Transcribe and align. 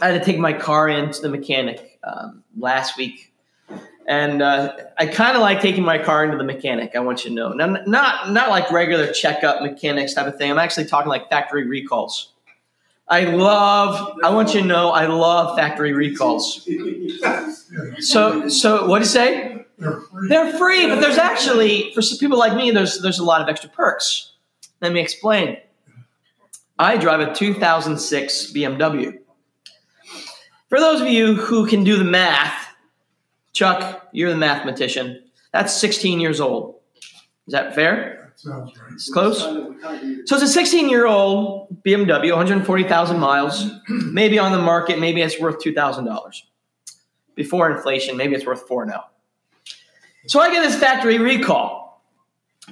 I 0.00 0.08
had 0.08 0.18
to 0.18 0.24
take 0.24 0.38
my 0.38 0.52
car 0.52 0.88
into 0.88 1.20
the 1.20 1.28
mechanic 1.28 1.98
um, 2.04 2.42
last 2.58 2.96
week, 2.96 3.32
and 4.06 4.42
uh, 4.42 4.76
I 4.98 5.06
kind 5.06 5.36
of 5.36 5.40
like 5.40 5.60
taking 5.60 5.84
my 5.84 5.98
car 5.98 6.24
into 6.24 6.36
the 6.36 6.44
mechanic. 6.44 6.92
I 6.94 7.00
want 7.00 7.24
you 7.24 7.30
to 7.30 7.34
know, 7.34 7.52
now, 7.52 7.66
not 7.86 8.30
not 8.30 8.50
like 8.50 8.70
regular 8.70 9.12
checkup 9.12 9.62
mechanics 9.62 10.14
type 10.14 10.26
of 10.26 10.36
thing. 10.36 10.50
I'm 10.50 10.58
actually 10.58 10.86
talking 10.86 11.08
like 11.08 11.30
factory 11.30 11.66
recalls. 11.66 12.32
I 13.08 13.24
love. 13.24 14.16
I 14.24 14.30
want 14.30 14.54
you 14.54 14.62
to 14.62 14.66
know, 14.66 14.90
I 14.90 15.06
love 15.06 15.56
factory 15.56 15.92
recalls. 15.92 16.68
So, 18.00 18.48
so 18.48 18.86
what 18.86 18.98
do 18.98 19.04
you 19.04 19.10
say? 19.10 19.66
They're 19.78 20.00
free. 20.00 20.28
They're 20.28 20.58
free, 20.58 20.86
but 20.86 21.00
there's 21.00 21.18
actually 21.18 21.92
for 21.94 22.02
some 22.02 22.18
people 22.18 22.38
like 22.38 22.56
me, 22.56 22.70
there's 22.70 23.00
there's 23.00 23.18
a 23.18 23.24
lot 23.24 23.42
of 23.42 23.48
extra 23.48 23.68
perks. 23.70 24.32
Let 24.80 24.92
me 24.92 25.00
explain. 25.00 25.58
I 26.78 26.96
drive 26.96 27.20
a 27.20 27.32
2006 27.34 28.52
BMW. 28.52 29.18
For 30.74 30.80
those 30.80 31.00
of 31.00 31.06
you 31.06 31.36
who 31.36 31.68
can 31.68 31.84
do 31.84 31.96
the 31.96 32.04
math, 32.04 32.74
Chuck, 33.52 34.08
you're 34.10 34.30
the 34.30 34.36
mathematician. 34.36 35.22
That's 35.52 35.72
16 35.72 36.18
years 36.18 36.40
old. 36.40 36.80
Is 37.46 37.52
that 37.52 37.76
fair? 37.76 38.32
That 38.32 38.40
sounds 38.40 38.76
right. 38.76 38.92
It's 38.92 39.08
close. 39.08 39.38
So 39.38 39.76
it's 39.78 40.32
a 40.32 40.48
16 40.48 40.88
year 40.88 41.06
old 41.06 41.80
BMW, 41.84 42.30
140,000 42.30 43.20
miles, 43.20 43.70
maybe 43.88 44.36
on 44.40 44.50
the 44.50 44.58
market, 44.58 44.98
maybe 44.98 45.22
it's 45.22 45.38
worth 45.38 45.60
$2,000. 45.62 46.42
Before 47.36 47.70
inflation, 47.70 48.16
maybe 48.16 48.34
it's 48.34 48.44
worth 48.44 48.66
four 48.66 48.84
now. 48.84 49.04
So 50.26 50.40
I 50.40 50.50
get 50.50 50.64
this 50.64 50.76
factory 50.76 51.18
recall, 51.18 52.02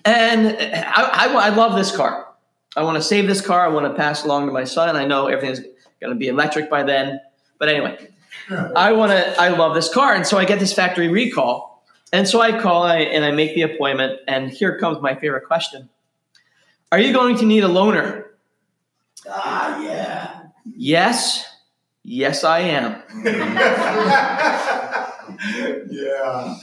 and 0.04 0.48
I, 0.48 1.28
I, 1.28 1.32
I 1.34 1.48
love 1.50 1.76
this 1.76 1.94
car. 1.94 2.34
I 2.74 2.82
want 2.82 2.96
to 2.96 3.02
save 3.02 3.28
this 3.28 3.40
car. 3.40 3.64
I 3.64 3.68
want 3.68 3.86
to 3.86 3.94
pass 3.94 4.24
along 4.24 4.46
to 4.46 4.52
my 4.52 4.64
son. 4.64 4.96
I 4.96 5.06
know 5.06 5.28
everything's 5.28 5.60
going 6.00 6.12
to 6.12 6.16
be 6.16 6.26
electric 6.26 6.68
by 6.68 6.82
then. 6.82 7.20
But 7.62 7.68
anyway, 7.68 7.96
I 8.50 8.90
want 8.90 9.12
to. 9.12 9.40
I 9.40 9.50
love 9.50 9.76
this 9.76 9.88
car, 9.88 10.14
and 10.14 10.26
so 10.26 10.36
I 10.36 10.44
get 10.44 10.58
this 10.58 10.72
factory 10.72 11.06
recall, 11.06 11.86
and 12.12 12.26
so 12.26 12.40
I 12.40 12.60
call 12.60 12.88
and 12.88 13.24
I 13.24 13.30
make 13.30 13.54
the 13.54 13.62
appointment. 13.62 14.18
And 14.26 14.50
here 14.50 14.80
comes 14.80 15.00
my 15.00 15.14
favorite 15.14 15.46
question: 15.46 15.88
Are 16.90 16.98
you 16.98 17.12
going 17.12 17.36
to 17.36 17.44
need 17.46 17.62
a 17.62 17.68
loaner? 17.68 18.24
Ah, 19.28 19.80
yeah. 19.80 20.40
Yes, 20.76 21.46
yes, 22.02 22.42
I 22.42 22.58
am. 22.58 23.00
yeah. 25.88 26.58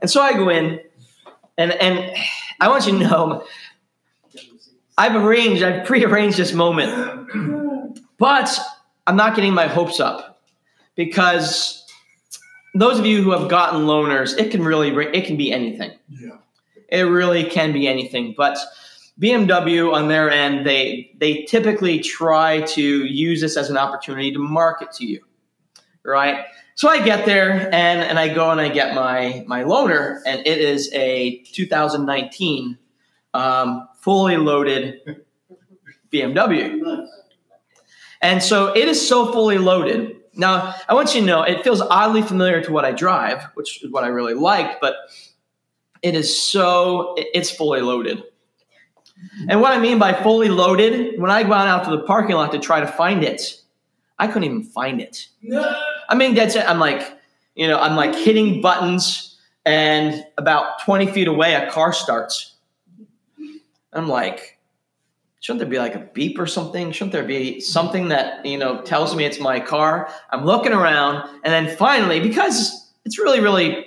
And 0.00 0.10
so 0.10 0.22
I 0.22 0.32
go 0.32 0.48
in, 0.48 0.80
and 1.58 1.72
and 1.72 2.16
I 2.62 2.70
want 2.70 2.86
you 2.86 2.92
to 2.92 2.98
know, 2.98 3.44
I've 4.96 5.16
arranged, 5.16 5.62
I've 5.62 5.86
prearranged 5.86 6.38
this 6.38 6.54
moment, 6.54 8.00
but 8.18 8.58
I'm 9.06 9.16
not 9.16 9.36
getting 9.36 9.54
my 9.54 9.66
hopes 9.66 10.00
up 10.00 10.40
because 10.94 11.84
those 12.74 12.98
of 12.98 13.06
you 13.06 13.22
who 13.22 13.30
have 13.30 13.48
gotten 13.48 13.82
loaners, 13.82 14.38
it 14.38 14.50
can 14.50 14.64
really, 14.64 14.90
it 15.16 15.26
can 15.26 15.36
be 15.36 15.52
anything. 15.52 15.92
Yeah. 16.08 16.38
It 16.88 17.02
really 17.02 17.44
can 17.44 17.72
be 17.72 17.88
anything. 17.88 18.34
But 18.36 18.58
BMW 19.20 19.92
on 19.92 20.08
their 20.08 20.30
end, 20.30 20.66
they 20.66 21.10
they 21.18 21.42
typically 21.44 22.00
try 22.00 22.60
to 22.62 22.82
use 22.82 23.40
this 23.40 23.56
as 23.56 23.70
an 23.70 23.78
opportunity 23.78 24.30
to 24.32 24.38
market 24.38 24.92
to 24.92 25.06
you, 25.06 25.24
right? 26.04 26.44
So 26.74 26.88
I 26.88 27.02
get 27.02 27.24
there 27.24 27.50
and 27.72 28.02
and 28.02 28.18
I 28.18 28.32
go 28.32 28.50
and 28.50 28.60
I 28.60 28.68
get 28.68 28.94
my 28.94 29.42
my 29.46 29.64
loaner, 29.64 30.20
and 30.26 30.46
it 30.46 30.58
is 30.58 30.92
a 30.92 31.38
2019 31.52 32.78
um, 33.32 33.88
fully 34.00 34.36
loaded 34.36 35.00
BMW. 36.12 37.06
And 38.22 38.42
so 38.42 38.76
it 38.76 38.88
is 38.88 39.06
so 39.06 39.32
fully 39.32 39.58
loaded. 39.58 40.16
Now, 40.34 40.74
I 40.88 40.94
want 40.94 41.14
you 41.14 41.20
to 41.20 41.26
know 41.26 41.42
it 41.42 41.64
feels 41.64 41.80
oddly 41.80 42.22
familiar 42.22 42.60
to 42.62 42.72
what 42.72 42.84
I 42.84 42.92
drive, 42.92 43.44
which 43.54 43.82
is 43.82 43.90
what 43.90 44.04
I 44.04 44.08
really 44.08 44.34
like, 44.34 44.80
but 44.80 44.96
it 46.02 46.14
is 46.14 46.42
so, 46.42 47.14
it's 47.16 47.50
fully 47.50 47.80
loaded. 47.80 48.22
And 49.48 49.60
what 49.60 49.72
I 49.72 49.78
mean 49.78 49.98
by 49.98 50.12
fully 50.12 50.48
loaded, 50.48 51.18
when 51.20 51.30
I 51.30 51.42
went 51.42 51.54
out 51.68 51.84
to 51.84 51.90
the 51.90 52.02
parking 52.02 52.36
lot 52.36 52.52
to 52.52 52.58
try 52.58 52.80
to 52.80 52.86
find 52.86 53.24
it, 53.24 53.60
I 54.18 54.26
couldn't 54.26 54.44
even 54.44 54.62
find 54.62 55.00
it. 55.00 55.28
No. 55.42 55.82
I 56.08 56.14
mean, 56.14 56.34
that's 56.34 56.54
it. 56.54 56.68
I'm 56.68 56.78
like, 56.78 57.18
you 57.54 57.66
know, 57.66 57.78
I'm 57.78 57.96
like 57.96 58.14
hitting 58.14 58.60
buttons, 58.60 59.38
and 59.64 60.24
about 60.38 60.80
20 60.84 61.08
feet 61.08 61.26
away, 61.26 61.54
a 61.54 61.70
car 61.70 61.92
starts. 61.92 62.54
I'm 63.92 64.08
like, 64.08 64.55
shouldn't 65.46 65.60
there 65.60 65.68
be 65.68 65.78
like 65.78 65.94
a 65.94 66.00
beep 66.12 66.40
or 66.40 66.46
something? 66.48 66.90
Shouldn't 66.90 67.12
there 67.12 67.22
be 67.22 67.60
something 67.60 68.08
that, 68.08 68.44
you 68.44 68.58
know, 68.58 68.82
tells 68.82 69.14
me 69.14 69.24
it's 69.24 69.38
my 69.38 69.60
car? 69.60 70.12
I'm 70.30 70.44
looking 70.44 70.72
around, 70.72 71.22
and 71.44 71.52
then 71.54 71.76
finally, 71.76 72.18
because 72.18 72.90
it's 73.04 73.16
really, 73.16 73.38
really 73.38 73.86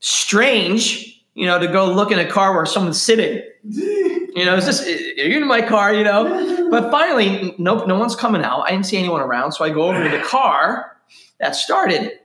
strange, 0.00 1.24
you 1.32 1.46
know, 1.46 1.58
to 1.58 1.68
go 1.68 1.90
look 1.90 2.12
in 2.12 2.18
a 2.18 2.30
car 2.30 2.54
where 2.54 2.66
someone's 2.66 3.00
sitting. 3.00 3.42
You 4.36 4.44
know, 4.44 4.56
is 4.56 4.66
this, 4.66 4.84
are 4.84 5.28
you 5.28 5.36
in 5.36 5.46
my 5.46 5.62
car, 5.62 5.94
you 5.94 6.02
know? 6.02 6.68
But 6.68 6.90
finally, 6.90 7.54
nope, 7.56 7.86
no 7.86 7.96
one's 7.96 8.16
coming 8.16 8.42
out. 8.42 8.62
I 8.62 8.70
didn't 8.72 8.86
see 8.86 8.96
anyone 8.96 9.20
around. 9.20 9.52
So 9.52 9.64
I 9.64 9.70
go 9.70 9.82
over 9.82 10.02
to 10.02 10.08
the 10.10 10.24
car 10.24 10.96
that 11.38 11.54
started. 11.54 12.18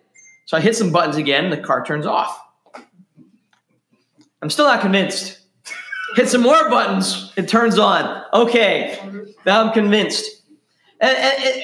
So 0.46 0.58
I 0.58 0.60
hit 0.60 0.76
some 0.76 0.92
buttons 0.92 1.18
again, 1.18 1.52
the 1.52 1.58
car 1.58 1.86
turns 1.86 2.08
off. 2.08 2.42
I'm 4.42 4.50
still 4.50 4.66
not 4.66 4.82
convinced. 4.82 5.39
Hit 6.16 6.28
some 6.30 6.42
more 6.42 6.70
buttons, 6.70 7.32
it 7.36 7.48
turns 7.48 7.78
on. 7.78 8.24
Okay, 8.34 9.00
now 9.46 9.64
I'm 9.64 9.74
convinced. 9.74 10.26
And, 11.00 11.16
and- 11.18 11.44
and- 11.44 11.64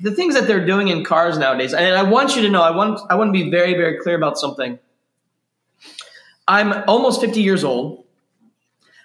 the 0.00 0.10
things 0.10 0.34
that 0.34 0.48
they're 0.48 0.66
doing 0.66 0.88
in 0.88 1.04
cars 1.04 1.38
nowadays, 1.38 1.72
and 1.72 1.94
I 1.94 2.02
want 2.02 2.34
you 2.34 2.42
to 2.42 2.50
know, 2.50 2.60
I 2.62 2.70
want, 2.72 3.00
I 3.08 3.14
want 3.14 3.28
to 3.28 3.32
be 3.32 3.48
very, 3.48 3.74
very 3.74 3.98
clear 3.98 4.16
about 4.16 4.36
something. 4.36 4.78
I'm 6.48 6.82
almost 6.88 7.20
50 7.20 7.40
years 7.40 7.62
old. 7.62 8.04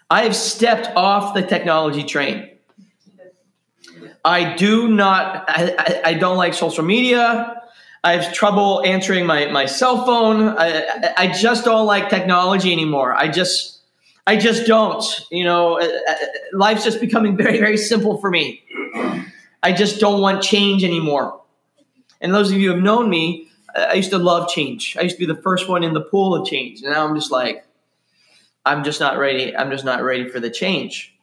I 0.09 0.23
have 0.23 0.35
stepped 0.35 0.87
off 0.97 1.35
the 1.35 1.43
technology 1.43 2.03
train. 2.03 2.49
I 4.25 4.55
do 4.55 4.87
not, 4.89 5.45
I, 5.47 5.75
I, 5.77 6.01
I 6.09 6.13
don't 6.15 6.37
like 6.37 6.55
social 6.55 6.83
media. 6.83 7.61
I 8.03 8.13
have 8.17 8.33
trouble 8.33 8.81
answering 8.83 9.25
my, 9.27 9.45
my 9.51 9.67
cell 9.67 10.05
phone. 10.05 10.49
I, 10.57 10.81
I, 10.87 11.13
I 11.17 11.27
just 11.31 11.65
don't 11.65 11.85
like 11.85 12.09
technology 12.09 12.71
anymore. 12.71 13.13
I 13.13 13.27
just, 13.27 13.78
I 14.29 14.35
just 14.35 14.67
don't. 14.67 15.03
You 15.31 15.43
know, 15.43 15.79
uh, 15.79 15.87
uh, 16.07 16.15
life's 16.53 16.83
just 16.83 17.01
becoming 17.01 17.35
very, 17.35 17.57
very 17.57 17.77
simple 17.77 18.19
for 18.19 18.29
me. 18.29 18.61
I 19.63 19.73
just 19.73 19.99
don't 19.99 20.21
want 20.21 20.43
change 20.43 20.83
anymore. 20.83 21.41
And 22.21 22.31
those 22.31 22.51
of 22.51 22.57
you 22.59 22.69
who 22.69 22.75
have 22.75 22.83
known 22.83 23.09
me, 23.09 23.47
I 23.75 23.93
used 23.93 24.11
to 24.11 24.19
love 24.19 24.47
change. 24.47 24.95
I 24.99 25.01
used 25.01 25.15
to 25.15 25.19
be 25.19 25.25
the 25.25 25.41
first 25.41 25.67
one 25.67 25.83
in 25.83 25.95
the 25.95 26.01
pool 26.01 26.35
of 26.35 26.47
change. 26.47 26.83
And 26.83 26.93
now 26.93 27.07
I'm 27.07 27.15
just 27.15 27.31
like, 27.31 27.65
I'm 28.67 28.83
just 28.83 28.99
not 28.99 29.17
ready. 29.17 29.57
I'm 29.57 29.71
just 29.71 29.83
not 29.83 30.03
ready 30.03 30.29
for 30.29 30.39
the 30.39 30.51
change. 30.51 31.17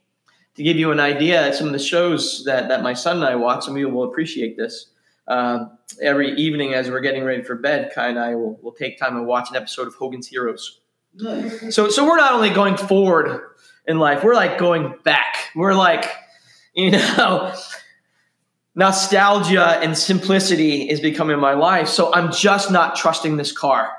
To 0.57 0.65
give 0.65 0.77
you 0.77 0.91
an 0.91 0.99
idea, 0.99 1.55
some 1.55 1.69
of 1.69 1.73
the 1.73 1.79
shows 1.79 2.45
that, 2.45 2.69
that 2.71 2.83
my 2.83 2.95
son 2.95 3.19
and 3.19 3.27
I 3.27 3.37
watch, 3.37 3.67
some 3.67 3.75
of 3.75 3.79
you 3.79 3.89
will 3.89 4.11
appreciate 4.11 4.57
this. 4.57 4.87
Um, 5.29 5.79
every 6.03 6.33
evening 6.33 6.75
as 6.75 6.91
we're 6.91 6.99
getting 6.99 7.23
ready 7.23 7.45
for 7.45 7.55
bed, 7.55 7.93
Kai 7.95 8.09
and 8.09 8.19
I 8.19 8.35
will, 8.35 8.59
will 8.63 8.73
take 8.73 8.99
time 8.99 9.17
and 9.17 9.29
watch 9.29 9.49
an 9.51 9.55
episode 9.55 9.87
of 9.87 9.95
Hogan's 9.95 10.27
Heroes. 10.27 10.81
Nice. 11.19 11.75
So, 11.75 11.89
so 11.89 12.07
we're 12.07 12.17
not 12.17 12.33
only 12.33 12.51
going 12.51 12.77
forward 12.77 13.41
in 13.87 13.99
life, 13.99 14.23
we're 14.23 14.35
like 14.35 14.59
going 14.59 14.95
back. 15.03 15.51
We're 15.55 15.75
like, 15.75 16.11
you 16.75 16.91
know, 16.91 17.55
nostalgia 18.75 19.79
and 19.83 19.97
simplicity 19.97 20.89
is 20.89 21.01
becoming 21.01 21.39
my 21.39 21.55
life. 21.55 21.89
So 21.89 22.13
I'm 22.13 22.31
just 22.31 22.71
not 22.71 22.97
trusting 22.97 23.37
this 23.37 23.53
car. 23.53 23.93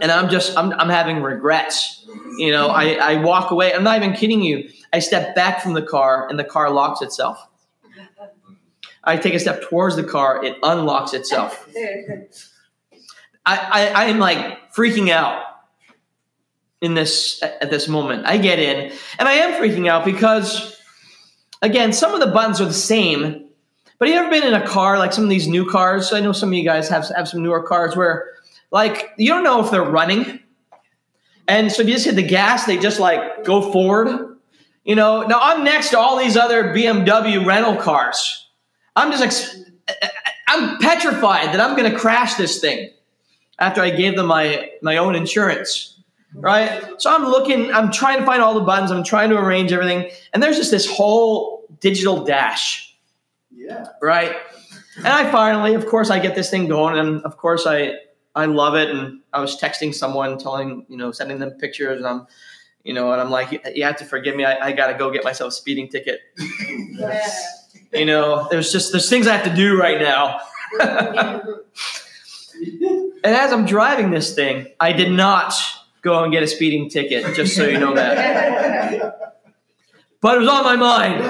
And 0.00 0.10
I'm 0.10 0.28
just, 0.28 0.56
I'm, 0.58 0.72
I'm 0.72 0.90
having 0.90 1.22
regrets. 1.22 2.04
You 2.36 2.50
know, 2.50 2.68
I, 2.68 2.94
I 2.94 3.22
walk 3.22 3.50
away. 3.52 3.72
I'm 3.72 3.84
not 3.84 3.96
even 3.96 4.12
kidding 4.12 4.42
you. 4.42 4.68
I 4.92 4.98
step 4.98 5.34
back 5.34 5.62
from 5.62 5.72
the 5.72 5.82
car 5.82 6.28
and 6.28 6.38
the 6.38 6.44
car 6.44 6.70
locks 6.70 7.00
itself. 7.00 7.42
I 9.04 9.16
take 9.16 9.32
a 9.32 9.38
step 9.38 9.62
towards 9.62 9.96
the 9.96 10.04
car, 10.04 10.44
it 10.44 10.56
unlocks 10.62 11.14
itself. 11.14 11.66
I, 13.46 13.56
I, 13.56 13.86
I 13.86 14.04
am 14.06 14.18
like 14.18 14.74
freaking 14.74 15.08
out 15.08 15.42
in 16.80 16.94
this 16.94 17.42
at 17.42 17.70
this 17.70 17.88
moment. 17.88 18.26
I 18.26 18.38
get 18.38 18.58
in 18.58 18.92
and 19.18 19.28
I 19.28 19.32
am 19.34 19.60
freaking 19.60 19.88
out 19.88 20.04
because 20.04 20.80
again, 21.62 21.92
some 21.92 22.14
of 22.14 22.20
the 22.20 22.28
buttons 22.28 22.60
are 22.60 22.66
the 22.66 22.72
same. 22.72 23.46
But 23.98 24.08
you 24.08 24.14
ever 24.14 24.30
been 24.30 24.44
in 24.44 24.54
a 24.54 24.66
car 24.66 24.98
like 24.98 25.12
some 25.12 25.24
of 25.24 25.30
these 25.30 25.48
new 25.48 25.68
cars? 25.68 26.12
I 26.12 26.20
know 26.20 26.32
some 26.32 26.50
of 26.50 26.54
you 26.54 26.64
guys 26.64 26.88
have 26.88 27.08
have 27.16 27.28
some 27.28 27.42
newer 27.42 27.62
cars 27.62 27.96
where 27.96 28.32
like 28.70 29.10
you 29.16 29.28
don't 29.28 29.42
know 29.42 29.64
if 29.64 29.70
they're 29.70 29.82
running. 29.82 30.40
And 31.48 31.72
so 31.72 31.82
if 31.82 31.88
you 31.88 31.94
just 31.94 32.04
hit 32.04 32.14
the 32.14 32.22
gas, 32.22 32.66
they 32.66 32.76
just 32.76 33.00
like 33.00 33.44
go 33.44 33.72
forward. 33.72 34.36
You 34.84 34.94
know, 34.94 35.22
now 35.22 35.40
I'm 35.42 35.64
next 35.64 35.90
to 35.90 35.98
all 35.98 36.18
these 36.18 36.36
other 36.36 36.74
BMW 36.74 37.44
rental 37.44 37.76
cars. 37.76 38.46
I'm 38.94 39.10
just 39.10 39.22
ex- 39.22 39.58
I'm 40.48 40.78
petrified 40.78 41.48
that 41.48 41.60
I'm 41.60 41.76
going 41.76 41.90
to 41.90 41.98
crash 41.98 42.34
this 42.34 42.60
thing 42.60 42.90
after 43.58 43.80
I 43.80 43.90
gave 43.90 44.16
them 44.16 44.26
my 44.26 44.70
my 44.82 44.96
own 44.96 45.14
insurance, 45.14 45.97
right? 46.34 46.82
So 46.98 47.10
I'm 47.14 47.24
looking, 47.24 47.72
I'm 47.72 47.90
trying 47.90 48.18
to 48.20 48.26
find 48.26 48.42
all 48.42 48.54
the 48.54 48.60
buttons, 48.60 48.90
I'm 48.90 49.04
trying 49.04 49.30
to 49.30 49.36
arrange 49.38 49.72
everything, 49.72 50.10
and 50.32 50.42
there's 50.42 50.56
just 50.56 50.70
this 50.70 50.86
whole 50.90 51.66
digital 51.80 52.24
dash, 52.24 52.96
Yeah. 53.50 53.86
right? 54.02 54.36
And 54.96 55.06
I 55.08 55.30
finally, 55.30 55.74
of 55.74 55.86
course, 55.86 56.10
I 56.10 56.18
get 56.18 56.34
this 56.34 56.50
thing 56.50 56.66
going, 56.66 56.98
and 56.98 57.22
of 57.22 57.36
course, 57.36 57.66
I 57.66 57.94
I 58.34 58.44
love 58.46 58.74
it. 58.76 58.90
And 58.90 59.20
I 59.32 59.40
was 59.40 59.60
texting 59.60 59.94
someone, 59.94 60.38
telling 60.38 60.86
you 60.88 60.96
know, 60.96 61.12
sending 61.12 61.38
them 61.38 61.52
pictures, 61.52 61.98
and 61.98 62.06
I'm, 62.06 62.26
you 62.84 62.94
know, 62.94 63.12
and 63.12 63.20
I'm 63.20 63.30
like, 63.30 63.52
you, 63.52 63.60
you 63.74 63.84
have 63.84 63.96
to 63.98 64.04
forgive 64.04 64.34
me. 64.36 64.44
I, 64.44 64.68
I 64.68 64.72
got 64.72 64.88
to 64.88 64.94
go 64.94 65.10
get 65.12 65.22
myself 65.24 65.48
a 65.50 65.54
speeding 65.54 65.88
ticket. 65.88 66.20
Yeah. 66.90 67.28
You 67.92 68.06
know, 68.06 68.48
there's 68.50 68.72
just 68.72 68.90
there's 68.92 69.08
things 69.08 69.26
I 69.28 69.36
have 69.36 69.44
to 69.48 69.54
do 69.54 69.78
right 69.78 70.00
now. 70.00 70.40
And 73.24 73.36
as 73.36 73.52
I'm 73.52 73.66
driving 73.66 74.10
this 74.10 74.34
thing, 74.34 74.68
I 74.80 74.92
did 74.92 75.10
not 75.12 75.52
go 76.02 76.22
and 76.22 76.32
get 76.32 76.42
a 76.42 76.46
speeding 76.46 76.88
ticket, 76.88 77.34
just 77.34 77.54
so 77.56 77.66
you 77.66 77.78
know 77.78 77.94
that. 77.94 79.28
But 80.20 80.36
it 80.36 80.40
was 80.40 80.48
on 80.48 80.64
my 80.64 80.76
mind. 80.76 81.22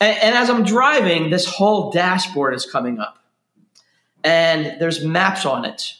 And, 0.00 0.18
and 0.18 0.34
as 0.34 0.50
I'm 0.50 0.64
driving, 0.64 1.30
this 1.30 1.46
whole 1.46 1.90
dashboard 1.90 2.54
is 2.54 2.66
coming 2.66 2.98
up. 2.98 3.18
And 4.22 4.80
there's 4.80 5.04
maps 5.04 5.46
on 5.46 5.64
it. 5.64 5.94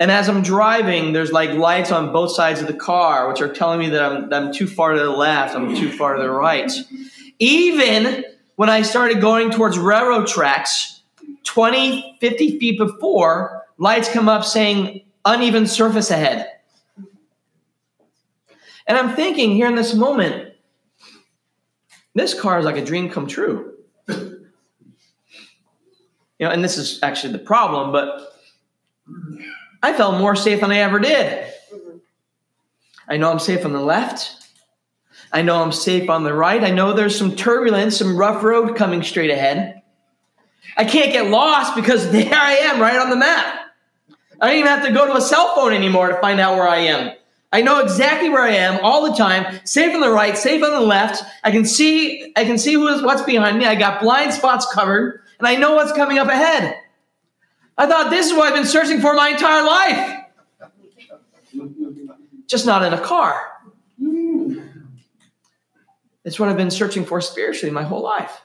And 0.00 0.10
as 0.10 0.28
I'm 0.28 0.42
driving, 0.42 1.12
there's 1.12 1.32
like 1.32 1.50
lights 1.50 1.90
on 1.90 2.12
both 2.12 2.30
sides 2.30 2.60
of 2.60 2.68
the 2.68 2.74
car, 2.74 3.28
which 3.28 3.40
are 3.40 3.52
telling 3.52 3.80
me 3.80 3.88
that 3.90 4.02
I'm, 4.02 4.28
that 4.28 4.42
I'm 4.42 4.52
too 4.52 4.68
far 4.68 4.92
to 4.92 4.98
the 4.98 5.10
left, 5.10 5.56
I'm 5.56 5.74
too 5.74 5.90
far 5.90 6.14
to 6.14 6.22
the 6.22 6.30
right. 6.30 6.70
Even 7.40 8.24
when 8.56 8.70
I 8.70 8.82
started 8.82 9.20
going 9.20 9.50
towards 9.50 9.76
railroad 9.76 10.28
tracks, 10.28 11.00
20, 11.44 12.16
50 12.20 12.58
feet 12.58 12.78
before, 12.78 13.64
lights 13.78 14.08
come 14.08 14.28
up 14.28 14.44
saying 14.44 15.02
uneven 15.24 15.66
surface 15.66 16.10
ahead. 16.10 16.50
And 18.86 18.96
I'm 18.96 19.14
thinking 19.14 19.52
here 19.52 19.66
in 19.66 19.74
this 19.74 19.94
moment, 19.94 20.54
this 22.14 22.38
car 22.38 22.58
is 22.58 22.64
like 22.64 22.76
a 22.76 22.84
dream 22.84 23.10
come 23.10 23.26
true. 23.26 23.74
You 26.38 26.46
know, 26.46 26.50
and 26.50 26.62
this 26.62 26.78
is 26.78 27.00
actually 27.02 27.32
the 27.32 27.40
problem, 27.40 27.90
but 27.90 28.32
I 29.82 29.92
felt 29.92 30.18
more 30.18 30.36
safe 30.36 30.60
than 30.60 30.70
I 30.70 30.78
ever 30.78 31.00
did. 31.00 31.52
I 33.08 33.16
know 33.16 33.30
I'm 33.30 33.38
safe 33.38 33.64
on 33.64 33.72
the 33.72 33.80
left. 33.80 34.34
I 35.32 35.42
know 35.42 35.62
I'm 35.62 35.72
safe 35.72 36.08
on 36.08 36.24
the 36.24 36.32
right. 36.32 36.62
I 36.62 36.70
know 36.70 36.92
there's 36.92 37.18
some 37.18 37.34
turbulence, 37.34 37.98
some 37.98 38.16
rough 38.16 38.42
road 38.42 38.76
coming 38.76 39.02
straight 39.02 39.30
ahead. 39.30 39.82
I 40.76 40.84
can't 40.84 41.12
get 41.12 41.28
lost 41.28 41.74
because 41.74 42.10
there 42.12 42.34
I 42.34 42.54
am 42.54 42.80
right 42.80 42.98
on 42.98 43.10
the 43.10 43.16
map. 43.16 43.67
I 44.40 44.48
don't 44.48 44.56
even 44.56 44.68
have 44.68 44.86
to 44.86 44.92
go 44.92 45.06
to 45.06 45.16
a 45.16 45.20
cell 45.20 45.54
phone 45.54 45.72
anymore 45.72 46.08
to 46.08 46.20
find 46.20 46.38
out 46.40 46.56
where 46.56 46.68
I 46.68 46.78
am. 46.78 47.14
I 47.50 47.62
know 47.62 47.80
exactly 47.80 48.28
where 48.28 48.42
I 48.42 48.50
am 48.50 48.78
all 48.82 49.10
the 49.10 49.16
time, 49.16 49.60
safe 49.64 49.94
on 49.94 50.00
the 50.00 50.10
right, 50.10 50.36
safe 50.36 50.62
on 50.62 50.70
the 50.70 50.80
left. 50.80 51.22
I 51.42 51.50
can 51.50 51.64
see 51.64 52.32
I 52.36 52.44
can 52.44 52.58
see 52.58 52.74
who 52.74 52.86
is 52.88 53.02
what's 53.02 53.22
behind 53.22 53.58
me. 53.58 53.64
I 53.64 53.74
got 53.74 54.00
blind 54.00 54.34
spots 54.34 54.66
covered, 54.72 55.22
and 55.38 55.48
I 55.48 55.56
know 55.56 55.74
what's 55.74 55.92
coming 55.92 56.18
up 56.18 56.28
ahead. 56.28 56.76
I 57.78 57.86
thought 57.86 58.10
this 58.10 58.26
is 58.26 58.34
what 58.34 58.48
I've 58.48 58.54
been 58.54 58.66
searching 58.66 59.00
for 59.00 59.14
my 59.14 59.30
entire 59.30 59.64
life. 59.64 60.24
Just 62.46 62.66
not 62.66 62.82
in 62.82 62.92
a 62.92 63.00
car. 63.00 63.40
It's 66.24 66.38
what 66.38 66.50
I've 66.50 66.56
been 66.56 66.70
searching 66.70 67.06
for 67.06 67.20
spiritually 67.22 67.72
my 67.72 67.84
whole 67.84 68.02
life. 68.02 68.42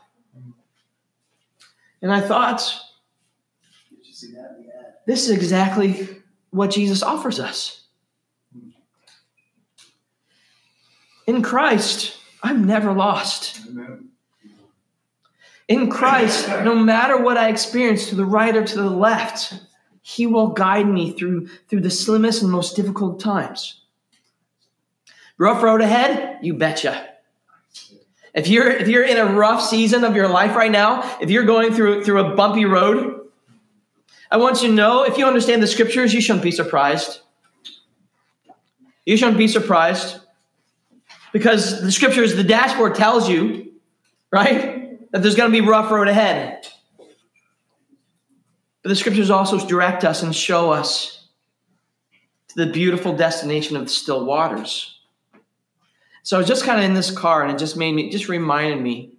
And 2.01 2.11
I 2.13 2.21
thought, 2.21 2.79
this 5.05 5.25
is 5.25 5.31
exactly 5.31 6.07
what 6.51 6.71
Jesus 6.71 7.03
offers 7.03 7.39
us. 7.39 7.81
In 11.25 11.41
Christ, 11.41 12.17
I'm 12.41 12.65
never 12.65 12.93
lost. 12.93 13.61
In 15.67 15.89
Christ, 15.89 16.49
no 16.49 16.75
matter 16.75 17.17
what 17.17 17.37
I 17.37 17.49
experience 17.49 18.09
to 18.09 18.15
the 18.15 18.25
right 18.25 18.55
or 18.55 18.65
to 18.65 18.75
the 18.75 18.89
left, 18.89 19.53
He 20.01 20.27
will 20.27 20.47
guide 20.47 20.87
me 20.87 21.11
through, 21.13 21.47
through 21.69 21.81
the 21.81 21.89
slimmest 21.89 22.41
and 22.41 22.51
most 22.51 22.75
difficult 22.75 23.19
times. 23.19 23.81
Rough 25.37 25.63
road 25.63 25.81
ahead? 25.81 26.39
You 26.41 26.53
betcha. 26.53 27.09
If 28.33 28.47
you're 28.47 28.69
if 28.69 28.87
you're 28.87 29.05
in 29.05 29.17
a 29.17 29.25
rough 29.25 29.61
season 29.61 30.03
of 30.03 30.15
your 30.15 30.27
life 30.27 30.55
right 30.55 30.71
now, 30.71 31.17
if 31.21 31.29
you're 31.29 31.43
going 31.43 31.71
through 31.73 32.03
through 32.03 32.19
a 32.25 32.35
bumpy 32.35 32.65
road, 32.65 33.22
I 34.33 34.37
want 34.37 34.63
you 34.63 34.69
to 34.69 34.73
know 34.73 35.03
if 35.03 35.19
you 35.19 35.27
understand 35.27 35.61
the 35.61 35.67
scriptures, 35.67 36.11
you 36.11 36.19
shouldn't 36.19 36.41
be 36.41 36.49
surprised. 36.49 37.19
You 39.05 39.15
shouldn't 39.15 39.37
be 39.37 39.47
surprised 39.47 40.21
because 41.31 41.83
the 41.83 41.91
scriptures, 41.91 42.35
the 42.35 42.43
dashboard 42.43 42.95
tells 42.95 43.29
you, 43.29 43.73
right, 44.31 45.11
that 45.11 45.21
there's 45.21 45.35
going 45.35 45.51
to 45.51 45.61
be 45.61 45.65
rough 45.65 45.91
road 45.91 46.07
ahead. 46.07 46.67
But 48.81 48.89
the 48.89 48.95
scriptures 48.95 49.29
also 49.29 49.63
direct 49.67 50.03
us 50.03 50.23
and 50.23 50.35
show 50.35 50.71
us 50.71 51.27
to 52.47 52.65
the 52.65 52.71
beautiful 52.71 53.15
destination 53.15 53.77
of 53.77 53.83
the 53.83 53.89
still 53.89 54.25
waters. 54.25 54.99
So 56.23 56.37
I 56.37 56.39
was 56.39 56.47
just 56.47 56.65
kind 56.65 56.79
of 56.79 56.85
in 56.85 56.95
this 56.95 57.11
car, 57.11 57.43
and 57.43 57.51
it 57.51 57.59
just 57.59 57.77
made 57.77 57.93
me, 57.93 58.09
just 58.09 58.29
reminded 58.29 58.81
me 58.81 59.12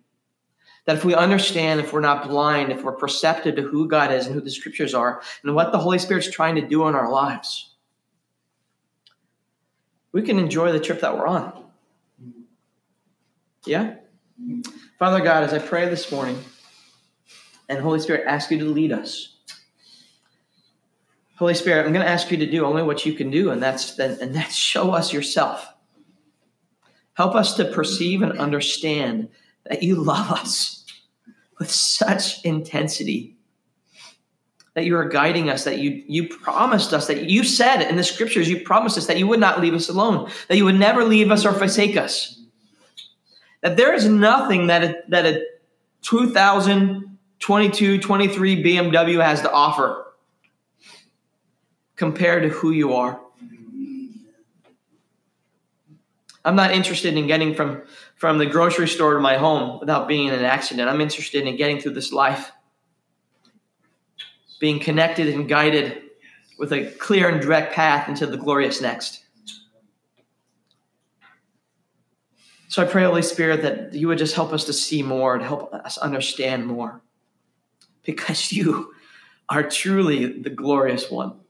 that 0.85 0.97
if 0.97 1.05
we 1.05 1.15
understand, 1.15 1.81
if 1.81 1.93
we're 1.93 2.01
not 2.01 2.29
blind, 2.29 2.71
if 2.71 2.83
we're 2.83 2.93
perceptive 2.93 3.57
to 3.57 3.63
who 3.63 3.89
God 3.89 4.13
is 4.13 4.27
and 4.27 4.35
who 4.35 4.41
the 4.41 4.51
scriptures 4.51 4.95
are, 4.95 5.23
and 5.43 5.55
what 5.55 5.73
the 5.73 5.79
Holy 5.79 5.99
Spirit's 5.99 6.31
trying 6.31 6.57
to 6.57 6.67
do 6.67 6.87
in 6.89 6.95
our 6.95 7.11
lives, 7.11 7.75
we 10.13 10.23
can 10.23 10.39
enjoy 10.39 10.73
the 10.73 10.81
trip 10.81 11.01
that 11.01 11.17
we're 11.17 11.27
on. 11.27 11.65
Yeah? 13.67 13.97
Father 14.99 15.21
God, 15.21 15.45
as 15.45 15.53
I 15.53 15.59
pray 15.59 15.89
this 15.89 16.13
morning, 16.13 16.39
and 17.69 17.79
Holy 17.79 17.99
Spirit, 17.99 18.25
ask 18.27 18.51
you 18.51 18.59
to 18.59 18.67
lead 18.67 18.93
us. 18.93 19.37
Holy 21.37 21.55
Spirit, 21.55 21.87
I'm 21.87 21.93
going 21.93 22.05
to 22.05 22.11
ask 22.11 22.31
you 22.31 22.37
to 22.37 22.51
do 22.51 22.65
only 22.65 22.83
what 22.83 23.05
you 23.05 23.15
can 23.15 23.31
do, 23.31 23.51
and 23.51 23.63
that's 23.63 23.99
and 23.99 24.35
that's 24.35 24.55
show 24.55 24.93
us 24.93 25.13
yourself. 25.13 25.67
Help 27.15 27.35
us 27.35 27.55
to 27.57 27.65
perceive 27.65 28.23
and 28.23 28.39
understand 28.39 29.29
that 29.66 29.82
you 29.82 29.96
love 29.96 30.31
us 30.31 30.84
with 31.58 31.70
such 31.70 32.44
intensity. 32.44 33.37
That 34.75 34.84
you 34.84 34.96
are 34.96 35.08
guiding 35.08 35.50
us, 35.50 35.64
that 35.64 35.78
you 35.78 36.02
you 36.08 36.28
promised 36.28 36.93
us, 36.93 37.06
that 37.06 37.31
you 37.31 37.44
said 37.44 37.82
in 37.82 37.94
the 37.94 38.02
scriptures, 38.02 38.49
you 38.49 38.61
promised 38.61 38.99
us 38.99 39.06
that 39.06 39.19
you 39.19 39.28
would 39.28 39.38
not 39.38 39.61
leave 39.61 39.75
us 39.75 39.88
alone, 39.88 40.28
that 40.49 40.56
you 40.56 40.64
would 40.64 40.75
never 40.75 41.05
leave 41.05 41.31
us 41.31 41.46
or 41.46 41.52
forsake 41.52 41.96
us. 41.96 42.40
That 43.62 43.76
there 43.76 43.94
is 43.94 44.08
nothing 44.08 44.66
that 44.66 44.82
a, 44.82 44.96
that 45.08 45.26
a 45.26 45.44
2022, 46.02 47.99
23 48.00 48.64
BMW 48.64 49.25
has 49.25 49.40
to 49.42 49.50
offer 49.50 50.04
compared 51.97 52.42
to 52.42 52.49
who 52.49 52.73
you 52.73 52.94
are. 52.94 53.21
I'm 56.45 56.57
not 56.57 56.73
interested 56.73 57.17
in 57.17 57.27
getting 57.27 57.55
from, 57.55 57.83
from 58.17 58.37
the 58.39 58.47
grocery 58.47 58.87
store 58.87 59.15
to 59.15 59.21
my 59.21 59.39
home 59.39 59.81
without 59.81 60.07
being 60.07 60.29
in 60.29 60.35
an 60.35 60.45
accident. 60.45 60.89
I'm 60.89 61.01
interested 61.01 61.47
in 61.47 61.57
getting 61.57 61.81
through 61.81 61.95
this 61.95 62.13
life, 62.13 62.53
being 64.61 64.79
connected 64.79 65.29
and 65.29 65.49
guided 65.49 66.03
with 66.59 66.73
a 66.73 66.91
clear 66.93 67.31
and 67.31 67.41
direct 67.41 67.73
path 67.73 68.09
into 68.09 68.27
the 68.27 68.37
glorious 68.37 68.81
next. 68.83 69.23
So 72.69 72.83
I 72.83 72.87
pray, 72.87 73.05
Holy 73.05 73.23
Spirit, 73.23 73.63
that 73.63 73.95
you 73.95 74.09
would 74.09 74.19
just 74.19 74.35
help 74.35 74.53
us 74.53 74.65
to 74.65 74.73
see 74.73 75.03
more 75.03 75.35
and 75.35 75.43
help 75.43 75.73
us 75.73 75.97
understand 75.97 76.67
more. 76.67 77.01
Because 78.03 78.53
you 78.53 78.93
are 79.49 79.63
truly 79.63 80.43
the 80.43 80.51
glorious 80.51 81.11
one. 81.11 81.41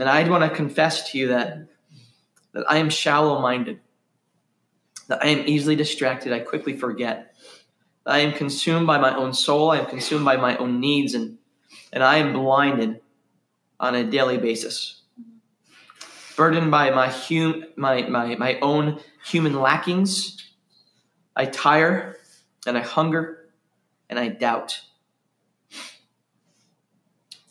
And 0.00 0.08
I 0.08 0.28
want 0.28 0.42
to 0.42 0.50
confess 0.50 1.12
to 1.12 1.18
you 1.18 1.28
that, 1.28 1.68
that 2.54 2.64
I 2.68 2.78
am 2.78 2.90
shallow 2.90 3.40
minded 3.40 3.80
that 5.08 5.24
I 5.24 5.28
am 5.28 5.46
easily 5.46 5.76
distracted. 5.76 6.32
I 6.32 6.40
quickly 6.40 6.76
forget. 6.76 7.34
I 8.04 8.20
am 8.20 8.32
consumed 8.32 8.86
by 8.86 8.98
my 8.98 9.16
own 9.16 9.34
soul. 9.34 9.70
I 9.70 9.78
am 9.78 9.86
consumed 9.86 10.24
by 10.24 10.36
my 10.36 10.56
own 10.56 10.80
needs, 10.80 11.14
and, 11.14 11.38
and 11.92 12.02
I 12.02 12.18
am 12.18 12.32
blinded 12.32 13.00
on 13.80 13.94
a 13.94 14.04
daily 14.04 14.38
basis. 14.38 15.02
Burdened 16.36 16.70
by 16.70 16.90
my, 16.90 17.08
hum, 17.08 17.64
my, 17.76 18.02
my, 18.02 18.36
my 18.36 18.58
own 18.60 19.00
human 19.24 19.58
lackings, 19.60 20.36
I 21.34 21.46
tire 21.46 22.16
and 22.66 22.76
I 22.76 22.82
hunger 22.82 23.48
and 24.08 24.18
I 24.18 24.28
doubt. 24.28 24.80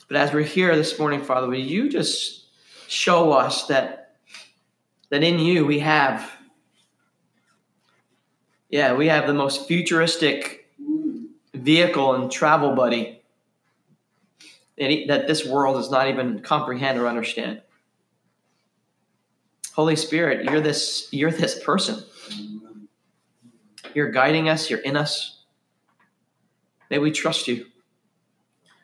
But 0.08 0.18
as 0.18 0.34
we're 0.34 0.44
here 0.44 0.76
this 0.76 1.00
morning, 1.00 1.24
Father, 1.24 1.48
will 1.48 1.56
you 1.56 1.90
just 1.90 2.46
show 2.88 3.32
us 3.34 3.66
that, 3.68 4.18
that 5.10 5.24
in 5.24 5.40
you 5.40 5.66
we 5.66 5.80
have 5.80 6.32
yeah, 8.76 8.92
we 8.92 9.08
have 9.08 9.26
the 9.26 9.34
most 9.34 9.70
futuristic 9.70 10.70
vehicle 11.54 12.14
and 12.14 12.30
travel 12.30 12.76
buddy 12.76 13.22
that, 14.78 15.28
this 15.28 15.46
world 15.46 15.78
does 15.78 15.90
not 15.90 16.10
even 16.10 16.40
comprehend 16.40 17.00
or 17.00 17.08
understand. 17.08 17.62
Holy 19.76 19.96
Spirit, 19.96 20.44
you're 20.44 20.60
this 20.60 21.08
you're 21.12 21.32
this 21.32 21.64
person. 21.64 22.04
You're 23.94 24.12
guiding 24.12 24.50
us, 24.50 24.70
you're 24.70 24.80
in 24.80 24.98
us. 24.98 25.46
May 26.90 26.98
we 26.98 27.12
trust 27.12 27.48
you. 27.48 27.68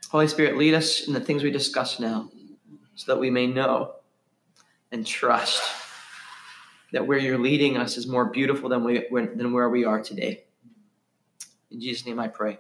Holy 0.10 0.30
Spirit, 0.30 0.56
lead 0.56 0.74
us 0.74 1.06
in 1.06 1.12
the 1.12 1.20
things 1.20 1.44
we 1.44 1.52
discuss 1.52 2.00
now 2.00 2.32
so 2.96 3.14
that 3.14 3.20
we 3.20 3.30
may 3.30 3.46
know 3.46 3.96
and 4.90 5.06
trust 5.06 5.81
that 6.92 7.08
where 7.08 7.18
you're 7.18 7.38
leading 7.38 7.78
us 7.78 7.98
is 7.98 8.08
more 8.08 8.26
beautiful 8.26 8.70
than, 8.70 8.84
we, 8.84 9.06
than 9.12 9.54
where 9.54 9.70
we 9.70 9.86
are 9.86 10.02
today. 10.02 10.44
In 11.72 11.80
Jesus' 11.80 12.06
name 12.06 12.20
I 12.20 12.28
pray. 12.28 12.58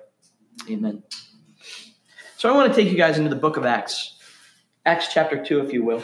Amen. 0.69 1.03
So 2.37 2.51
I 2.51 2.55
want 2.55 2.73
to 2.73 2.81
take 2.81 2.91
you 2.91 2.97
guys 2.97 3.17
into 3.17 3.29
the 3.29 3.35
book 3.35 3.57
of 3.57 3.65
Acts, 3.65 4.17
Acts 4.85 5.09
chapter 5.13 5.43
2, 5.43 5.59
if 5.59 5.73
you 5.73 5.83
will. 5.83 6.03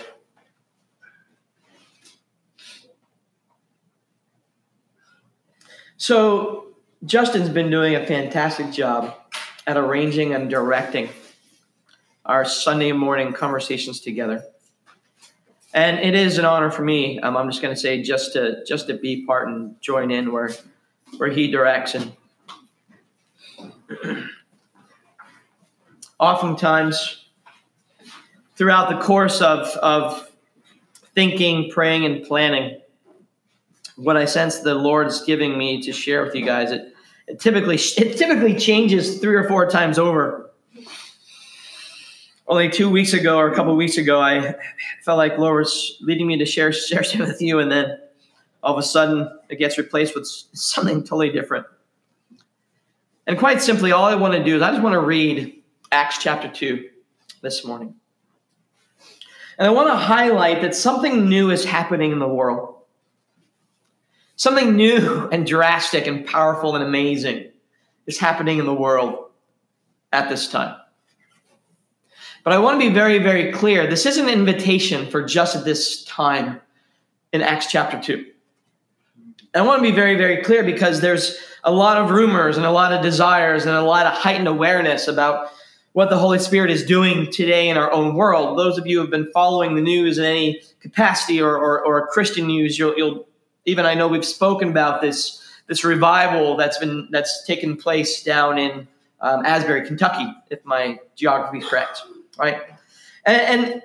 So 5.98 6.76
Justin's 7.06 7.50
been 7.50 7.72
doing 7.72 7.96
a 7.96 8.06
fantastic 8.06 8.72
job 8.72 9.16
at 9.66 9.78
arranging 9.78 10.34
and 10.34 10.50
directing 10.50 11.10
our 12.26 12.46
Sunday 12.46 12.92
morning 12.92 13.34
conversations 13.34 14.00
together. 14.00 14.44
And 15.74 16.00
it 16.00 16.16
is 16.16 16.38
an 16.38 16.46
honor 16.46 16.72
for 16.72 16.84
me. 16.84 17.20
Um, 17.20 17.36
I'm 17.36 17.50
just 17.50 17.62
going 17.62 17.74
to 17.74 17.80
say 17.80 18.02
just 18.02 18.34
to 18.34 18.64
just 18.66 18.88
to 18.88 18.94
be 18.94 19.26
part 19.26 19.48
and 19.48 19.80
join 19.82 20.12
in 20.12 20.32
where 20.32 20.52
where 21.18 21.30
he 21.30 21.52
directs 21.52 21.96
and 21.96 22.12
oftentimes 26.20 27.26
throughout 28.56 28.90
the 28.90 28.98
course 29.04 29.42
of 29.42 29.68
of 29.78 30.30
thinking, 31.16 31.70
praying, 31.72 32.06
and 32.06 32.24
planning, 32.24 32.80
what 33.96 34.16
I 34.16 34.26
sense 34.26 34.60
the 34.60 34.76
Lord's 34.76 35.24
giving 35.24 35.58
me 35.58 35.82
to 35.82 35.92
share 35.92 36.24
with 36.24 36.36
you 36.36 36.46
guys, 36.46 36.72
it, 36.72 36.94
it 37.28 37.40
typically 37.40 37.76
it 37.76 38.18
typically 38.18 38.56
changes 38.56 39.20
three 39.20 39.36
or 39.36 39.48
four 39.48 39.70
times 39.70 40.00
over 40.00 40.47
only 42.48 42.70
two 42.70 42.90
weeks 42.90 43.14
ago 43.14 43.38
or 43.38 43.52
a 43.52 43.56
couple 43.56 43.76
weeks 43.76 43.98
ago, 43.98 44.22
I 44.22 44.56
felt 45.04 45.18
like 45.18 45.38
Lord 45.38 45.66
was 45.66 45.98
leading 46.02 46.28
me 46.28 46.38
to 46.38 46.46
share 46.46 46.72
share 46.74 47.04
something 47.04 47.28
with 47.28 47.42
you, 47.42 47.60
and 47.60 47.72
then 47.72 47.98
all 48.64 48.74
of 48.74 48.80
a 48.80 48.84
sudden 48.84 49.30
it 49.50 49.58
gets 49.58 49.78
replaced 49.78 50.16
with 50.16 50.28
something 50.54 51.02
totally 51.02 51.30
different. 51.30 51.66
And 53.26 53.38
quite 53.38 53.62
simply, 53.62 53.92
all 53.92 54.06
I 54.06 54.16
want 54.16 54.34
to 54.36 54.44
do 54.44 54.56
is 54.56 54.62
I 54.62 54.72
just 54.72 54.82
want 54.82 54.94
to 54.94 55.02
read 55.02 55.62
Acts 55.92 56.18
chapter 56.18 56.48
2 56.48 56.90
this 57.42 57.66
morning. 57.66 57.96
And 59.58 59.68
I 59.68 59.72
want 59.72 59.90
to 59.90 59.96
highlight 59.96 60.62
that 60.62 60.76
something 60.76 61.28
new 61.28 61.50
is 61.50 61.66
happening 61.66 62.12
in 62.12 62.20
the 62.20 62.28
world. 62.28 62.76
Something 64.38 64.78
new 64.78 65.28
and 65.32 65.46
drastic 65.46 66.08
and 66.08 66.26
powerful 66.26 66.76
and 66.76 66.86
amazing 66.86 67.52
is 68.06 68.18
happening 68.18 68.60
in 68.60 68.66
the 68.66 68.74
world 68.74 69.26
at 70.14 70.30
this 70.30 70.48
time. 70.48 70.78
But 72.48 72.54
I 72.54 72.60
want 72.60 72.80
to 72.80 72.88
be 72.88 72.94
very, 72.94 73.18
very 73.18 73.52
clear. 73.52 73.88
This 73.88 74.06
is 74.06 74.18
an 74.18 74.30
invitation 74.30 75.12
for 75.12 75.22
just 75.22 75.66
this 75.66 76.06
time 76.06 76.62
in 77.34 77.42
Acts 77.42 77.70
chapter 77.70 78.00
2. 78.00 78.26
And 79.54 79.62
I 79.62 79.62
want 79.64 79.80
to 79.80 79.82
be 79.84 79.94
very, 79.94 80.16
very 80.16 80.42
clear 80.42 80.64
because 80.64 81.02
there's 81.02 81.38
a 81.66 81.74
lot 81.74 81.98
of 81.98 82.10
rumors 82.10 82.56
and 82.56 82.66
a 82.66 82.72
lot 82.72 82.94
of 82.94 83.02
desires 83.02 83.66
and 83.66 83.76
a 83.76 83.82
lot 83.82 84.06
of 84.06 84.14
heightened 84.14 84.48
awareness 84.48 85.10
about 85.10 85.50
what 85.92 86.10
the 86.10 86.18
Holy 86.18 86.40
Spirit 86.40 86.72
is 86.72 86.86
doing 86.86 87.30
today 87.34 87.68
in 87.68 87.76
our 87.76 87.92
own 87.92 88.16
world. 88.16 88.58
Those 88.58 88.78
of 88.78 88.88
you 88.88 88.96
who 88.96 89.02
have 89.02 89.12
been 89.12 89.30
following 89.34 89.76
the 89.76 89.82
news 89.82 90.18
in 90.18 90.24
any 90.24 90.62
capacity 90.80 91.42
or, 91.42 91.54
or, 91.54 91.86
or 91.86 92.08
Christian 92.08 92.48
news, 92.48 92.80
you'll, 92.80 92.96
you'll 92.96 93.28
even 93.66 93.86
I 93.86 93.94
know 93.94 94.08
we've 94.08 94.24
spoken 94.24 94.70
about 94.70 95.02
this 95.02 95.44
this 95.68 95.84
revival 95.84 96.56
that's 96.56 96.78
been 96.78 97.10
that's 97.12 97.46
taken 97.46 97.76
place 97.76 98.24
down 98.24 98.58
in 98.58 98.88
um, 99.20 99.46
Asbury, 99.46 99.86
Kentucky, 99.86 100.34
if 100.50 100.64
my 100.64 100.98
geography 101.18 101.58
is 101.58 101.66
correct 101.66 102.04
right? 102.38 102.62
And, 103.26 103.42
and 103.42 103.84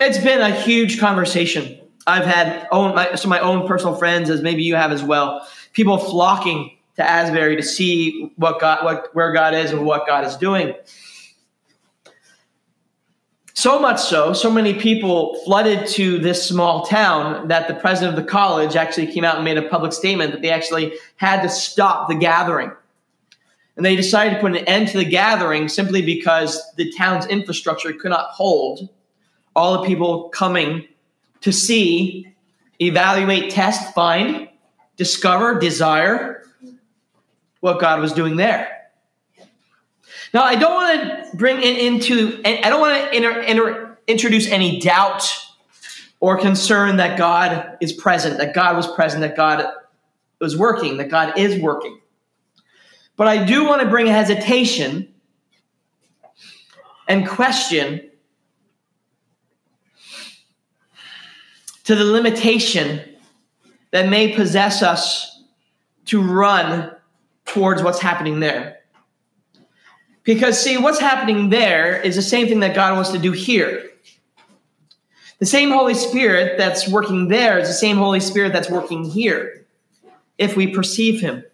it's 0.00 0.18
been 0.18 0.40
a 0.40 0.50
huge 0.50 1.00
conversation. 1.00 1.80
I've 2.06 2.26
had 2.26 2.68
own 2.70 2.94
my, 2.94 3.14
some 3.14 3.32
of 3.32 3.38
my 3.38 3.40
own 3.40 3.66
personal 3.66 3.96
friends, 3.96 4.30
as 4.30 4.42
maybe 4.42 4.62
you 4.62 4.76
have 4.76 4.92
as 4.92 5.02
well. 5.02 5.46
People 5.72 5.98
flocking 5.98 6.76
to 6.96 7.08
Asbury 7.08 7.56
to 7.56 7.62
see 7.62 8.32
what 8.36 8.60
God, 8.60 8.84
what 8.84 9.14
where 9.14 9.32
God 9.32 9.54
is 9.54 9.72
and 9.72 9.84
what 9.84 10.06
God 10.06 10.24
is 10.24 10.36
doing. 10.36 10.74
So 13.54 13.78
much 13.78 14.00
so, 14.00 14.34
so 14.34 14.50
many 14.50 14.74
people 14.74 15.34
flooded 15.44 15.86
to 15.88 16.18
this 16.18 16.46
small 16.46 16.84
town 16.84 17.48
that 17.48 17.68
the 17.68 17.74
president 17.74 18.16
of 18.16 18.22
the 18.22 18.30
college 18.30 18.76
actually 18.76 19.06
came 19.06 19.24
out 19.24 19.36
and 19.36 19.44
made 19.44 19.56
a 19.56 19.62
public 19.62 19.94
statement 19.94 20.32
that 20.32 20.42
they 20.42 20.50
actually 20.50 20.92
had 21.16 21.40
to 21.40 21.48
stop 21.48 22.08
the 22.08 22.14
gathering 22.14 22.70
and 23.76 23.84
they 23.84 23.94
decided 23.94 24.34
to 24.34 24.40
put 24.40 24.56
an 24.56 24.64
end 24.64 24.88
to 24.88 24.98
the 24.98 25.04
gathering 25.04 25.68
simply 25.68 26.02
because 26.02 26.62
the 26.76 26.90
town's 26.92 27.26
infrastructure 27.26 27.92
could 27.92 28.10
not 28.10 28.30
hold 28.30 28.88
all 29.54 29.80
the 29.80 29.86
people 29.86 30.30
coming 30.30 30.86
to 31.42 31.52
see, 31.52 32.34
evaluate, 32.80 33.50
test, 33.50 33.94
find, 33.94 34.48
discover, 34.96 35.58
desire 35.58 36.42
what 37.60 37.78
God 37.80 38.00
was 38.00 38.12
doing 38.12 38.36
there. 38.36 38.72
Now, 40.32 40.42
I 40.42 40.56
don't 40.56 40.74
want 40.74 41.00
to 41.00 41.36
bring 41.36 41.58
it 41.58 41.78
into, 41.78 42.40
I 42.44 42.68
don't 42.68 42.80
want 42.80 43.12
to 43.12 43.96
introduce 44.06 44.46
any 44.48 44.80
doubt 44.80 45.30
or 46.20 46.38
concern 46.38 46.96
that 46.96 47.18
God 47.18 47.76
is 47.80 47.92
present, 47.92 48.38
that 48.38 48.54
God 48.54 48.76
was 48.76 48.86
present, 48.86 49.20
that 49.20 49.36
God 49.36 49.66
was 50.40 50.56
working, 50.56 50.96
that 50.96 51.10
God 51.10 51.38
is 51.38 51.60
working. 51.60 52.00
But 53.16 53.28
I 53.28 53.44
do 53.44 53.64
want 53.64 53.80
to 53.80 53.88
bring 53.88 54.08
a 54.08 54.12
hesitation 54.12 55.08
and 57.08 57.26
question 57.26 58.10
to 61.84 61.94
the 61.94 62.04
limitation 62.04 63.00
that 63.92 64.08
may 64.08 64.34
possess 64.34 64.82
us 64.82 65.44
to 66.06 66.20
run 66.20 66.94
towards 67.46 67.82
what's 67.82 68.00
happening 68.00 68.40
there. 68.40 68.80
Because, 70.24 70.60
see, 70.60 70.76
what's 70.76 70.98
happening 70.98 71.50
there 71.50 72.00
is 72.00 72.16
the 72.16 72.22
same 72.22 72.48
thing 72.48 72.60
that 72.60 72.74
God 72.74 72.94
wants 72.94 73.10
to 73.12 73.18
do 73.18 73.32
here. 73.32 73.90
The 75.38 75.46
same 75.46 75.70
Holy 75.70 75.94
Spirit 75.94 76.58
that's 76.58 76.88
working 76.88 77.28
there 77.28 77.58
is 77.58 77.68
the 77.68 77.74
same 77.74 77.96
Holy 77.96 78.20
Spirit 78.20 78.52
that's 78.52 78.68
working 78.68 79.04
here 79.04 79.64
if 80.38 80.56
we 80.56 80.66
perceive 80.66 81.20
Him 81.20 81.44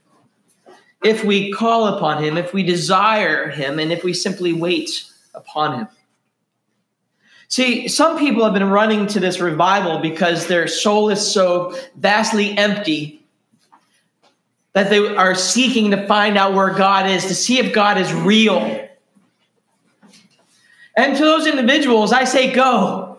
if 1.04 1.24
we 1.24 1.52
call 1.52 1.86
upon 1.86 2.22
him, 2.22 2.36
if 2.36 2.52
we 2.52 2.62
desire 2.62 3.48
him, 3.48 3.78
and 3.78 3.92
if 3.92 4.04
we 4.04 4.14
simply 4.14 4.52
wait 4.52 5.04
upon 5.34 5.80
him. 5.80 5.88
See, 7.48 7.86
some 7.88 8.18
people 8.18 8.44
have 8.44 8.54
been 8.54 8.70
running 8.70 9.06
to 9.08 9.20
this 9.20 9.38
revival 9.38 9.98
because 9.98 10.46
their 10.46 10.66
soul 10.66 11.10
is 11.10 11.20
so 11.20 11.76
vastly 11.96 12.56
empty 12.56 13.22
that 14.72 14.88
they 14.88 15.14
are 15.16 15.34
seeking 15.34 15.90
to 15.90 16.06
find 16.06 16.38
out 16.38 16.54
where 16.54 16.70
God 16.70 17.10
is, 17.10 17.26
to 17.26 17.34
see 17.34 17.58
if 17.58 17.74
God 17.74 17.98
is 17.98 18.10
real. 18.12 18.88
And 20.96 21.16
to 21.16 21.22
those 21.22 21.46
individuals, 21.46 22.12
I 22.12 22.24
say, 22.24 22.52
go. 22.52 23.18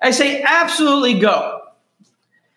I 0.00 0.10
say, 0.10 0.42
absolutely 0.42 1.18
go. 1.18 1.53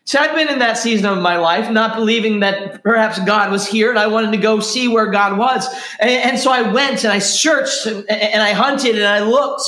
So 0.08 0.20
I've 0.20 0.36
been 0.36 0.48
in 0.48 0.60
that 0.60 0.78
season 0.78 1.06
of 1.06 1.22
my 1.22 1.36
life, 1.36 1.70
not 1.70 1.94
believing 1.94 2.40
that 2.40 2.82
perhaps 2.82 3.20
God 3.20 3.52
was 3.52 3.68
here, 3.68 3.90
and 3.90 4.00
I 4.00 4.08
wanted 4.08 4.32
to 4.32 4.38
go 4.38 4.62
see 4.62 4.88
where 4.88 5.08
God 5.08 5.38
was. 5.38 5.68
And, 6.00 6.10
and 6.10 6.40
so 6.40 6.50
I 6.50 6.62
went 6.62 7.04
and 7.04 7.12
I 7.12 7.20
searched 7.20 7.86
and, 7.86 8.10
and 8.10 8.42
I 8.42 8.54
hunted 8.54 8.96
and 8.96 9.04
I 9.04 9.20
looked. 9.20 9.64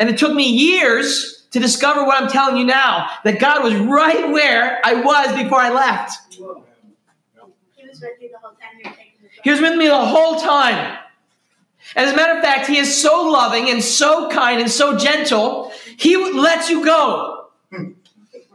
And 0.00 0.10
it 0.10 0.18
took 0.18 0.34
me 0.34 0.50
years 0.50 1.46
to 1.52 1.60
discover 1.60 2.04
what 2.04 2.20
I'm 2.20 2.28
telling 2.28 2.56
you 2.56 2.64
now 2.64 3.08
that 3.22 3.38
God 3.38 3.62
was 3.62 3.72
right 3.76 4.28
where 4.32 4.80
I 4.84 4.94
was 4.94 5.40
before 5.40 5.60
I 5.60 5.70
left. 5.70 6.34
He 6.34 6.42
was 6.42 8.00
with 8.00 8.20
you 8.20 8.30
the 8.32 8.38
whole 8.38 8.50
time 8.50 8.80
you 8.82 8.90
were 8.90 8.96
taking 8.96 9.12
the 9.22 9.28
He 9.44 9.50
was 9.52 9.60
with 9.60 9.76
me 9.76 9.86
the 9.86 10.06
whole 10.06 10.40
time. 10.40 10.98
As 11.94 12.12
a 12.12 12.16
matter 12.16 12.36
of 12.36 12.42
fact, 12.42 12.66
He 12.66 12.78
is 12.78 13.00
so 13.00 13.28
loving 13.28 13.70
and 13.70 13.80
so 13.80 14.28
kind 14.28 14.60
and 14.60 14.68
so 14.68 14.98
gentle, 14.98 15.72
He 15.98 16.16
lets 16.16 16.68
you 16.68 16.84
go. 16.84 17.46
Hmm. 17.70 17.92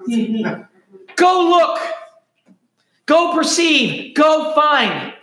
Go 1.15 1.49
look. 1.49 1.79
Go 3.05 3.33
perceive. 3.33 4.15
Go 4.15 4.53
find. 4.53 5.13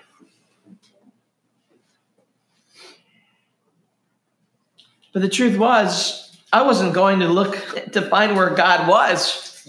But 5.12 5.22
the 5.22 5.28
truth 5.28 5.56
was, 5.56 6.36
I 6.52 6.62
wasn't 6.62 6.92
going 6.92 7.20
to 7.20 7.28
look 7.28 7.56
to 7.92 8.02
find 8.02 8.36
where 8.36 8.50
God 8.50 8.88
was. 8.88 9.66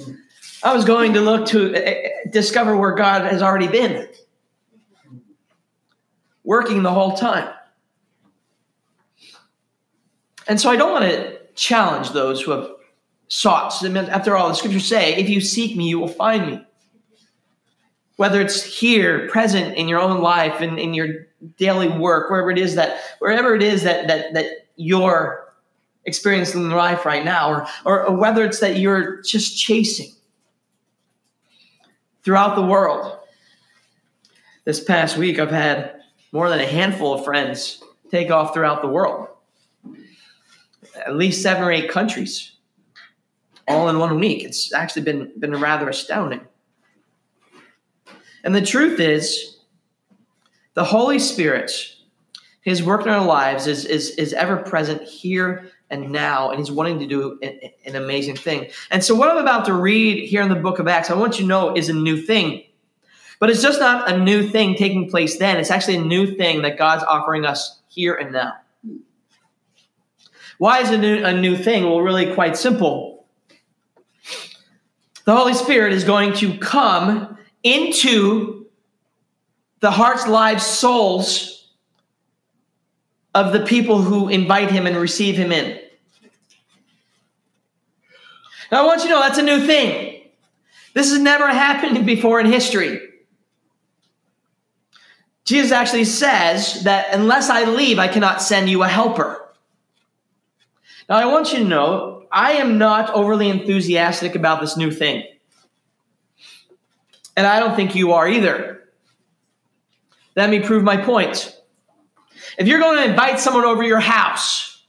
I 0.63 0.73
was 0.73 0.83
going 0.83 1.13
to 1.13 1.21
look 1.21 1.45
to 1.47 1.73
eh, 1.75 1.79
eh, 1.79 2.09
discover 2.31 2.75
where 2.75 2.95
God 2.95 3.31
has 3.31 3.43
already 3.43 3.67
been, 3.67 4.07
working 6.43 6.81
the 6.81 6.91
whole 6.91 7.15
time. 7.15 7.53
And 10.47 10.59
so 10.59 10.69
I 10.69 10.75
don't 10.75 10.91
want 10.91 11.05
to 11.05 11.39
challenge 11.53 12.11
those 12.11 12.41
who 12.41 12.51
have 12.51 12.74
sought. 13.27 13.83
After 13.83 14.35
all, 14.35 14.49
the 14.49 14.55
scriptures 14.55 14.85
say, 14.85 15.15
if 15.15 15.29
you 15.29 15.41
seek 15.41 15.75
me, 15.75 15.89
you 15.89 15.99
will 15.99 16.07
find 16.07 16.47
me. 16.47 16.65
Whether 18.17 18.39
it's 18.39 18.63
here, 18.63 19.27
present 19.27 19.75
in 19.75 19.87
your 19.87 19.99
own 19.99 20.21
life, 20.21 20.61
in, 20.61 20.77
in 20.77 20.93
your 20.93 21.27
daily 21.57 21.89
work, 21.89 22.29
wherever 22.29 22.49
it 22.49 22.57
is 22.57 22.75
that 22.75 22.99
wherever 23.19 23.53
it 23.55 23.61
is 23.61 23.83
that 23.83 24.07
that 24.07 24.33
that 24.33 24.45
you're 24.77 25.53
experiencing 26.05 26.61
in 26.61 26.69
life 26.69 27.05
right 27.05 27.25
now, 27.25 27.51
or, 27.51 27.67
or, 27.83 28.05
or 28.05 28.15
whether 28.15 28.45
it's 28.45 28.59
that 28.59 28.77
you're 28.77 29.21
just 29.21 29.57
chasing 29.57 30.11
throughout 32.23 32.55
the 32.55 32.61
world. 32.61 33.17
This 34.63 34.83
past 34.83 35.17
week, 35.17 35.37
I've 35.37 35.51
had 35.51 36.01
more 36.31 36.49
than 36.49 36.59
a 36.59 36.65
handful 36.65 37.13
of 37.13 37.23
friends 37.23 37.83
take 38.09 38.31
off 38.31 38.53
throughout 38.53 38.81
the 38.81 38.87
world, 38.87 39.27
at 41.05 41.15
least 41.15 41.41
seven 41.41 41.63
or 41.63 41.71
eight 41.71 41.89
countries, 41.89 42.53
all 43.67 43.89
in 43.89 43.99
one 43.99 44.19
week. 44.19 44.43
It's 44.43 44.73
actually 44.73 45.03
been, 45.03 45.31
been 45.39 45.59
rather 45.59 45.89
astounding. 45.89 46.41
And 48.43 48.53
the 48.53 48.61
truth 48.61 48.99
is, 48.99 49.57
the 50.75 50.83
Holy 50.83 51.19
Spirit, 51.19 51.71
His 52.61 52.83
work 52.83 53.01
in 53.01 53.09
our 53.09 53.25
lives 53.25 53.65
is, 53.65 53.85
is, 53.85 54.11
is 54.11 54.33
ever 54.33 54.57
present 54.57 55.01
here 55.01 55.71
and 55.89 56.11
now, 56.11 56.49
and 56.49 56.59
He's 56.59 56.71
wanting 56.71 56.99
to 56.99 57.07
do 57.07 57.39
an, 57.41 57.59
an 57.85 57.95
amazing 57.95 58.35
thing. 58.35 58.69
And 58.91 59.03
so, 59.03 59.15
what 59.15 59.29
I'm 59.29 59.37
about 59.37 59.65
to 59.65 59.73
read 59.73 60.27
here 60.27 60.41
in 60.41 60.49
the 60.49 60.55
book 60.55 60.79
of 60.79 60.87
Acts, 60.87 61.09
I 61.09 61.15
want 61.15 61.39
you 61.39 61.43
to 61.43 61.47
know 61.47 61.75
is 61.75 61.89
a 61.89 61.93
new 61.93 62.21
thing. 62.21 62.63
But 63.39 63.49
it's 63.49 63.61
just 63.61 63.79
not 63.79 64.09
a 64.09 64.17
new 64.17 64.47
thing 64.47 64.75
taking 64.75 65.09
place 65.09 65.37
then. 65.37 65.57
It's 65.57 65.71
actually 65.71 65.97
a 65.97 66.01
new 66.01 66.35
thing 66.35 66.61
that 66.61 66.77
God's 66.77 67.03
offering 67.03 67.45
us 67.45 67.81
here 67.87 68.15
and 68.15 68.31
now. 68.31 68.53
Why 70.57 70.79
is 70.79 70.89
it 70.89 70.95
a 70.95 71.01
new, 71.01 71.23
a 71.23 71.33
new 71.33 71.57
thing? 71.57 71.83
Well, 71.83 71.99
really 71.99 72.33
quite 72.33 72.55
simple. 72.55 73.14
The 75.25 75.35
Holy 75.35 75.55
Spirit 75.55 75.91
is 75.93 76.03
going 76.03 76.33
to 76.33 76.57
come 76.57 77.37
into 77.63 78.67
the 79.79 79.91
hearts, 79.91 80.27
lives, 80.27 80.65
souls 80.65 81.73
of 83.33 83.51
the 83.51 83.65
people 83.65 84.01
who 84.01 84.29
invite 84.29 84.71
him 84.71 84.87
and 84.87 84.95
receive 84.95 85.35
him 85.35 85.51
in. 85.51 85.79
Now, 88.71 88.83
I 88.83 88.85
want 88.85 89.01
you 89.01 89.09
to 89.09 89.15
know 89.15 89.19
that's 89.19 89.37
a 89.37 89.43
new 89.43 89.65
thing. 89.65 90.21
This 90.93 91.11
has 91.11 91.19
never 91.19 91.47
happened 91.47 92.05
before 92.07 92.39
in 92.39 92.45
history. 92.45 93.01
Jesus 95.43 95.71
actually 95.71 96.05
says 96.05 96.83
that 96.83 97.07
unless 97.11 97.49
I 97.49 97.65
leave, 97.65 97.99
I 97.99 98.07
cannot 98.07 98.41
send 98.41 98.69
you 98.69 98.81
a 98.83 98.87
helper. 98.87 99.41
Now, 101.09 101.17
I 101.17 101.25
want 101.25 101.51
you 101.51 101.59
to 101.59 101.65
know 101.65 102.14
I 102.31 102.53
am 102.53 102.77
not 102.77 103.13
overly 103.13 103.49
enthusiastic 103.49 104.35
about 104.35 104.61
this 104.61 104.77
new 104.77 104.91
thing. 104.91 105.23
And 107.37 107.45
I 107.45 107.59
don't 107.59 107.75
think 107.75 107.95
you 107.95 108.13
are 108.13 108.27
either. 108.27 108.83
Let 110.35 110.49
me 110.49 110.59
prove 110.59 110.83
my 110.83 110.97
point. 110.97 111.55
If 112.57 112.67
you're 112.67 112.79
going 112.79 112.97
to 113.03 113.09
invite 113.09 113.39
someone 113.39 113.65
over 113.65 113.83
your 113.83 113.99
house, 113.99 114.83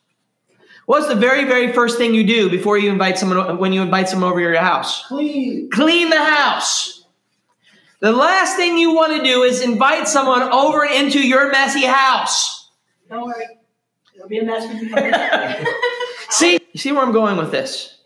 what's 0.87 1.09
the 1.09 1.15
very, 1.15 1.45
very 1.45 1.73
first 1.73 1.99
thing 1.99 2.15
you 2.15 2.27
do 2.27 2.51
before 2.51 2.79
you 2.79 2.91
invite 2.91 3.19
someone 3.19 3.59
when 3.59 3.73
you 3.73 3.83
invite 3.83 4.09
someone 4.09 4.31
over 4.31 4.41
your 4.41 4.57
house? 4.57 5.05
Clean. 5.07 5.69
Clean 5.71 6.11
the 6.11 6.25
house. 6.25 7.05
The 8.01 8.13
last 8.13 8.57
thing 8.57 8.77
you 8.77 8.95
want 8.95 9.17
to 9.17 9.23
do 9.25 9.43
is 9.43 9.63
invite 9.63 10.07
someone 10.07 10.43
over 10.43 10.85
into 10.85 11.27
your 11.27 11.51
messy 11.51 11.87
house. 11.87 12.71
Don't 13.09 13.27
worry. 13.27 13.47
It'll 14.15 14.29
be 14.29 14.39
a 14.39 14.45
mess 14.45 14.67
when 14.67 14.79
you 14.79 14.91
come. 14.91 15.03
See, 16.31 16.59
you 16.73 16.79
see 16.79 16.93
where 16.93 17.03
I'm 17.03 17.13
going 17.13 17.37
with 17.37 17.51
this? 17.51 17.99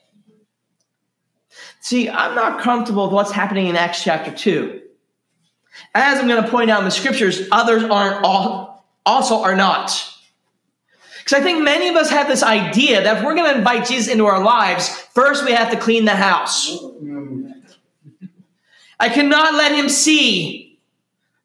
See, 1.81 2.09
I'm 2.09 2.35
not 2.35 2.61
comfortable 2.61 3.05
with 3.05 3.15
what's 3.15 3.33
happening 3.33 3.67
in 3.67 3.77
Acts 3.77 4.05
chapter 4.05 4.31
2. 4.31 4.83
As 5.95 6.19
I'm 6.19 6.29
going 6.29 6.43
to 6.43 6.49
point 6.49 6.71
out 6.71 6.81
in 6.81 6.85
the 6.85 6.91
scriptures, 6.91 7.49
others 7.50 7.83
aren't 7.85 8.25
all, 8.25 8.87
also 9.07 9.43
are 9.43 9.55
not. 9.55 9.91
Because 11.19 11.41
I 11.41 11.43
think 11.43 11.62
many 11.62 11.89
of 11.89 11.97
us 11.97 12.11
have 12.11 12.29
this 12.29 12.43
idea 12.43 13.03
that 13.03 13.19
if 13.19 13.25
we're 13.25 13.35
going 13.35 13.53
to 13.53 13.59
invite 13.59 13.87
Jesus 13.87 14.13
into 14.13 14.26
our 14.26 14.43
lives, 14.43 14.89
first 14.89 15.45
we 15.45 15.52
have 15.52 15.71
to 15.71 15.78
clean 15.78 16.04
the 16.04 16.15
house. 16.15 16.78
I 18.99 19.09
cannot 19.09 19.54
let 19.54 19.73
him 19.73 19.89
see, 19.89 20.78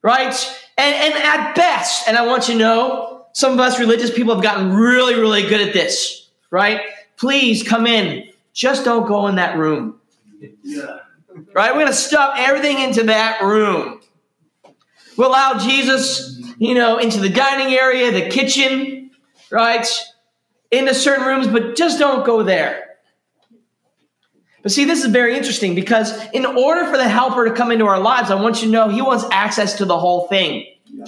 right? 0.01 0.33
And, 0.77 0.95
and 0.95 1.13
at 1.13 1.55
best, 1.55 2.07
and 2.07 2.17
I 2.17 2.25
want 2.25 2.49
you 2.49 2.55
to 2.55 2.59
know, 2.59 3.27
some 3.31 3.53
of 3.53 3.59
us 3.59 3.79
religious 3.79 4.11
people 4.13 4.33
have 4.33 4.43
gotten 4.43 4.73
really, 4.73 5.15
really 5.15 5.43
good 5.43 5.61
at 5.61 5.73
this, 5.73 6.24
right? 6.51 6.81
Please 7.17 7.63
come 7.63 7.87
in. 7.87 8.29
Just 8.53 8.85
don't 8.85 9.07
go 9.07 9.27
in 9.27 9.35
that 9.35 9.57
room, 9.57 9.99
Yeah. 10.63 10.99
right? 11.53 11.71
We're 11.71 11.81
going 11.81 11.87
to 11.87 11.93
stuff 11.93 12.35
everything 12.37 12.79
into 12.79 13.03
that 13.03 13.41
room. 13.41 13.99
We'll 15.17 15.29
allow 15.29 15.57
Jesus, 15.59 16.39
you 16.57 16.73
know, 16.73 16.97
into 16.97 17.19
the 17.19 17.29
dining 17.29 17.73
area, 17.73 18.11
the 18.11 18.29
kitchen, 18.29 19.11
right? 19.49 19.87
Into 20.71 20.93
certain 20.93 21.25
rooms, 21.25 21.47
but 21.47 21.75
just 21.75 21.99
don't 21.99 22.25
go 22.25 22.43
there. 22.43 22.81
But 24.61 24.71
see, 24.71 24.85
this 24.85 25.03
is 25.03 25.11
very 25.11 25.37
interesting 25.37 25.75
because 25.75 26.11
in 26.31 26.45
order 26.45 26.85
for 26.89 26.97
the 26.97 27.07
helper 27.07 27.45
to 27.45 27.51
come 27.51 27.71
into 27.71 27.85
our 27.85 27.99
lives, 27.99 28.31
I 28.31 28.35
want 28.35 28.61
you 28.61 28.67
to 28.67 28.71
know 28.71 28.89
he 28.89 29.01
wants 29.01 29.23
access 29.31 29.75
to 29.75 29.85
the 29.85 29.97
whole 29.99 30.27
thing. 30.27 30.65
Yeah. 30.85 31.05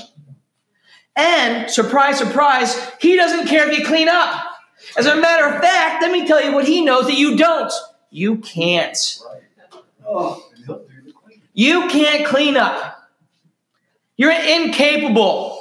And 1.15 1.71
surprise, 1.71 2.19
surprise, 2.19 2.77
he 3.01 3.15
doesn't 3.15 3.47
care 3.47 3.67
if 3.67 3.77
you 3.77 3.83
clean 3.85 4.07
up. 4.09 4.43
As 4.95 5.05
a 5.05 5.15
matter 5.15 5.45
of 5.47 5.61
fact, 5.61 6.01
let 6.01 6.11
me 6.11 6.25
tell 6.25 6.43
you 6.43 6.53
what 6.53 6.67
he 6.67 6.83
knows 6.83 7.05
that 7.05 7.17
you 7.17 7.35
don't. 7.35 7.71
You 8.09 8.37
can't. 8.37 8.97
You 11.53 11.87
can't 11.87 12.25
clean 12.25 12.55
up. 12.55 13.09
You're 14.15 14.31
incapable. 14.31 15.59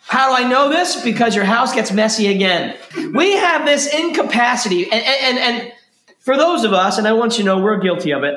How 0.00 0.28
do 0.28 0.44
I 0.44 0.48
know 0.48 0.68
this? 0.68 1.02
Because 1.02 1.34
your 1.34 1.44
house 1.44 1.74
gets 1.74 1.92
messy 1.92 2.26
again. 2.26 2.76
We 3.14 3.32
have 3.32 3.64
this 3.64 3.86
incapacity, 3.86 4.84
and, 4.90 5.02
and, 5.02 5.38
and 5.38 5.72
for 6.18 6.36
those 6.36 6.64
of 6.64 6.72
us, 6.72 6.98
and 6.98 7.08
I 7.08 7.12
want 7.12 7.38
you 7.38 7.38
to 7.38 7.44
know 7.44 7.58
we're 7.60 7.78
guilty 7.78 8.12
of 8.12 8.22
it, 8.22 8.34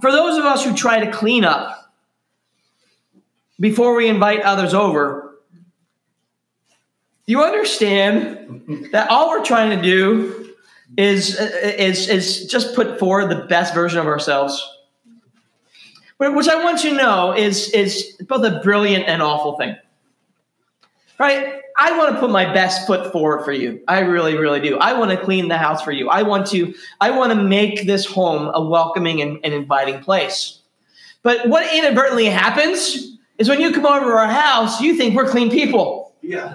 for 0.00 0.10
those 0.10 0.38
of 0.38 0.44
us 0.44 0.64
who 0.64 0.74
try 0.74 1.04
to 1.04 1.10
clean 1.10 1.44
up 1.44 1.92
before 3.60 3.94
we 3.94 4.08
invite 4.08 4.40
others 4.42 4.72
over, 4.72 5.27
you 7.28 7.44
understand 7.44 8.88
that 8.92 9.10
all 9.10 9.28
we're 9.28 9.44
trying 9.44 9.76
to 9.76 9.82
do 9.82 10.54
is, 10.96 11.38
is, 11.38 12.08
is 12.08 12.46
just 12.46 12.74
put 12.74 12.98
forward 12.98 13.30
the 13.30 13.44
best 13.44 13.74
version 13.74 14.00
of 14.00 14.06
ourselves. 14.06 14.66
Which 16.16 16.48
I 16.48 16.64
want 16.64 16.82
you 16.82 16.90
to 16.90 16.96
know 16.96 17.32
is, 17.36 17.70
is 17.72 18.16
both 18.26 18.44
a 18.44 18.60
brilliant 18.60 19.04
and 19.06 19.20
awful 19.20 19.58
thing. 19.58 19.76
Right? 21.20 21.60
I 21.76 21.96
want 21.98 22.14
to 22.14 22.18
put 22.18 22.30
my 22.30 22.50
best 22.52 22.86
foot 22.86 23.12
forward 23.12 23.44
for 23.44 23.52
you. 23.52 23.82
I 23.86 24.00
really, 24.00 24.36
really 24.38 24.60
do. 24.60 24.78
I 24.78 24.94
want 24.94 25.10
to 25.10 25.16
clean 25.18 25.48
the 25.48 25.58
house 25.58 25.82
for 25.82 25.92
you. 25.92 26.08
I 26.08 26.22
want 26.22 26.46
to, 26.48 26.74
I 27.02 27.10
want 27.10 27.30
to 27.32 27.40
make 27.40 27.86
this 27.86 28.06
home 28.06 28.50
a 28.54 28.64
welcoming 28.64 29.20
and, 29.20 29.38
and 29.44 29.52
inviting 29.52 30.00
place. 30.00 30.60
But 31.22 31.46
what 31.48 31.72
inadvertently 31.76 32.24
happens 32.24 33.18
is 33.36 33.50
when 33.50 33.60
you 33.60 33.70
come 33.70 33.84
over 33.84 34.06
to 34.06 34.12
our 34.12 34.26
house, 34.26 34.80
you 34.80 34.96
think 34.96 35.14
we're 35.14 35.28
clean 35.28 35.50
people. 35.50 36.14
Yeah. 36.22 36.54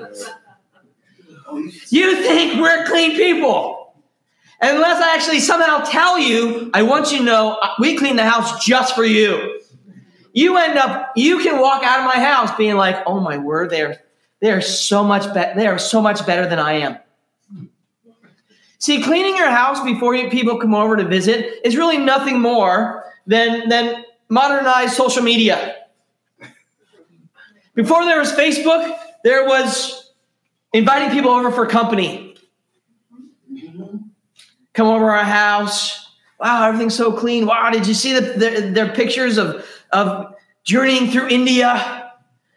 You- 1.89 2.15
think 2.23 2.61
we're 2.61 2.85
clean 2.85 3.15
people. 3.15 3.93
Unless 4.61 5.01
I 5.01 5.13
actually 5.15 5.39
somehow 5.39 5.79
tell 5.79 6.17
you, 6.17 6.71
I 6.73 6.83
want 6.83 7.11
you 7.11 7.17
to 7.19 7.23
know 7.23 7.57
uh, 7.61 7.73
we 7.79 7.97
clean 7.97 8.15
the 8.15 8.23
house 8.23 8.63
just 8.65 8.95
for 8.95 9.03
you. 9.03 9.59
You 10.31 10.57
end 10.57 10.77
up, 10.77 11.11
you 11.15 11.39
can 11.39 11.59
walk 11.59 11.83
out 11.83 11.99
of 11.99 12.05
my 12.05 12.23
house 12.23 12.55
being 12.57 12.75
like, 12.75 13.03
oh 13.05 13.19
my 13.19 13.37
word, 13.37 13.69
they're 13.69 14.01
they're 14.39 14.61
so 14.61 15.03
much 15.03 15.31
better. 15.33 15.57
They 15.57 15.67
are 15.67 15.77
so 15.77 16.01
much 16.01 16.25
better 16.25 16.47
than 16.47 16.59
I 16.59 16.73
am. 16.73 16.97
See, 18.79 19.01
cleaning 19.01 19.37
your 19.37 19.49
house 19.49 19.81
before 19.83 20.15
you, 20.15 20.29
people 20.29 20.59
come 20.59 20.75
over 20.75 20.97
to 20.97 21.05
visit 21.07 21.61
is 21.63 21.77
really 21.77 21.97
nothing 21.97 22.39
more 22.41 23.05
than 23.27 23.69
than 23.69 24.03
modernized 24.29 24.93
social 24.93 25.23
media. 25.23 25.75
Before 27.75 28.03
there 28.05 28.19
was 28.19 28.31
Facebook, 28.31 28.97
there 29.23 29.45
was 29.45 30.02
inviting 30.73 31.11
people 31.11 31.31
over 31.31 31.51
for 31.51 31.65
company. 31.65 32.35
Come 34.73 34.87
over 34.87 35.11
our 35.11 35.23
house. 35.23 36.03
Wow, 36.39 36.67
everything's 36.67 36.95
so 36.95 37.11
clean. 37.13 37.45
Wow, 37.45 37.69
did 37.69 37.87
you 37.87 37.93
see 37.93 38.13
the, 38.13 38.21
their, 38.21 38.71
their 38.71 38.89
pictures 38.93 39.37
of, 39.37 39.65
of 39.91 40.35
journeying 40.63 41.11
through 41.11 41.29
India? 41.29 42.11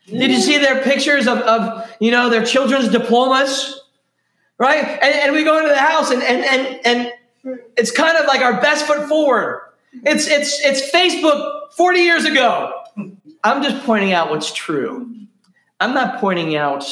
Did 0.07 0.31
you 0.31 0.41
see 0.41 0.59
their 0.59 0.83
pictures 0.83 1.27
of, 1.27 1.39
of 1.39 1.91
you 2.01 2.11
know 2.11 2.31
their 2.31 2.45
children's 2.45 2.89
diplomas? 2.89 3.81
Right? 4.59 4.85
And, 4.85 5.15
and 5.15 5.33
we 5.35 5.45
go 5.45 5.59
into 5.59 5.69
the 5.69 5.79
house 5.79 6.11
and, 6.11 6.23
and 6.23 6.45
and 6.45 6.81
and 6.87 7.61
it's 7.77 7.91
kind 7.91 8.17
of 8.17 8.27
like 8.27 8.41
our 8.41 8.61
best 8.61 8.87
foot 8.87 9.09
forward. 9.09 9.63
It's 10.05 10.27
it's 10.29 10.61
it's 10.65 10.91
Facebook 10.93 11.73
40 11.73 12.01
years 12.01 12.25
ago. 12.25 12.73
I'm 13.45 13.63
just 13.63 13.85
pointing 13.85 14.13
out 14.13 14.31
what's 14.31 14.53
true. 14.53 15.13
I'm 15.81 15.93
not 15.93 16.21
pointing 16.21 16.57
out 16.57 16.85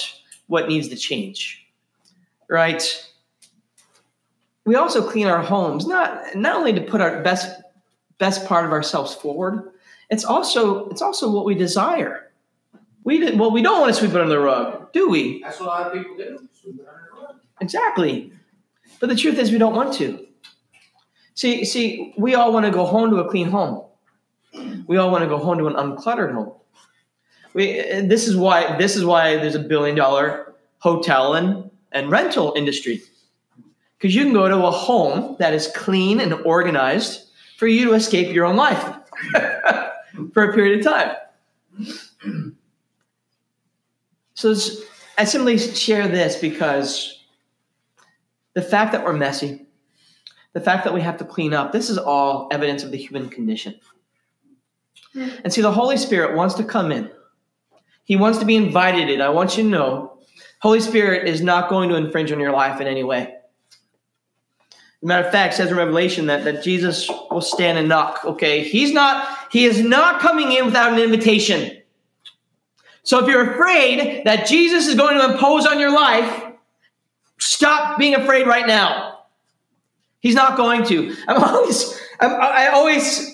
what 0.47 0.69
needs 0.69 0.89
to 0.89 0.97
change. 0.97 1.67
Right? 2.49 2.83
We 4.65 4.77
also 4.77 5.09
clean 5.09 5.27
our 5.27 5.43
homes 5.43 5.87
not 5.87 6.35
not 6.35 6.57
only 6.57 6.73
to 6.73 6.81
put 6.81 7.01
our 7.01 7.23
best 7.23 7.61
best 8.19 8.47
part 8.47 8.65
of 8.65 8.73
ourselves 8.73 9.15
forward, 9.15 9.73
it's 10.11 10.25
also 10.25 10.89
it's 10.89 11.03
also 11.03 11.31
what 11.31 11.45
we 11.45 11.55
desire. 11.55 12.31
We 13.05 13.19
did, 13.19 13.39
well, 13.39 13.51
we 13.51 13.61
don't 13.61 13.81
want 13.81 13.93
to 13.93 14.01
sweep 14.01 14.13
it 14.13 14.17
under 14.17 14.31
the 14.31 14.41
rug, 14.41 14.91
do 14.95 15.11
we? 15.11 15.43
That's 15.43 15.61
what 15.61 15.67
a 15.67 15.69
lot 15.69 15.87
of 15.89 15.93
people 15.93 16.17
do. 16.17 16.49
Sweep 16.55 16.81
it 16.81 16.89
under 16.89 17.11
the 17.15 17.21
rug. 17.21 17.37
Exactly. 17.61 18.33
But 18.99 19.11
the 19.11 19.17
truth 19.17 19.39
is, 19.39 19.53
we 19.53 19.59
don't 19.59 19.75
want 19.75 19.93
to. 19.95 20.27
See, 21.35 21.67
see, 21.67 22.15
we 22.17 22.35
all 22.35 22.53
want 22.53 22.65
to 22.65 22.73
go 22.73 22.87
home 22.87 23.11
to 23.11 23.17
a 23.17 23.29
clean 23.29 23.51
home. 23.51 23.85
We 24.87 24.97
all 24.97 25.11
want 25.11 25.23
to 25.23 25.29
go 25.29 25.37
home 25.37 25.59
to 25.59 25.67
an 25.67 25.75
uncluttered 25.75 26.33
home. 26.33 26.53
We, 27.55 27.75
this 28.03 28.27
is 28.29 28.37
why 28.37 28.77
this 28.77 28.97
is 28.97 29.05
why 29.05 29.37
there's 29.37 29.55
a 29.55 29.61
billion 29.61 29.97
dollar 29.97 30.55
hotel 30.79 31.35
and, 31.35 31.71
and 31.93 32.11
rental 32.11 32.53
industry. 32.57 33.01
Because 33.97 34.15
you 34.15 34.25
can 34.25 34.35
go 34.35 34.49
to 34.49 34.67
a 34.67 34.71
home 34.71 35.37
that 35.39 35.55
is 35.55 35.69
clean 35.69 36.21
and 36.21 36.35
organized 36.45 37.31
for 37.57 37.67
you 37.67 37.87
to 37.87 37.95
escape 37.95 38.35
your 38.35 38.45
own 38.45 38.57
life 38.57 38.83
for 40.35 40.51
a 40.51 40.53
period 40.53 40.81
of 40.81 40.93
time. 40.93 41.17
So 44.35 44.51
it's- 44.51 44.83
I 45.17 45.25
simply 45.25 45.59
share 45.59 46.09
this 46.09 46.37
because 46.37 47.25
the 48.55 48.63
fact 48.63 48.93
that 48.93 49.05
we're 49.05 49.13
messy, 49.13 49.67
the 50.55 50.61
fact 50.61 50.85
that 50.85 50.93
we 50.93 51.01
have 51.01 51.17
to 51.19 51.25
clean 51.25 51.55
up, 51.55 51.71
this 51.73 51.89
is 51.89 51.99
all 51.99 52.49
evidence 52.51 52.83
of 52.83 52.91
the 52.91 52.97
human 52.99 53.29
condition. 53.29 53.75
Hmm. 55.13 55.29
And 55.45 55.53
see, 55.53 55.61
the 55.63 55.73
Holy 55.73 55.97
Spirit 55.97 56.37
wants 56.37 56.55
to 56.57 56.65
come 56.65 56.91
in. 56.91 57.11
He 58.05 58.17
wants 58.17 58.39
to 58.39 58.45
be 58.45 58.57
invited 58.57 59.09
in. 59.09 59.21
I 59.21 59.31
want 59.31 59.57
you 59.57 59.65
to 59.65 59.69
know, 59.69 60.19
Holy 60.61 60.81
Spirit 60.81 61.29
is 61.29 61.43
not 61.43 61.69
going 61.69 61.89
to 61.89 61.97
infringe 61.97 62.31
on 62.33 62.41
your 62.41 62.53
life 62.53 62.81
in 62.81 62.87
any 62.87 63.03
way. 63.03 63.35
Matter 65.03 65.27
of 65.27 65.33
fact, 65.33 65.55
says 65.55 65.71
in 65.71 65.77
Revelation 65.77 66.27
that, 66.27 66.45
that 66.45 66.63
Jesus 66.63 67.11
will 67.31 67.43
stand 67.43 67.77
and 67.77 67.89
knock. 67.89 68.25
Okay, 68.25 68.65
he's 68.65 68.93
not, 68.93 69.29
he 69.53 69.67
is 69.67 69.83
not 69.83 70.21
coming 70.21 70.53
in 70.53 70.65
without 70.65 70.95
an 70.95 70.99
invitation. 70.99 71.83
So 73.03 73.23
if 73.23 73.29
you're 73.29 73.53
afraid 73.53 74.25
that 74.25 74.47
Jesus 74.47 74.87
is 74.87 74.95
going 74.95 75.19
to 75.19 75.33
impose 75.33 75.67
on 75.67 75.79
your 75.79 75.95
life, 75.95 76.45
stop 77.39 77.99
being 77.99 78.15
afraid 78.15 78.47
right 78.47 78.67
now. 78.67 79.19
He's 80.21 80.35
not 80.35 80.57
going 80.57 80.85
to. 80.87 81.15
I'm 81.29 81.45
always, 81.55 82.01
I'm, 82.19 82.31
I 82.41 82.69
always, 82.69 83.34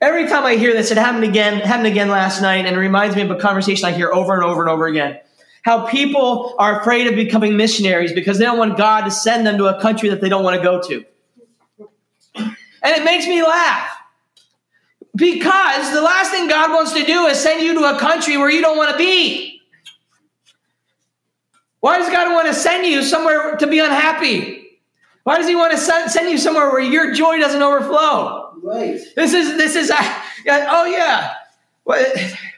every 0.00 0.28
time 0.28 0.44
I 0.44 0.56
hear 0.56 0.72
this, 0.72 0.90
it 0.90 0.98
happened 0.98 1.24
again, 1.24 1.60
happened 1.60 1.86
again 1.86 2.08
last 2.08 2.40
night, 2.40 2.66
and 2.66 2.76
it 2.76 2.78
reminds 2.78 3.16
me 3.16 3.22
of 3.22 3.30
a 3.30 3.36
conversation 3.36 3.84
I 3.86 3.92
hear 3.92 4.12
over 4.12 4.34
and 4.34 4.42
over 4.42 4.62
and 4.62 4.70
over 4.70 4.86
again. 4.86 5.18
How 5.62 5.86
people 5.86 6.54
are 6.58 6.80
afraid 6.80 7.06
of 7.08 7.14
becoming 7.14 7.56
missionaries 7.56 8.12
because 8.12 8.38
they 8.38 8.44
don't 8.44 8.58
want 8.58 8.76
God 8.76 9.02
to 9.02 9.10
send 9.10 9.46
them 9.46 9.58
to 9.58 9.66
a 9.66 9.80
country 9.80 10.08
that 10.08 10.20
they 10.20 10.28
don't 10.28 10.44
want 10.44 10.56
to 10.56 10.62
go 10.62 10.80
to. 10.82 11.04
And 12.36 12.96
it 12.96 13.04
makes 13.04 13.26
me 13.26 13.42
laugh. 13.42 13.90
Because 15.16 15.92
the 15.92 16.00
last 16.00 16.30
thing 16.30 16.48
God 16.48 16.70
wants 16.70 16.92
to 16.92 17.04
do 17.04 17.26
is 17.26 17.40
send 17.40 17.60
you 17.60 17.74
to 17.74 17.96
a 17.96 17.98
country 17.98 18.36
where 18.36 18.48
you 18.48 18.60
don't 18.60 18.76
want 18.76 18.92
to 18.92 18.96
be. 18.96 19.60
Why 21.80 21.98
does 21.98 22.08
God 22.10 22.32
want 22.32 22.46
to 22.46 22.54
send 22.54 22.86
you 22.86 23.02
somewhere 23.02 23.56
to 23.56 23.66
be 23.66 23.80
unhappy? 23.80 24.78
Why 25.24 25.38
does 25.38 25.48
He 25.48 25.56
want 25.56 25.72
to 25.72 25.78
send 25.78 26.10
send 26.10 26.30
you 26.30 26.38
somewhere 26.38 26.70
where 26.70 26.80
your 26.80 27.12
joy 27.12 27.38
doesn't 27.38 27.62
overflow? 27.62 28.37
This 29.16 29.32
is 29.34 29.56
this 29.56 29.76
is 29.76 29.90
uh, 29.90 29.96
oh 30.46 30.86
yeah. 30.86 31.34
What, 31.84 32.06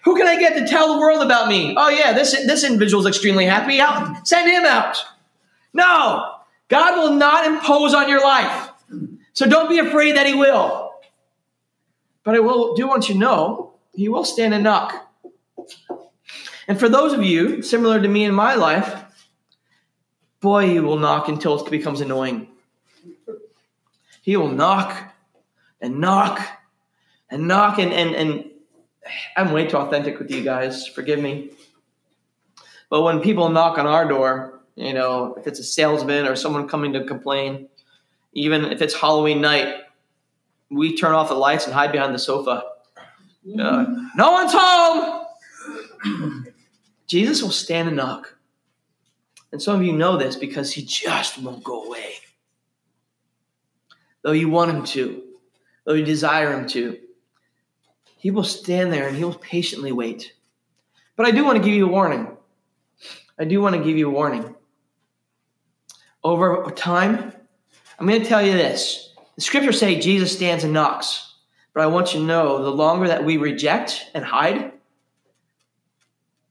who 0.02 0.16
can 0.16 0.26
I 0.26 0.38
get 0.38 0.56
to 0.56 0.66
tell 0.66 0.94
the 0.94 0.98
world 0.98 1.22
about 1.22 1.48
me? 1.48 1.74
Oh 1.76 1.88
yeah, 1.88 2.12
this 2.12 2.32
this 2.32 2.64
individual's 2.64 3.06
extremely 3.06 3.44
happy. 3.44 3.80
I'll 3.80 4.24
send 4.24 4.50
him 4.50 4.64
out. 4.64 4.96
No, 5.72 6.34
God 6.68 6.96
will 6.96 7.14
not 7.14 7.46
impose 7.46 7.94
on 7.94 8.08
your 8.08 8.22
life. 8.22 8.70
So 9.32 9.48
don't 9.48 9.68
be 9.68 9.78
afraid 9.78 10.16
that 10.16 10.26
He 10.26 10.34
will. 10.34 10.92
But 12.24 12.34
I 12.34 12.40
will 12.40 12.74
do 12.74 12.86
want 12.86 13.08
you 13.08 13.14
to 13.14 13.20
know 13.20 13.74
He 13.94 14.08
will 14.08 14.24
stand 14.24 14.54
and 14.54 14.64
knock. 14.64 15.12
And 16.66 16.78
for 16.78 16.88
those 16.88 17.12
of 17.12 17.22
you 17.22 17.62
similar 17.62 18.00
to 18.00 18.08
me 18.08 18.24
in 18.24 18.34
my 18.34 18.54
life, 18.54 19.02
boy, 20.40 20.68
He 20.68 20.80
will 20.80 20.98
knock 20.98 21.28
until 21.28 21.64
it 21.64 21.70
becomes 21.70 22.00
annoying. 22.00 22.48
He 24.22 24.36
will 24.36 24.50
knock 24.50 25.09
and 25.80 26.00
knock 26.00 26.40
and 27.30 27.48
knock 27.48 27.78
and 27.78 27.92
and 27.92 28.14
and 28.14 28.50
I'm 29.36 29.52
way 29.52 29.66
too 29.66 29.76
authentic 29.76 30.18
with 30.18 30.30
you 30.30 30.42
guys. 30.42 30.86
Forgive 30.86 31.18
me. 31.18 31.50
But 32.90 33.02
when 33.02 33.20
people 33.20 33.48
knock 33.48 33.78
on 33.78 33.86
our 33.86 34.06
door, 34.06 34.60
you 34.74 34.92
know, 34.92 35.34
if 35.38 35.46
it's 35.46 35.58
a 35.58 35.64
salesman 35.64 36.26
or 36.26 36.36
someone 36.36 36.68
coming 36.68 36.92
to 36.94 37.04
complain, 37.04 37.68
even 38.32 38.64
if 38.66 38.82
it's 38.82 38.94
Halloween 38.94 39.40
night, 39.40 39.74
we 40.70 40.96
turn 40.96 41.14
off 41.14 41.28
the 41.28 41.34
lights 41.34 41.66
and 41.66 41.74
hide 41.74 41.92
behind 41.92 42.14
the 42.14 42.18
sofa. 42.18 42.64
Uh, 43.58 43.86
no 44.16 44.32
one's 44.32 44.52
home. 44.54 45.26
Jesus 47.06 47.42
will 47.42 47.50
stand 47.50 47.88
and 47.88 47.96
knock. 47.96 48.36
And 49.52 49.60
some 49.60 49.76
of 49.76 49.84
you 49.84 49.92
know 49.92 50.16
this 50.16 50.36
because 50.36 50.72
he 50.72 50.82
just 50.82 51.38
won't 51.38 51.64
go 51.64 51.84
away. 51.84 52.14
Though 54.22 54.32
you 54.32 54.48
want 54.48 54.70
him 54.70 54.84
to, 54.84 55.22
though 55.84 55.94
you 55.94 56.04
desire 56.04 56.52
him 56.52 56.66
to, 56.68 56.98
he 58.16 58.30
will 58.30 58.44
stand 58.44 58.92
there 58.92 59.08
and 59.08 59.16
he 59.16 59.24
will 59.24 59.34
patiently 59.34 59.92
wait. 59.92 60.32
But 61.16 61.26
I 61.26 61.30
do 61.30 61.44
want 61.44 61.58
to 61.58 61.64
give 61.64 61.74
you 61.74 61.86
a 61.86 61.90
warning. 61.90 62.36
I 63.38 63.44
do 63.44 63.60
want 63.60 63.76
to 63.76 63.82
give 63.82 63.96
you 63.96 64.08
a 64.08 64.12
warning. 64.12 64.54
Over 66.22 66.70
time, 66.72 67.32
I'm 67.98 68.06
going 68.06 68.20
to 68.22 68.28
tell 68.28 68.44
you 68.44 68.52
this. 68.52 69.14
The 69.36 69.40
scriptures 69.40 69.78
say 69.78 69.98
Jesus 69.98 70.34
stands 70.34 70.64
and 70.64 70.72
knocks. 70.72 71.34
But 71.72 71.82
I 71.82 71.86
want 71.86 72.12
you 72.12 72.20
to 72.20 72.26
know 72.26 72.62
the 72.62 72.70
longer 72.70 73.08
that 73.08 73.24
we 73.24 73.36
reject 73.36 74.10
and 74.14 74.24
hide, 74.24 74.72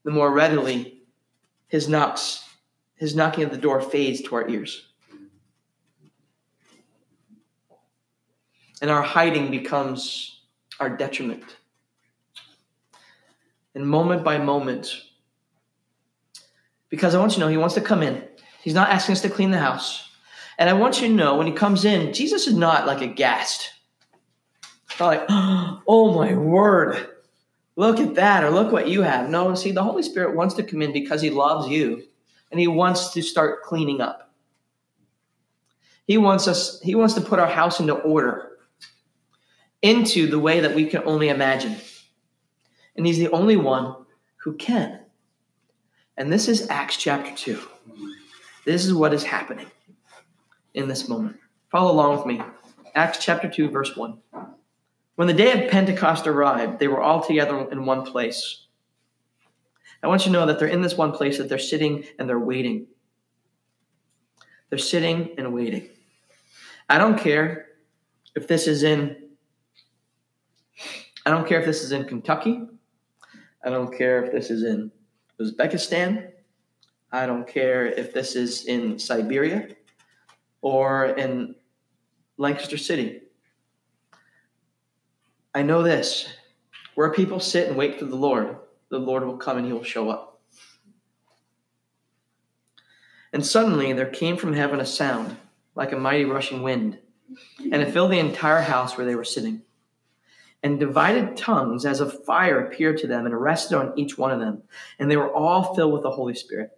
the 0.04 0.12
more 0.12 0.32
readily 0.32 1.04
his 1.68 1.88
knocks, 1.88 2.44
his 2.96 3.16
knocking 3.16 3.44
at 3.44 3.52
the 3.52 3.58
door 3.58 3.82
fades 3.82 4.22
to 4.22 4.36
our 4.36 4.50
ears. 4.50 4.89
And 8.82 8.90
our 8.90 9.02
hiding 9.02 9.52
becomes 9.52 10.42
our 10.80 10.90
detriment. 10.90 11.44
And 13.76 13.88
moment 13.88 14.24
by 14.24 14.38
moment, 14.38 15.04
because 16.90 17.14
I 17.14 17.20
want 17.20 17.32
you 17.32 17.36
to 17.36 17.40
know 17.42 17.48
he 17.48 17.58
wants 17.58 17.76
to 17.76 17.82
come 17.82 18.02
in. 18.02 18.24
He's 18.62 18.74
not 18.74 18.90
asking 18.90 19.14
us 19.14 19.22
to 19.22 19.30
clean 19.30 19.52
the 19.52 19.60
house. 19.60 20.10
And 20.58 20.70
I 20.70 20.74
want 20.74 21.02
you 21.02 21.08
to 21.08 21.14
know 21.14 21.38
when 21.38 21.48
he 21.48 21.54
comes 21.54 21.86
in, 21.86 22.14
Jesus 22.14 22.48
is 22.48 22.56
not 22.56 22.86
like 22.86 23.02
a 23.02 23.08
guest. 23.08 23.72
Not 25.00 25.08
like, 25.08 25.26
oh 25.30 26.14
my 26.14 26.34
word, 26.34 27.08
look 27.76 28.00
at 28.00 28.16
that, 28.16 28.44
or 28.44 28.50
look 28.50 28.72
what 28.72 28.90
you 28.90 29.02
have. 29.02 29.30
No, 29.30 29.56
see, 29.56 29.72
the 29.72 29.84
Holy 29.84 30.04
Spirit 30.04 30.36
wants 30.36 30.56
to 30.56 30.64
come 30.64 30.82
in 30.82 30.92
because 30.92 31.22
he 31.22 31.30
loves 31.30 31.70
you 31.70 32.04
and 32.52 32.60
he 32.60 32.68
wants 32.68 33.14
to 33.14 33.22
start 33.22 33.64
cleaning 33.64 34.02
up. 34.02 34.34
He 36.06 36.18
wants 36.18 36.48
us, 36.48 36.82
he 36.82 36.96
wants 36.96 37.14
to 37.14 37.22
put 37.22 37.40
our 37.40 37.48
house 37.48 37.80
into 37.80 37.94
order, 37.94 38.58
into 39.82 40.28
the 40.28 40.40
way 40.40 40.60
that 40.60 40.76
we 40.76 40.86
can 40.86 41.04
only 41.06 41.30
imagine. 41.30 41.76
And 42.96 43.06
he's 43.06 43.18
the 43.18 43.30
only 43.30 43.58
one 43.58 43.96
who 44.38 44.54
can. 44.54 45.00
And 46.18 46.32
this 46.32 46.48
is 46.48 46.70
Acts 46.70 46.98
chapter 46.98 47.34
2. 47.36 47.60
This 48.66 48.86
is 48.86 48.94
what 48.94 49.14
is 49.14 49.24
happening 49.24 49.68
in 50.74 50.88
this 50.88 51.08
moment. 51.08 51.38
Follow 51.72 51.92
along 51.92 52.18
with 52.18 52.26
me. 52.26 52.42
Acts 52.96 53.24
chapter 53.24 53.50
2, 53.50 53.70
verse 53.70 53.96
1. 53.96 54.18
When 55.16 55.28
the 55.28 55.34
day 55.34 55.64
of 55.64 55.72
Pentecost 55.72 56.28
arrived, 56.28 56.80
they 56.80 56.88
were 56.88 57.02
all 57.02 57.22
together 57.22 57.70
in 57.72 57.86
one 57.86 58.06
place. 58.06 58.66
I 60.02 60.08
want 60.08 60.26
you 60.26 60.32
to 60.32 60.40
know 60.40 60.46
that 60.46 60.60
they're 60.60 60.68
in 60.68 60.82
this 60.82 60.98
one 60.98 61.12
place, 61.12 61.38
that 61.38 61.50
they're 61.50 61.60
sitting 61.60 62.06
and 62.18 62.28
they're 62.28 62.40
waiting. 62.40 62.88
They're 64.70 64.80
sitting 64.80 65.36
and 65.38 65.54
waiting. 65.54 65.90
I 66.90 66.98
don't 66.98 67.20
care 67.20 67.68
if 68.36 68.48
this 68.48 68.68
is 68.68 68.84
in 68.84 69.29
I 71.26 71.32
don't 71.32 71.48
care 71.48 71.60
if 71.60 71.66
this 71.66 71.84
is 71.84 71.92
in 71.92 72.06
Kentucky. 72.06 72.62
I 73.64 73.70
don't 73.70 73.96
care 73.96 74.24
if 74.24 74.32
this 74.32 74.50
is 74.50 74.64
in 74.64 74.92
Uzbekistan. 75.40 76.32
I 77.12 77.26
don't 77.26 77.48
care 77.48 77.86
if 77.88 78.14
this 78.14 78.36
is 78.36 78.66
in 78.66 79.00
Siberia 79.00 79.70
or 80.62 81.06
in 81.06 81.56
Lancaster 82.38 82.78
City. 82.78 83.22
I 85.54 85.64
know 85.64 85.82
this 85.84 86.28
where 86.96 87.12
people 87.12 87.40
sit 87.40 87.68
and 87.68 87.78
wait 87.78 87.98
for 87.98 88.06
the 88.06 88.16
Lord, 88.16 88.58
the 88.90 89.00
Lord 89.00 89.24
will 89.24 89.38
come 89.38 89.58
and 89.58 89.66
he 89.66 89.74
will 89.74 89.84
show 89.84 90.10
up. 90.10 90.42
And 93.32 93.46
suddenly 93.46 93.94
there 93.94 94.10
came 94.10 94.38
from 94.38 94.54
heaven 94.54 94.80
a 94.80 94.86
sound 94.86 95.38
like 95.76 95.92
a 95.92 95.98
mighty 95.98 96.26
rushing 96.26 96.62
wind, 96.62 97.00
and 97.60 97.82
it 97.82 97.94
filled 97.94 98.12
the 98.12 98.20
entire 98.20 98.62
house 98.62 98.98
where 98.98 99.06
they 99.06 99.16
were 99.16 99.24
sitting. 99.24 99.62
And 100.62 100.80
divided 100.80 101.38
tongues 101.38 101.86
as 101.86 102.02
of 102.02 102.26
fire 102.26 102.60
appeared 102.60 102.98
to 103.00 103.08
them 103.08 103.26
and 103.26 103.40
rested 103.40 103.78
on 103.78 103.98
each 103.98 104.18
one 104.18 104.32
of 104.32 104.40
them, 104.40 104.64
and 105.00 105.10
they 105.10 105.16
were 105.16 105.34
all 105.34 105.74
filled 105.74 105.94
with 105.94 106.04
the 106.04 106.12
Holy 106.12 106.36
Spirit. 106.36 106.72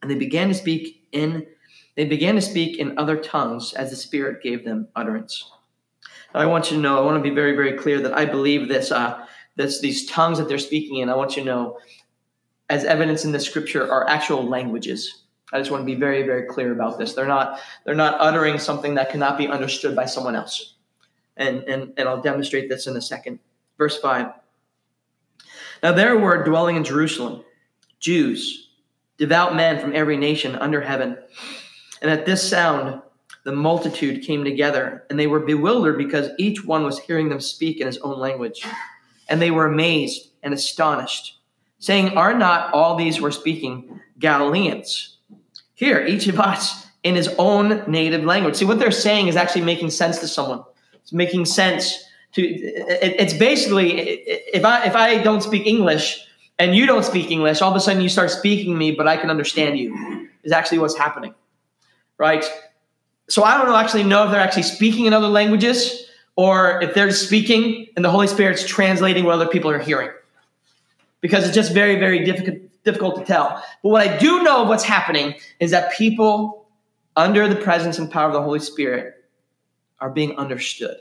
And 0.00 0.10
they 0.10 0.14
began 0.14 0.48
to 0.48 0.54
speak 0.54 1.08
in 1.12 1.46
they 1.96 2.04
began 2.04 2.34
to 2.34 2.42
speak 2.42 2.78
in 2.78 2.98
other 2.98 3.16
tongues 3.16 3.72
as 3.72 3.90
the 3.90 3.96
Spirit 3.96 4.42
gave 4.42 4.64
them 4.64 4.88
utterance. 4.94 5.50
I 6.34 6.44
want 6.44 6.70
you 6.70 6.76
to 6.76 6.82
know, 6.82 6.98
I 6.98 7.04
want 7.04 7.16
to 7.16 7.28
be 7.28 7.34
very, 7.34 7.56
very 7.56 7.72
clear 7.72 8.00
that 8.02 8.12
I 8.12 8.26
believe 8.26 8.68
this, 8.68 8.92
uh, 8.92 9.24
this 9.56 9.80
these 9.80 10.06
tongues 10.06 10.36
that 10.36 10.48
they're 10.48 10.58
speaking 10.58 10.98
in, 10.98 11.08
I 11.08 11.16
want 11.16 11.36
you 11.36 11.42
to 11.42 11.48
know 11.48 11.78
as 12.68 12.84
evidence 12.84 13.24
in 13.24 13.32
the 13.32 13.40
scripture, 13.40 13.90
are 13.90 14.08
actual 14.08 14.46
languages. 14.46 15.24
I 15.52 15.58
just 15.58 15.70
want 15.70 15.82
to 15.82 15.86
be 15.86 15.94
very, 15.94 16.24
very 16.24 16.46
clear 16.46 16.72
about 16.72 16.98
this. 16.98 17.14
They're 17.14 17.26
not 17.26 17.60
they're 17.84 17.94
not 17.94 18.20
uttering 18.20 18.58
something 18.58 18.96
that 18.96 19.10
cannot 19.10 19.38
be 19.38 19.48
understood 19.48 19.94
by 19.96 20.06
someone 20.06 20.36
else. 20.36 20.74
And 21.36 21.62
and, 21.64 21.92
and 21.96 22.08
I'll 22.08 22.22
demonstrate 22.22 22.68
this 22.68 22.86
in 22.86 22.96
a 22.96 23.02
second. 23.02 23.38
Verse 23.78 23.98
5. 23.98 24.32
Now 25.82 25.92
there 25.92 26.16
were 26.16 26.44
dwelling 26.44 26.76
in 26.76 26.84
Jerusalem 26.84 27.44
Jews, 27.98 28.68
devout 29.18 29.56
men 29.56 29.80
from 29.80 29.94
every 29.94 30.16
nation 30.16 30.54
under 30.54 30.80
heaven. 30.80 31.18
And 32.02 32.10
at 32.10 32.26
this 32.26 32.48
sound, 32.48 33.00
the 33.44 33.52
multitude 33.52 34.24
came 34.24 34.44
together, 34.44 35.04
and 35.08 35.18
they 35.18 35.26
were 35.26 35.40
bewildered 35.40 35.96
because 35.96 36.30
each 36.38 36.64
one 36.64 36.84
was 36.84 36.98
hearing 36.98 37.28
them 37.28 37.40
speak 37.40 37.80
in 37.80 37.86
his 37.86 37.98
own 37.98 38.18
language. 38.18 38.64
And 39.28 39.40
they 39.40 39.50
were 39.50 39.66
amazed 39.66 40.30
and 40.42 40.52
astonished, 40.52 41.38
saying, 41.78 42.16
Are 42.16 42.34
not 42.34 42.72
all 42.74 42.96
these 42.96 43.16
who 43.16 43.26
are 43.26 43.32
speaking 43.32 44.00
Galileans? 44.18 45.18
Hear, 45.74 46.04
each 46.04 46.26
of 46.26 46.40
us 46.40 46.86
in 47.02 47.14
his 47.14 47.28
own 47.38 47.84
native 47.86 48.24
language. 48.24 48.56
See, 48.56 48.64
what 48.64 48.78
they're 48.78 48.90
saying 48.90 49.28
is 49.28 49.36
actually 49.36 49.62
making 49.62 49.90
sense 49.90 50.18
to 50.18 50.28
someone. 50.28 50.64
It's 51.06 51.12
making 51.12 51.44
sense 51.44 52.04
to. 52.32 52.42
It, 52.42 53.14
it's 53.20 53.32
basically 53.32 54.00
if 54.00 54.64
I 54.64 54.86
if 54.86 54.96
I 54.96 55.22
don't 55.22 55.40
speak 55.40 55.68
English 55.68 56.26
and 56.58 56.74
you 56.74 56.84
don't 56.84 57.04
speak 57.04 57.30
English, 57.30 57.62
all 57.62 57.70
of 57.70 57.76
a 57.76 57.80
sudden 57.80 58.02
you 58.02 58.08
start 58.08 58.32
speaking 58.32 58.76
me, 58.76 58.90
but 58.90 59.06
I 59.06 59.16
can 59.16 59.30
understand 59.30 59.78
you. 59.78 60.28
Is 60.42 60.50
actually 60.50 60.78
what's 60.78 60.96
happening, 60.96 61.32
right? 62.18 62.44
So 63.28 63.44
I 63.44 63.56
don't 63.56 63.72
actually 63.72 64.02
know 64.02 64.24
if 64.24 64.32
they're 64.32 64.40
actually 64.40 64.64
speaking 64.64 65.06
in 65.06 65.12
other 65.12 65.28
languages 65.28 66.08
or 66.34 66.82
if 66.82 66.92
they're 66.92 67.12
speaking 67.12 67.86
and 67.94 68.04
the 68.04 68.10
Holy 68.10 68.26
Spirit's 68.26 68.66
translating 68.66 69.24
what 69.24 69.34
other 69.34 69.46
people 69.46 69.70
are 69.70 69.78
hearing. 69.78 70.10
Because 71.20 71.44
it's 71.44 71.54
just 71.54 71.72
very, 71.72 72.00
very 72.00 72.24
difficult, 72.24 72.58
difficult 72.84 73.16
to 73.16 73.24
tell. 73.24 73.62
But 73.82 73.88
what 73.90 74.06
I 74.06 74.16
do 74.18 74.42
know 74.42 74.62
of 74.62 74.68
what's 74.68 74.84
happening 74.84 75.34
is 75.60 75.70
that 75.70 75.92
people 75.92 76.66
under 77.14 77.48
the 77.48 77.56
presence 77.56 77.98
and 77.98 78.10
power 78.10 78.26
of 78.26 78.32
the 78.32 78.42
Holy 78.42 78.60
Spirit 78.60 79.15
are 80.00 80.10
being 80.10 80.36
understood. 80.36 80.96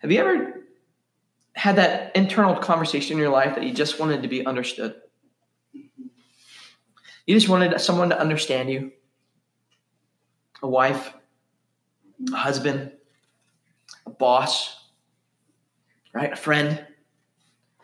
Have 0.00 0.12
you 0.12 0.20
ever 0.20 0.62
had 1.54 1.76
that 1.76 2.14
internal 2.14 2.54
conversation 2.54 3.12
in 3.12 3.18
your 3.18 3.30
life 3.30 3.54
that 3.54 3.64
you 3.64 3.72
just 3.72 3.98
wanted 3.98 4.22
to 4.22 4.28
be 4.28 4.44
understood? 4.44 4.94
You 5.72 7.34
just 7.34 7.48
wanted 7.48 7.78
someone 7.80 8.10
to 8.10 8.20
understand 8.20 8.70
you 8.70 8.92
a 10.62 10.68
wife, 10.68 11.12
a 12.32 12.36
husband, 12.36 12.92
a 14.06 14.10
boss, 14.10 14.88
right? 16.12 16.32
A 16.32 16.36
friend. 16.36 16.86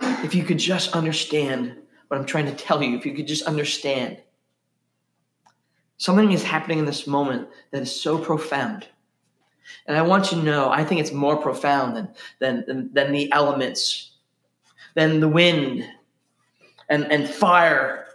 If 0.01 0.35
you 0.35 0.45
could 0.45 0.59
just 0.59 0.95
understand 0.95 1.77
what 2.09 2.19
I'm 2.19 2.27
trying 2.27 2.47
to 2.47 2.55
tell 2.55 2.83
you, 2.83 2.97
if 2.97 3.05
you 3.05 3.15
could 3.15 3.27
just 3.27 3.45
understand. 3.45 4.19
Something 6.03 6.33
is 6.33 6.43
happening 6.43 6.81
in 6.81 6.85
this 6.85 7.07
moment 7.07 7.47
that 7.71 7.81
is 7.81 7.95
so 7.95 8.19
profound. 8.19 8.89
And 9.87 9.97
I 9.97 10.03
want 10.03 10.33
you 10.33 10.39
to 10.39 10.43
know, 10.43 10.69
I 10.69 10.83
think 10.83 11.01
it's 11.01 11.13
more 11.13 11.37
profound 11.37 11.97
than, 11.97 12.09
than, 12.41 12.65
than, 12.67 12.91
than 12.93 13.13
the 13.13 13.31
elements, 13.31 14.11
than 14.97 15.21
the 15.21 15.29
wind 15.29 15.89
and, 16.89 17.05
and 17.05 17.29
fire. 17.29 18.07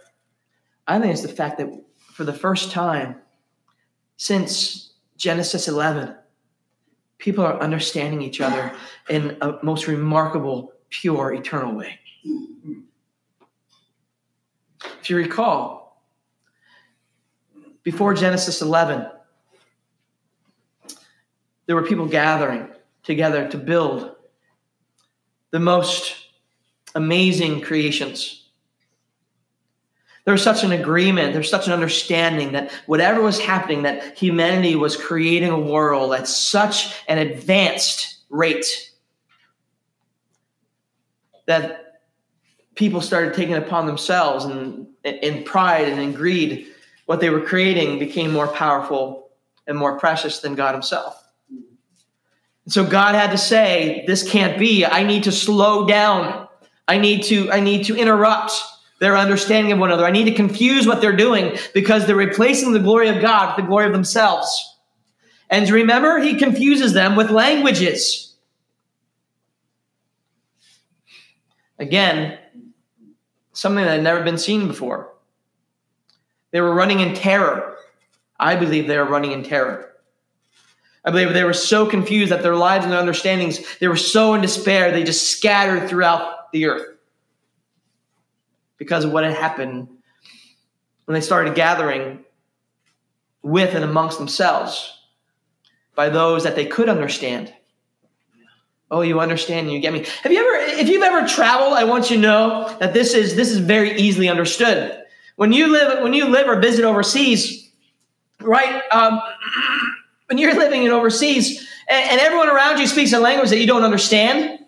I 0.86 1.00
think 1.00 1.14
it's 1.14 1.22
the 1.22 1.28
fact 1.28 1.56
that 1.60 1.82
for 2.12 2.24
the 2.24 2.32
first 2.34 2.72
time, 2.72 3.22
since 4.18 4.92
Genesis 5.16 5.66
11, 5.66 6.14
people 7.16 7.42
are 7.42 7.58
understanding 7.58 8.20
each 8.20 8.42
other 8.42 8.70
in 9.08 9.38
a 9.40 9.54
most 9.62 9.86
remarkable, 9.86 10.74
pure, 10.90 11.32
eternal 11.32 11.74
way. 11.74 11.98
If 15.00 15.08
you 15.08 15.16
recall, 15.16 15.87
before 17.90 18.12
Genesis 18.12 18.60
11, 18.60 19.06
there 21.64 21.74
were 21.74 21.86
people 21.86 22.04
gathering 22.04 22.68
together 23.02 23.48
to 23.48 23.56
build 23.56 24.14
the 25.52 25.58
most 25.58 26.14
amazing 26.94 27.62
creations. 27.62 28.50
There 30.26 30.32
was 30.32 30.42
such 30.42 30.64
an 30.64 30.72
agreement, 30.72 31.32
there's 31.32 31.48
such 31.48 31.66
an 31.66 31.72
understanding 31.72 32.52
that 32.52 32.70
whatever 32.84 33.22
was 33.22 33.40
happening, 33.40 33.84
that 33.84 34.18
humanity 34.18 34.76
was 34.76 34.94
creating 34.94 35.48
a 35.48 35.58
world 35.58 36.12
at 36.12 36.28
such 36.28 36.94
an 37.08 37.16
advanced 37.16 38.18
rate 38.28 38.66
that 41.46 42.02
people 42.74 43.00
started 43.00 43.32
taking 43.32 43.54
upon 43.54 43.86
themselves 43.86 44.44
and 44.44 44.88
in 45.04 45.42
pride 45.44 45.88
and 45.88 45.98
in 45.98 46.12
greed, 46.12 46.74
what 47.08 47.20
they 47.20 47.30
were 47.30 47.40
creating 47.40 47.98
became 47.98 48.30
more 48.30 48.46
powerful 48.46 49.30
and 49.66 49.78
more 49.78 49.98
precious 49.98 50.40
than 50.40 50.54
God 50.54 50.74
Himself. 50.74 51.24
And 51.48 52.72
so 52.72 52.84
God 52.84 53.14
had 53.14 53.30
to 53.30 53.38
say, 53.38 54.04
This 54.06 54.30
can't 54.30 54.58
be. 54.58 54.84
I 54.84 55.04
need 55.04 55.24
to 55.24 55.32
slow 55.32 55.86
down. 55.86 56.46
I 56.86 56.98
need 56.98 57.22
to, 57.24 57.50
I 57.50 57.60
need 57.60 57.86
to 57.86 57.96
interrupt 57.96 58.52
their 59.00 59.16
understanding 59.16 59.72
of 59.72 59.78
one 59.78 59.88
another. 59.88 60.04
I 60.04 60.10
need 60.10 60.24
to 60.24 60.34
confuse 60.34 60.86
what 60.86 61.00
they're 61.00 61.16
doing 61.16 61.56
because 61.72 62.06
they're 62.06 62.14
replacing 62.14 62.74
the 62.74 62.78
glory 62.78 63.08
of 63.08 63.22
God 63.22 63.56
with 63.56 63.64
the 63.64 63.68
glory 63.70 63.86
of 63.86 63.92
themselves. 63.92 64.76
And 65.48 65.66
remember, 65.70 66.18
he 66.18 66.34
confuses 66.34 66.92
them 66.92 67.16
with 67.16 67.30
languages. 67.30 68.36
Again, 71.78 72.38
something 73.54 73.82
that 73.82 73.92
had 73.92 74.02
never 74.02 74.22
been 74.22 74.36
seen 74.36 74.68
before. 74.68 75.14
They 76.50 76.60
were 76.60 76.74
running 76.74 77.00
in 77.00 77.14
terror. 77.14 77.76
I 78.38 78.56
believe 78.56 78.86
they 78.86 78.98
were 78.98 79.04
running 79.04 79.32
in 79.32 79.42
terror. 79.42 79.92
I 81.04 81.10
believe 81.10 81.32
they 81.32 81.44
were 81.44 81.52
so 81.52 81.86
confused 81.86 82.32
that 82.32 82.42
their 82.42 82.56
lives 82.56 82.84
and 82.84 82.92
their 82.92 83.00
understandings, 83.00 83.60
they 83.78 83.88
were 83.88 83.96
so 83.96 84.34
in 84.34 84.40
despair, 84.40 84.92
they 84.92 85.04
just 85.04 85.30
scattered 85.30 85.88
throughout 85.88 86.52
the 86.52 86.66
earth 86.66 86.96
because 88.76 89.04
of 89.04 89.12
what 89.12 89.24
had 89.24 89.34
happened 89.34 89.88
when 91.04 91.14
they 91.14 91.20
started 91.20 91.54
gathering 91.54 92.24
with 93.42 93.74
and 93.74 93.84
amongst 93.84 94.18
themselves 94.18 95.00
by 95.94 96.08
those 96.08 96.44
that 96.44 96.54
they 96.54 96.66
could 96.66 96.88
understand. 96.88 97.52
Oh, 98.90 99.02
you 99.02 99.20
understand, 99.20 99.70
you 99.70 99.80
get 99.80 99.92
me. 99.92 100.06
Have 100.22 100.32
you 100.32 100.38
ever, 100.38 100.80
if 100.80 100.88
you've 100.88 101.02
ever 101.02 101.26
traveled, 101.26 101.74
I 101.74 101.84
want 101.84 102.10
you 102.10 102.16
to 102.16 102.22
know 102.22 102.76
that 102.80 102.94
this 102.94 103.14
is 103.14 103.36
this 103.36 103.50
is 103.50 103.58
very 103.58 103.98
easily 103.98 104.28
understood. 104.28 105.02
When 105.38 105.52
you 105.52 105.68
live, 105.68 106.02
when 106.02 106.14
you 106.14 106.26
live 106.26 106.48
or 106.48 106.58
visit 106.58 106.84
overseas, 106.84 107.70
right? 108.40 108.82
Um, 108.90 109.20
when 110.26 110.36
you're 110.36 110.56
living 110.56 110.82
in 110.82 110.90
overseas 110.90 111.64
and, 111.88 112.10
and 112.10 112.20
everyone 112.20 112.48
around 112.48 112.80
you 112.80 112.88
speaks 112.88 113.12
a 113.12 113.20
language 113.20 113.50
that 113.50 113.60
you 113.60 113.66
don't 113.68 113.84
understand, 113.84 114.58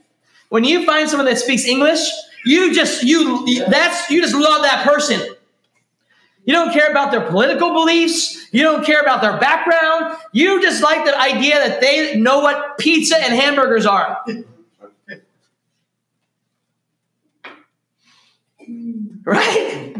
when 0.48 0.62
you 0.62 0.86
find 0.86 1.08
someone 1.08 1.26
that 1.26 1.38
speaks 1.38 1.64
English, 1.64 2.08
you 2.46 2.72
just 2.72 3.02
you 3.02 3.64
that's 3.66 4.08
you 4.10 4.22
just 4.22 4.36
love 4.36 4.62
that 4.62 4.86
person. 4.86 5.20
You 6.44 6.54
don't 6.54 6.72
care 6.72 6.88
about 6.88 7.10
their 7.10 7.28
political 7.28 7.72
beliefs. 7.72 8.46
You 8.52 8.62
don't 8.62 8.86
care 8.86 9.00
about 9.00 9.22
their 9.22 9.38
background. 9.38 10.18
You 10.30 10.62
just 10.62 10.84
like 10.84 11.04
the 11.04 11.20
idea 11.20 11.56
that 11.56 11.80
they 11.80 12.16
know 12.16 12.38
what 12.38 12.78
pizza 12.78 13.20
and 13.20 13.34
hamburgers 13.34 13.86
are. 13.86 14.24
Right? 19.22 19.99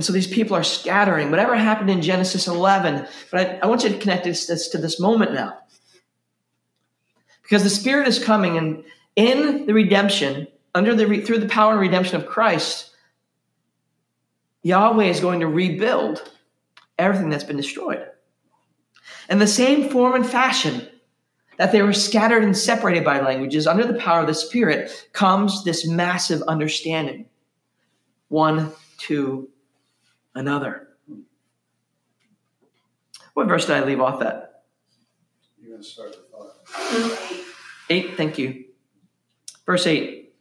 And 0.00 0.04
so 0.06 0.14
these 0.14 0.26
people 0.26 0.56
are 0.56 0.62
scattering. 0.62 1.30
Whatever 1.30 1.54
happened 1.54 1.90
in 1.90 2.00
Genesis 2.00 2.48
11, 2.48 3.06
but 3.30 3.46
I, 3.46 3.58
I 3.62 3.66
want 3.66 3.84
you 3.84 3.90
to 3.90 3.98
connect 3.98 4.24
this, 4.24 4.46
this 4.46 4.68
to 4.68 4.78
this 4.78 4.98
moment 4.98 5.34
now. 5.34 5.58
Because 7.42 7.64
the 7.64 7.68
Spirit 7.68 8.08
is 8.08 8.18
coming 8.18 8.56
and 8.56 8.82
in 9.14 9.66
the 9.66 9.74
redemption, 9.74 10.48
under 10.74 10.94
the 10.94 11.20
through 11.20 11.40
the 11.40 11.50
power 11.50 11.72
and 11.72 11.80
redemption 11.82 12.16
of 12.16 12.26
Christ, 12.26 12.92
Yahweh 14.62 15.04
is 15.04 15.20
going 15.20 15.40
to 15.40 15.46
rebuild 15.46 16.32
everything 16.98 17.28
that's 17.28 17.44
been 17.44 17.58
destroyed. 17.58 18.02
In 19.28 19.38
the 19.38 19.46
same 19.46 19.90
form 19.90 20.14
and 20.14 20.26
fashion 20.26 20.88
that 21.58 21.72
they 21.72 21.82
were 21.82 21.92
scattered 21.92 22.42
and 22.42 22.56
separated 22.56 23.04
by 23.04 23.20
languages, 23.20 23.66
under 23.66 23.84
the 23.84 23.98
power 23.98 24.22
of 24.22 24.28
the 24.28 24.32
Spirit 24.32 25.10
comes 25.12 25.62
this 25.62 25.86
massive 25.86 26.40
understanding, 26.44 27.26
one 28.28 28.72
to 29.00 29.46
another. 30.34 30.88
What 33.34 33.48
verse 33.48 33.66
did 33.66 33.76
I 33.76 33.84
leave 33.84 34.00
off 34.00 34.22
at? 34.22 34.64
You're 35.60 35.70
going 35.70 35.82
to 35.82 35.88
start 35.88 36.10
with 36.10 36.66
five. 36.66 37.46
Eight, 37.88 38.16
thank 38.16 38.38
you. 38.38 38.64
Verse 39.66 39.86
8. 39.86 40.32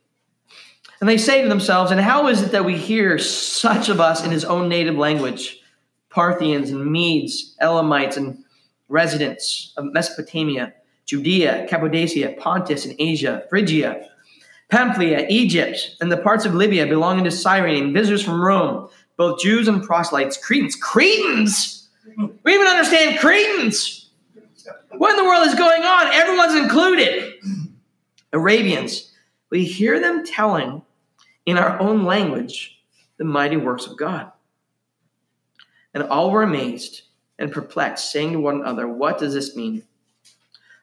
And 1.00 1.08
they 1.10 1.18
say 1.18 1.42
to 1.42 1.50
themselves, 1.50 1.92
And 1.92 2.00
how 2.00 2.28
is 2.28 2.42
it 2.42 2.52
that 2.52 2.66
we 2.66 2.78
hear 2.78 3.18
such 3.18 3.90
of 3.90 4.00
us 4.00 4.24
in 4.24 4.32
his 4.32 4.44
own 4.46 4.70
native 4.70 4.96
language? 4.96 5.62
Parthians 6.10 6.72
and 6.72 6.86
Medes, 6.92 7.56
Elamites 7.62 8.18
and 8.18 8.44
residents 8.88 9.74
of 9.78 9.86
Mesopotamia, 9.94 10.74
Judea, 11.06 11.68
Cappadocia, 11.70 12.36
Pontus 12.38 12.86
and 12.86 12.96
Asia, 13.00 13.44
Phrygia, 13.50 14.10
Pamphylia, 14.70 15.26
Egypt, 15.30 15.96
and 16.02 16.12
the 16.12 16.18
parts 16.18 16.46
of 16.46 16.54
Libya 16.54 16.86
belonging 16.86 17.24
to 17.24 17.32
Cyrene, 17.32 17.94
visitors 17.94 18.24
from 18.24 18.42
Rome, 18.42 18.90
both 19.20 19.42
Jews 19.42 19.68
and 19.68 19.84
proselytes, 19.84 20.38
Cretans. 20.38 20.78
Cretans? 20.78 21.90
We 22.44 22.54
even 22.54 22.68
understand 22.68 23.20
Cretans. 23.20 24.12
What 24.92 25.12
in 25.12 25.18
the 25.18 25.26
world 25.26 25.46
is 25.46 25.56
going 25.56 25.84
on? 25.84 26.08
Everyone's 26.14 26.56
included. 26.56 27.34
Arabians. 28.32 29.12
We 29.50 29.66
hear 29.66 30.00
them 30.00 30.26
telling 30.26 30.84
in 31.46 31.58
our 31.58 31.78
own 31.82 32.06
language 32.06 32.80
the 33.18 33.26
mighty 33.26 33.58
works 33.58 33.88
of 33.88 33.98
God. 33.98 34.32
And 35.94 36.04
all 36.04 36.32
were 36.32 36.44
amazed 36.44 37.02
and 37.38 37.52
perplexed, 37.52 38.14
saying 38.14 38.32
to 38.32 38.40
one 38.40 38.62
another, 38.62 38.88
What 38.88 39.18
does 39.18 39.34
this 39.34 39.54
mean? 39.54 39.84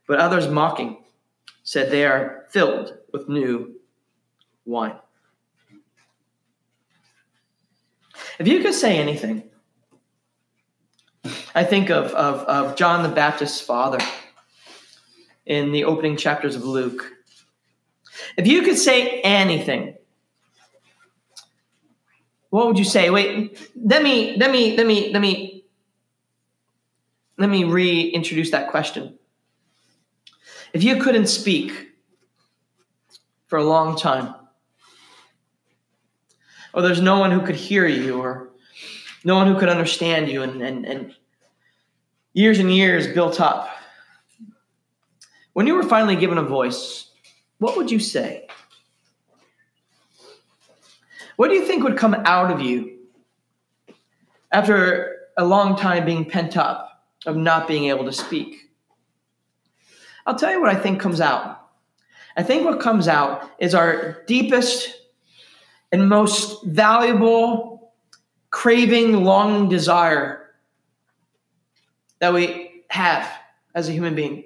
But 0.07 0.18
others, 0.18 0.46
mocking, 0.46 0.99
said, 1.62 1.90
They 1.90 2.05
are 2.05 2.44
filled 2.51 2.99
with 3.14 3.31
new 3.31 3.77
wine. 4.66 4.96
If 8.38 8.46
you 8.46 8.61
could 8.61 8.75
say 8.75 8.99
anything, 8.99 9.44
I 11.55 11.64
think 11.64 11.90
of, 11.90 12.07
of, 12.12 12.40
of 12.40 12.77
John 12.77 13.03
the 13.03 13.09
Baptist's 13.09 13.61
father 13.61 13.99
in 15.46 15.72
the 15.72 15.85
opening 15.85 16.16
chapters 16.16 16.57
of 16.57 16.64
Luke. 16.64 17.12
If 18.37 18.46
you 18.46 18.62
could 18.62 18.77
say 18.77 19.20
anything, 19.20 19.96
what 22.51 22.66
would 22.66 22.79
you 22.79 22.85
say? 22.85 23.11
Wait, 23.11 23.70
let 23.75 24.03
me 24.03 24.37
let 24.37 24.51
me 24.51 24.77
let 24.77 24.87
me 24.87 25.12
let 25.12 25.20
me 25.20 25.64
let 27.38 27.51
me 27.51 27.64
reintroduce 27.64 28.51
that 28.51 28.70
question. 28.70 29.18
If 30.72 30.83
you 30.83 31.03
couldn't 31.03 31.27
speak 31.27 31.88
for 33.46 33.59
a 33.59 33.64
long 33.64 33.96
time, 33.96 34.35
or 36.77 36.83
there's 36.83 37.01
no 37.01 37.19
one 37.19 37.31
who 37.31 37.41
could 37.41 37.57
hear 37.57 37.87
you, 37.87 38.21
or 38.21 38.51
no 39.25 39.35
one 39.35 39.47
who 39.47 39.59
could 39.59 39.71
understand 39.71 40.29
you, 40.29 40.43
and, 40.43 40.61
and, 40.61 40.85
and 40.85 41.15
years 42.35 42.59
and 42.59 42.71
years 42.71 43.07
built 43.07 43.41
up, 43.41 43.71
when 45.55 45.67
you 45.67 45.75
were 45.75 45.83
finally 45.83 46.17
given 46.17 46.37
a 46.37 46.43
voice, 46.43 47.11
what 47.57 47.79
would 47.79 47.91
you 47.91 47.99
say? 47.99 48.47
What 51.37 51.49
do 51.49 51.55
you 51.55 51.65
think 51.65 51.83
would 51.83 51.97
come 51.97 52.15
out 52.27 52.51
of 52.51 52.61
you 52.61 52.99
after 54.53 55.17
a 55.39 55.47
long 55.47 55.77
time 55.77 56.05
being 56.05 56.27
pent 56.27 56.59
up 56.59 57.07
of 57.25 57.37
not 57.37 57.67
being 57.67 57.85
able 57.85 58.05
to 58.05 58.12
speak? 58.12 58.69
I'll 60.27 60.37
tell 60.37 60.53
you 60.53 60.61
what 60.61 60.77
I 60.77 60.79
think 60.79 61.01
comes 61.01 61.23
out. 61.23 61.71
I 62.37 62.43
think 62.43 62.67
what 62.67 62.81
comes 62.81 63.09
out 63.09 63.51
is 63.59 63.75
our 63.75 64.23
deepest 64.27 65.06
and 65.92 66.09
most 66.09 66.64
valuable 66.64 67.92
craving, 68.51 69.25
longing 69.25 69.68
desire 69.68 70.51
that 72.20 72.33
we 72.33 72.83
have 72.88 73.31
as 73.75 73.88
a 73.88 73.92
human 73.92 74.14
being. 74.14 74.44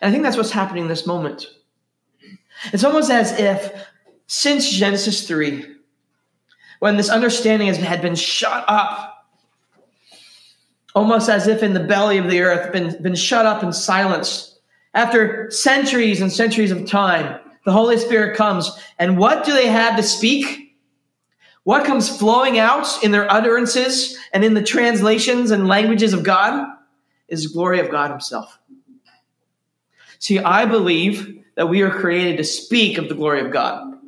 And 0.00 0.08
I 0.08 0.12
think 0.12 0.22
that's 0.22 0.36
what's 0.36 0.50
happening 0.50 0.84
in 0.84 0.88
this 0.88 1.06
moment. 1.06 1.46
It's 2.72 2.84
almost 2.84 3.10
as 3.10 3.38
if 3.38 3.72
since 4.26 4.70
Genesis 4.70 5.26
3, 5.26 5.64
when 6.78 6.96
this 6.96 7.08
understanding 7.08 7.68
has, 7.68 7.78
had 7.78 8.02
been 8.02 8.14
shut 8.14 8.64
up, 8.68 9.26
almost 10.94 11.28
as 11.28 11.46
if 11.46 11.62
in 11.62 11.74
the 11.74 11.80
belly 11.80 12.18
of 12.18 12.30
the 12.30 12.40
earth, 12.40 12.72
been, 12.72 13.02
been 13.02 13.14
shut 13.14 13.46
up 13.46 13.62
and 13.62 13.74
silenced. 13.74 14.60
After 14.94 15.50
centuries 15.50 16.20
and 16.20 16.32
centuries 16.32 16.70
of 16.70 16.86
time, 16.86 17.40
the 17.64 17.72
Holy 17.72 17.98
Spirit 17.98 18.36
comes, 18.36 18.70
and 18.98 19.18
what 19.18 19.44
do 19.44 19.52
they 19.52 19.68
have 19.68 19.96
to 19.96 20.02
speak? 20.02 20.76
What 21.64 21.84
comes 21.84 22.08
flowing 22.08 22.58
out 22.58 23.02
in 23.04 23.10
their 23.10 23.30
utterances 23.30 24.18
and 24.32 24.44
in 24.44 24.54
the 24.54 24.62
translations 24.62 25.50
and 25.50 25.68
languages 25.68 26.12
of 26.12 26.22
God 26.22 26.66
is 27.28 27.44
the 27.44 27.52
glory 27.52 27.80
of 27.80 27.90
God 27.90 28.10
Himself. 28.10 28.58
See, 30.18 30.38
I 30.38 30.64
believe 30.66 31.44
that 31.54 31.68
we 31.68 31.82
are 31.82 31.90
created 31.90 32.38
to 32.38 32.44
speak 32.44 32.98
of 32.98 33.08
the 33.08 33.14
glory 33.14 33.40
of 33.40 33.52
God. 33.52 33.98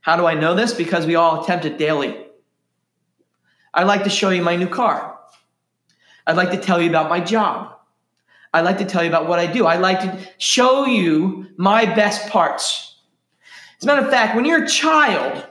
How 0.00 0.16
do 0.16 0.26
I 0.26 0.34
know 0.34 0.54
this? 0.54 0.72
Because 0.72 1.06
we 1.06 1.14
all 1.14 1.42
attempt 1.42 1.64
it 1.64 1.78
daily. 1.78 2.26
I'd 3.74 3.86
like 3.86 4.04
to 4.04 4.10
show 4.10 4.30
you 4.30 4.42
my 4.42 4.56
new 4.56 4.68
car. 4.68 5.18
I'd 6.26 6.36
like 6.36 6.50
to 6.52 6.56
tell 6.56 6.80
you 6.80 6.88
about 6.88 7.08
my 7.08 7.20
job. 7.20 7.76
I'd 8.52 8.64
like 8.64 8.78
to 8.78 8.84
tell 8.84 9.02
you 9.02 9.08
about 9.08 9.28
what 9.28 9.38
I 9.38 9.46
do. 9.46 9.66
I'd 9.66 9.80
like 9.80 10.00
to 10.00 10.18
show 10.38 10.84
you 10.84 11.46
my 11.56 11.84
best 11.84 12.28
parts. 12.28 12.96
As 13.78 13.84
a 13.84 13.86
matter 13.86 14.04
of 14.04 14.10
fact, 14.10 14.34
when 14.34 14.44
you're 14.44 14.64
a 14.64 14.68
child, 14.68 15.46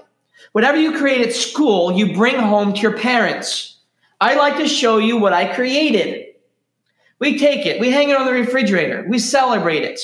whatever 0.51 0.77
you 0.77 0.97
create 0.97 1.25
at 1.25 1.33
school, 1.33 1.93
you 1.93 2.13
bring 2.13 2.35
home 2.35 2.73
to 2.73 2.79
your 2.79 2.97
parents. 2.97 3.77
I 4.19 4.35
like 4.35 4.57
to 4.57 4.67
show 4.67 4.97
you 4.97 5.17
what 5.17 5.33
I 5.33 5.53
created. 5.53 6.25
We 7.19 7.37
take 7.37 7.65
it, 7.65 7.79
we 7.79 7.89
hang 7.89 8.09
it 8.09 8.17
on 8.17 8.25
the 8.25 8.31
refrigerator, 8.31 9.05
we 9.09 9.19
celebrate 9.19 9.83
it. 9.83 9.99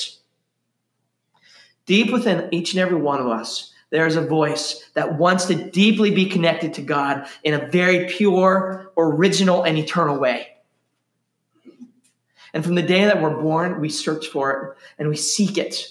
Deep 1.86 2.12
within 2.12 2.48
each 2.52 2.72
and 2.72 2.80
every 2.80 2.98
one 2.98 3.20
of 3.20 3.28
us, 3.28 3.72
there 3.90 4.06
is 4.06 4.16
a 4.16 4.26
voice 4.26 4.90
that 4.94 5.18
wants 5.18 5.46
to 5.46 5.70
deeply 5.70 6.10
be 6.10 6.26
connected 6.26 6.74
to 6.74 6.82
God 6.82 7.26
in 7.44 7.54
a 7.54 7.68
very 7.68 8.06
pure, 8.06 8.92
original, 8.98 9.62
and 9.62 9.78
eternal 9.78 10.18
way. 10.18 10.55
And 12.56 12.64
from 12.64 12.74
the 12.74 12.80
day 12.80 13.04
that 13.04 13.20
we're 13.20 13.38
born, 13.42 13.82
we 13.82 13.90
search 13.90 14.28
for 14.28 14.50
it 14.50 14.78
and 14.98 15.10
we 15.10 15.16
seek 15.16 15.58
it. 15.58 15.90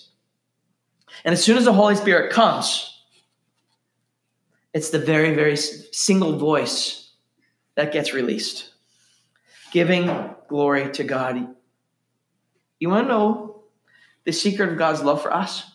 And 1.24 1.32
as 1.32 1.44
soon 1.44 1.60
as 1.60 1.66
the 1.66 1.72
Holy 1.72 1.94
Spirit 1.94 2.34
comes, 2.34 3.04
it's 4.74 4.90
the 4.90 4.98
very, 4.98 5.36
very 5.36 5.58
single 5.58 6.40
voice 6.40 7.12
that 7.76 7.94
gets 7.94 8.16
released, 8.16 8.74
giving 9.74 10.08
glory 10.48 10.92
to 10.94 11.04
God. 11.04 11.56
You 12.80 12.90
want 12.90 13.06
to 13.06 13.14
know 13.14 13.66
the 14.24 14.32
secret 14.32 14.70
of 14.70 14.80
God's 14.80 15.04
love 15.04 15.22
for 15.22 15.32
us? 15.32 15.72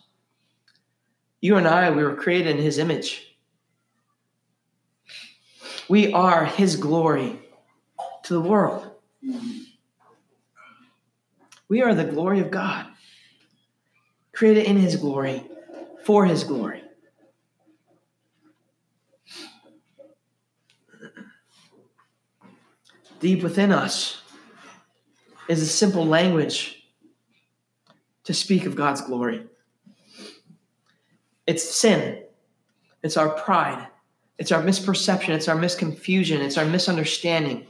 You 1.39 1.55
and 1.55 1.69
I, 1.69 1.89
we 1.91 2.03
were 2.03 2.17
created 2.17 2.57
in 2.57 2.61
his 2.61 2.77
image. 2.77 3.37
We 5.87 6.11
are 6.11 6.43
his 6.43 6.75
glory 6.75 7.39
to 8.23 8.33
the 8.33 8.41
world. 8.41 8.91
We 11.71 11.81
are 11.81 11.95
the 11.95 12.03
glory 12.03 12.41
of 12.41 12.51
God, 12.51 12.85
created 14.33 14.65
in 14.65 14.75
his 14.75 14.97
glory, 14.97 15.49
for 16.03 16.25
his 16.25 16.43
glory. 16.43 16.83
Deep 23.21 23.41
within 23.41 23.71
us 23.71 24.21
is 25.47 25.61
a 25.61 25.65
simple 25.65 26.05
language 26.05 26.83
to 28.25 28.33
speak 28.33 28.65
of 28.65 28.75
God's 28.75 28.99
glory. 28.99 29.47
It's 31.47 31.63
sin. 31.63 32.21
It's 33.01 33.15
our 33.15 33.29
pride. 33.29 33.87
It's 34.37 34.51
our 34.51 34.61
misperception. 34.61 35.29
It's 35.29 35.47
our 35.47 35.55
misconfusion. 35.55 36.41
It's 36.41 36.57
our 36.57 36.65
misunderstanding 36.65 37.65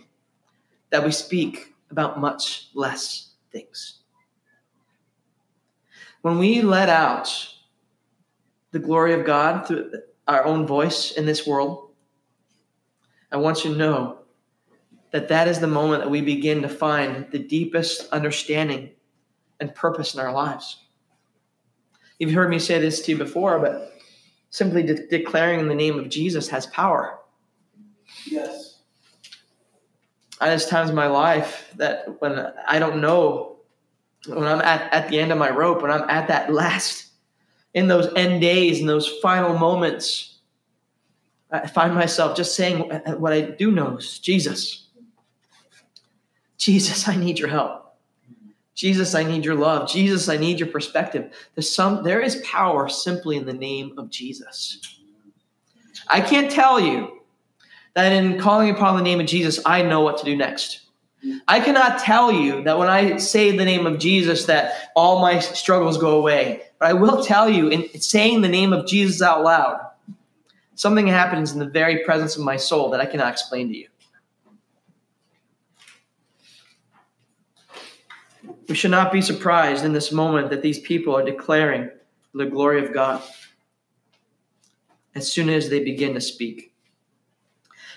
that 0.89 1.05
we 1.05 1.11
speak 1.11 1.75
about 1.91 2.19
much 2.19 2.69
less 2.73 3.30
things. 3.51 3.99
When 6.21 6.37
we 6.37 6.61
let 6.61 6.89
out 6.89 7.29
the 8.71 8.79
glory 8.79 9.13
of 9.13 9.25
God 9.25 9.67
through 9.67 9.91
our 10.27 10.45
own 10.45 10.67
voice 10.67 11.11
in 11.11 11.25
this 11.25 11.45
world, 11.45 11.91
I 13.31 13.37
want 13.37 13.63
you 13.63 13.73
to 13.73 13.77
know 13.77 14.19
that 15.11 15.27
that 15.29 15.47
is 15.47 15.59
the 15.59 15.67
moment 15.67 16.03
that 16.03 16.09
we 16.09 16.21
begin 16.21 16.61
to 16.61 16.69
find 16.69 17.27
the 17.31 17.39
deepest 17.39 18.09
understanding 18.11 18.91
and 19.59 19.75
purpose 19.75 20.13
in 20.13 20.19
our 20.19 20.31
lives. 20.31 20.77
You've 22.19 22.33
heard 22.33 22.49
me 22.49 22.59
say 22.59 22.79
this 22.79 23.01
to 23.01 23.11
you 23.11 23.17
before, 23.17 23.59
but 23.59 23.99
simply 24.49 24.83
de- 24.83 25.07
declaring 25.07 25.59
in 25.59 25.67
the 25.67 25.75
name 25.75 25.97
of 25.99 26.09
Jesus 26.09 26.49
has 26.49 26.67
power. 26.67 27.19
Yes. 28.25 28.79
There's 30.41 30.65
times 30.65 30.89
in 30.89 30.95
my 30.95 31.07
life 31.07 31.71
that 31.77 32.19
when 32.19 32.51
I 32.67 32.79
don't 32.79 32.99
know, 32.99 33.57
when 34.27 34.43
I'm 34.43 34.61
at, 34.61 34.91
at 34.93 35.09
the 35.09 35.19
end 35.19 35.31
of 35.31 35.37
my 35.37 35.49
rope, 35.49 35.81
when 35.81 35.91
I'm 35.91 36.09
at 36.09 36.27
that 36.27 36.51
last, 36.51 37.07
in 37.73 37.87
those 37.87 38.11
end 38.15 38.41
days, 38.41 38.79
in 38.79 38.87
those 38.87 39.07
final 39.07 39.57
moments, 39.57 40.39
I 41.51 41.67
find 41.67 41.93
myself 41.93 42.35
just 42.35 42.55
saying 42.55 42.89
what 43.19 43.33
I 43.33 43.41
do 43.41 43.71
know 43.71 43.97
is 43.97 44.19
Jesus. 44.19 44.87
Jesus, 46.57 47.07
I 47.07 47.15
need 47.15 47.39
your 47.39 47.49
help. 47.49 47.95
Jesus, 48.73 49.13
I 49.15 49.23
need 49.23 49.45
your 49.45 49.55
love. 49.55 49.89
Jesus, 49.89 50.27
I 50.29 50.37
need 50.37 50.59
your 50.59 50.69
perspective. 50.69 51.31
There's 51.55 51.69
some 51.69 52.03
there 52.03 52.21
is 52.21 52.37
power 52.37 52.89
simply 52.89 53.37
in 53.37 53.45
the 53.45 53.53
name 53.53 53.93
of 53.97 54.09
Jesus. 54.09 54.97
I 56.07 56.21
can't 56.21 56.49
tell 56.49 56.79
you 56.79 57.20
that 57.93 58.11
in 58.11 58.39
calling 58.39 58.69
upon 58.69 58.95
the 58.95 59.03
name 59.03 59.19
of 59.19 59.25
Jesus, 59.27 59.59
I 59.65 59.81
know 59.81 60.01
what 60.01 60.17
to 60.19 60.25
do 60.25 60.35
next. 60.35 60.81
I 61.47 61.59
cannot 61.59 61.99
tell 61.99 62.31
you 62.31 62.63
that 62.63 62.79
when 62.79 62.87
I 62.87 63.17
say 63.17 63.55
the 63.55 63.65
name 63.65 63.85
of 63.85 63.99
Jesus 63.99 64.45
that 64.45 64.91
all 64.95 65.21
my 65.21 65.39
struggles 65.39 65.97
go 65.97 66.17
away. 66.17 66.63
But 66.79 66.89
I 66.89 66.93
will 66.93 67.23
tell 67.23 67.47
you 67.49 67.67
in 67.67 67.87
saying 67.99 68.41
the 68.41 68.47
name 68.47 68.73
of 68.73 68.87
Jesus 68.87 69.21
out 69.21 69.43
loud, 69.43 69.79
something 70.75 71.05
happens 71.05 71.51
in 71.51 71.59
the 71.59 71.67
very 71.67 72.03
presence 72.03 72.35
of 72.35 72.43
my 72.43 72.57
soul 72.57 72.89
that 72.89 72.99
I 72.99 73.05
cannot 73.05 73.31
explain 73.31 73.69
to 73.69 73.77
you. 73.77 73.87
We 78.67 78.75
should 78.75 78.91
not 78.91 79.11
be 79.11 79.21
surprised 79.21 79.85
in 79.85 79.93
this 79.93 80.11
moment 80.11 80.49
that 80.49 80.61
these 80.61 80.79
people 80.79 81.15
are 81.15 81.23
declaring 81.23 81.91
the 82.33 82.45
glory 82.45 82.83
of 82.83 82.93
God 82.93 83.21
as 85.13 85.31
soon 85.31 85.49
as 85.49 85.69
they 85.69 85.83
begin 85.83 86.13
to 86.13 86.21
speak. 86.21 86.70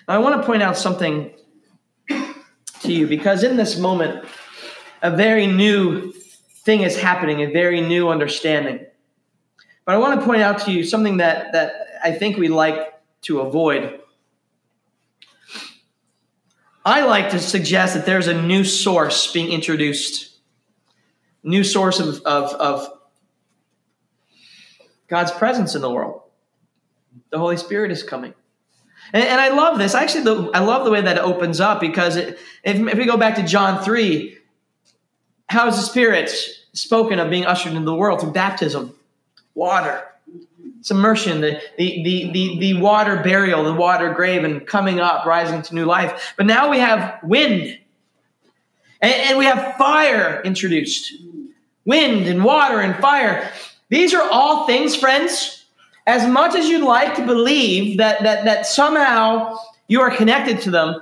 Now, 0.06 0.14
I 0.14 0.18
want 0.18 0.40
to 0.40 0.46
point 0.46 0.62
out 0.62 0.76
something 0.76 1.32
to 2.08 2.92
you 2.92 3.06
because 3.06 3.42
in 3.42 3.56
this 3.56 3.78
moment, 3.78 4.26
a 5.02 5.10
very 5.10 5.46
new 5.46 6.12
thing 6.12 6.82
is 6.82 6.98
happening, 6.98 7.42
a 7.42 7.50
very 7.50 7.80
new 7.80 8.08
understanding. 8.08 8.86
But 9.84 9.94
I 9.94 9.98
want 9.98 10.20
to 10.20 10.26
point 10.26 10.42
out 10.42 10.60
to 10.60 10.72
you 10.72 10.84
something 10.84 11.18
that, 11.18 11.52
that 11.52 11.72
I 12.02 12.12
think 12.12 12.36
we 12.36 12.48
like 12.48 12.94
to 13.22 13.40
avoid. 13.40 14.00
I 16.84 17.04
like 17.04 17.30
to 17.30 17.38
suggest 17.38 17.94
that 17.94 18.04
there's 18.04 18.26
a 18.26 18.40
new 18.40 18.64
source 18.64 19.32
being 19.32 19.52
introduced 19.52 20.34
new 21.44 21.62
source 21.62 22.00
of, 22.00 22.22
of, 22.22 22.54
of 22.54 22.88
God's 25.06 25.30
presence 25.30 25.74
in 25.74 25.82
the 25.82 25.90
world. 25.90 26.22
The 27.30 27.38
Holy 27.38 27.58
Spirit 27.58 27.92
is 27.92 28.02
coming. 28.02 28.34
And, 29.12 29.22
and 29.24 29.40
I 29.40 29.48
love 29.48 29.78
this. 29.78 29.94
Actually, 29.94 30.24
the, 30.24 30.50
I 30.54 30.60
love 30.60 30.84
the 30.84 30.90
way 30.90 31.00
that 31.00 31.16
it 31.16 31.22
opens 31.22 31.60
up 31.60 31.80
because 31.80 32.16
it, 32.16 32.38
if, 32.62 32.76
if 32.76 32.98
we 32.98 33.04
go 33.04 33.16
back 33.16 33.36
to 33.36 33.42
John 33.42 33.82
3, 33.82 34.36
how 35.48 35.68
is 35.68 35.76
the 35.76 35.82
Spirit 35.82 36.30
spoken 36.72 37.18
of 37.18 37.30
being 37.30 37.44
ushered 37.44 37.72
into 37.72 37.84
the 37.84 37.94
world? 37.94 38.20
Through 38.20 38.32
baptism, 38.32 38.94
water, 39.54 40.04
submersion, 40.80 41.40
the, 41.40 41.60
the, 41.78 42.02
the, 42.02 42.30
the, 42.32 42.58
the 42.58 42.80
water 42.80 43.22
burial, 43.22 43.64
the 43.64 43.74
water 43.74 44.12
grave, 44.12 44.44
and 44.44 44.66
coming 44.66 45.00
up, 45.00 45.26
rising 45.26 45.62
to 45.62 45.74
new 45.74 45.84
life. 45.84 46.34
But 46.36 46.46
now 46.46 46.70
we 46.70 46.78
have 46.78 47.18
wind, 47.22 47.78
and, 49.00 49.14
and 49.14 49.38
we 49.38 49.44
have 49.44 49.76
fire 49.76 50.42
introduced 50.44 51.12
wind 51.84 52.26
and 52.26 52.44
water 52.44 52.80
and 52.80 52.96
fire. 52.96 53.50
These 53.88 54.14
are 54.14 54.28
all 54.30 54.66
things, 54.66 54.96
friends, 54.96 55.63
as 56.06 56.26
much 56.28 56.54
as 56.54 56.68
you'd 56.68 56.84
like 56.84 57.14
to 57.16 57.24
believe 57.24 57.98
that, 57.98 58.22
that, 58.22 58.44
that 58.44 58.66
somehow 58.66 59.56
you 59.88 60.00
are 60.00 60.10
connected 60.10 60.60
to 60.62 60.70
them, 60.70 61.00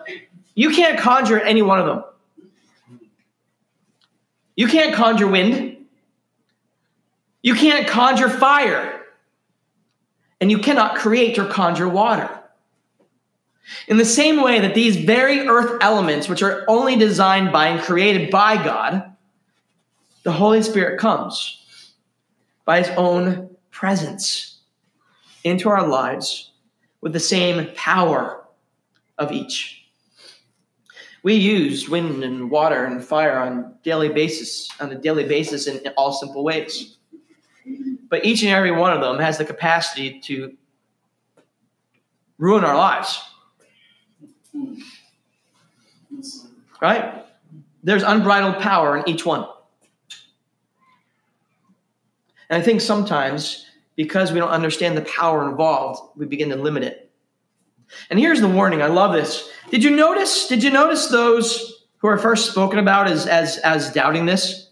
you 0.55 0.70
can't 0.70 0.98
conjure 0.98 1.40
any 1.40 1.62
one 1.62 1.80
of 1.80 1.86
them. 1.86 2.05
You 4.55 4.68
can't 4.68 4.94
conjure 4.94 5.26
wind. 5.26 5.86
You 7.42 7.55
can't 7.55 7.88
conjure 7.88 8.28
fire. 8.28 9.00
And 10.40 10.50
you 10.50 10.59
cannot 10.59 10.96
create 10.96 11.38
or 11.38 11.46
conjure 11.46 11.88
water. 11.88 12.28
In 13.88 13.96
the 13.96 14.05
same 14.05 14.42
way 14.42 14.61
that 14.61 14.74
these 14.74 14.96
very 14.96 15.48
earth 15.48 15.78
elements, 15.80 16.28
which 16.28 16.42
are 16.42 16.64
only 16.68 16.96
designed 16.96 17.53
by 17.53 17.68
and 17.68 17.80
created 17.80 18.30
by 18.30 18.62
God, 18.62 19.05
the 20.24 20.32
Holy 20.32 20.62
Spirit 20.62 21.00
comes 21.00 21.92
by 22.64 22.82
his 22.82 22.90
own 22.96 23.57
presence 23.70 24.51
into 25.45 25.68
our 25.68 25.86
lives 25.86 26.53
with 27.01 27.12
the 27.12 27.20
same 27.20 27.68
power 27.74 28.45
of 29.18 29.32
each. 29.32 29.84
We 31.22 31.34
use 31.34 31.88
wind 31.88 32.24
and 32.24 32.51
water 32.51 32.84
and 32.84 33.05
fire 33.05 33.38
on 33.38 33.74
daily 33.84 34.09
basis, 34.09 34.68
on 34.80 34.90
a 34.90 34.97
daily 34.97 35.24
basis 35.24 35.66
in 35.66 35.86
all 35.97 36.12
simple 36.12 36.43
ways. 36.43 36.97
But 38.09 38.24
each 38.24 38.43
and 38.43 38.51
every 38.51 38.72
one 38.72 38.93
of 38.93 39.01
them 39.01 39.18
has 39.18 39.38
the 39.38 39.45
capacity 39.45 40.20
to 40.20 40.55
ruin 42.38 42.64
our 42.64 42.76
lives. 42.76 43.22
Right? 46.80 47.24
There's 47.84 48.03
unbridled 48.03 48.61
power 48.61 48.99
in 48.99 49.09
each 49.09 49.24
one. 49.24 49.47
And 52.51 52.61
I 52.61 52.64
think 52.64 52.80
sometimes, 52.80 53.66
because 53.97 54.32
we 54.32 54.38
don't 54.38 54.51
understand 54.51 54.97
the 54.97 55.03
power 55.03 55.49
involved, 55.49 56.01
we 56.16 56.26
begin 56.26 56.49
to 56.51 56.57
limit 56.57 56.82
it. 56.82 57.11
And 58.11 58.18
here's 58.18 58.40
the 58.40 58.49
warning. 58.49 58.82
I 58.82 58.86
love 58.86 59.12
this. 59.12 59.51
Did 59.70 59.84
you 59.84 59.90
notice? 59.90 60.49
Did 60.49 60.62
you 60.62 60.70
notice 60.70 61.09
those 61.09 61.84
who 61.99 62.09
are 62.09 62.18
first 62.18 62.51
spoken 62.51 62.78
about 62.78 63.07
as 63.07 63.26
as 63.26 63.59
as 63.59 63.93
doubting 63.93 64.26
this? 64.26 64.70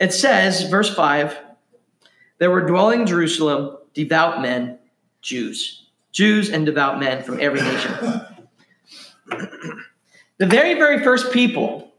It 0.00 0.14
says, 0.14 0.62
verse 0.70 0.92
5, 0.94 1.36
there 2.38 2.50
were 2.50 2.62
dwelling 2.66 3.02
in 3.02 3.06
Jerusalem 3.06 3.76
devout 3.92 4.40
men, 4.40 4.78
Jews. 5.20 5.88
Jews 6.10 6.48
and 6.48 6.64
devout 6.64 6.98
men 6.98 7.22
from 7.22 7.38
every 7.38 7.60
nation. 7.60 7.92
the 10.38 10.46
very, 10.46 10.74
very 10.74 11.04
first 11.04 11.32
people 11.32 11.92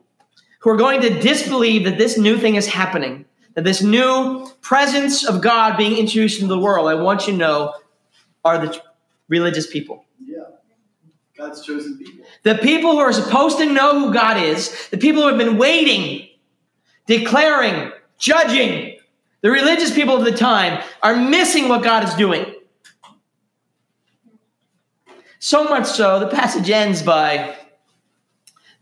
who 0.59 0.71
are 0.71 0.77
going 0.77 1.01
to 1.01 1.19
disbelieve 1.19 1.83
that 1.85 1.99
this 1.99 2.17
new 2.17 2.37
thing 2.37 2.55
is 2.55 2.67
happening 2.67 3.25
that 3.53 3.63
this 3.63 3.81
new 3.81 4.47
presence 4.61 5.25
of 5.25 5.41
God 5.41 5.77
being 5.77 5.97
introduced 5.97 6.41
into 6.41 6.53
the 6.53 6.59
world, 6.59 6.87
I 6.87 6.95
want 6.95 7.27
you 7.27 7.33
to 7.33 7.39
know, 7.39 7.73
are 8.43 8.65
the 8.65 8.81
religious 9.27 9.67
people. 9.67 10.05
Yeah. 10.23 10.43
God's 11.37 11.65
chosen 11.65 11.97
people. 11.97 12.25
The 12.43 12.55
people 12.55 12.91
who 12.91 12.99
are 12.99 13.13
supposed 13.13 13.57
to 13.57 13.65
know 13.65 13.99
who 13.99 14.13
God 14.13 14.37
is, 14.37 14.89
the 14.89 14.97
people 14.97 15.21
who 15.21 15.27
have 15.27 15.37
been 15.37 15.57
waiting, 15.57 16.29
declaring, 17.07 17.91
judging, 18.17 18.97
the 19.41 19.49
religious 19.49 19.93
people 19.93 20.15
of 20.15 20.23
the 20.23 20.31
time 20.31 20.83
are 21.01 21.15
missing 21.15 21.67
what 21.67 21.83
God 21.83 22.03
is 22.03 22.13
doing. 22.13 22.45
So 25.39 25.63
much 25.63 25.87
so, 25.87 26.19
the 26.19 26.27
passage 26.27 26.69
ends 26.69 27.01
by 27.01 27.55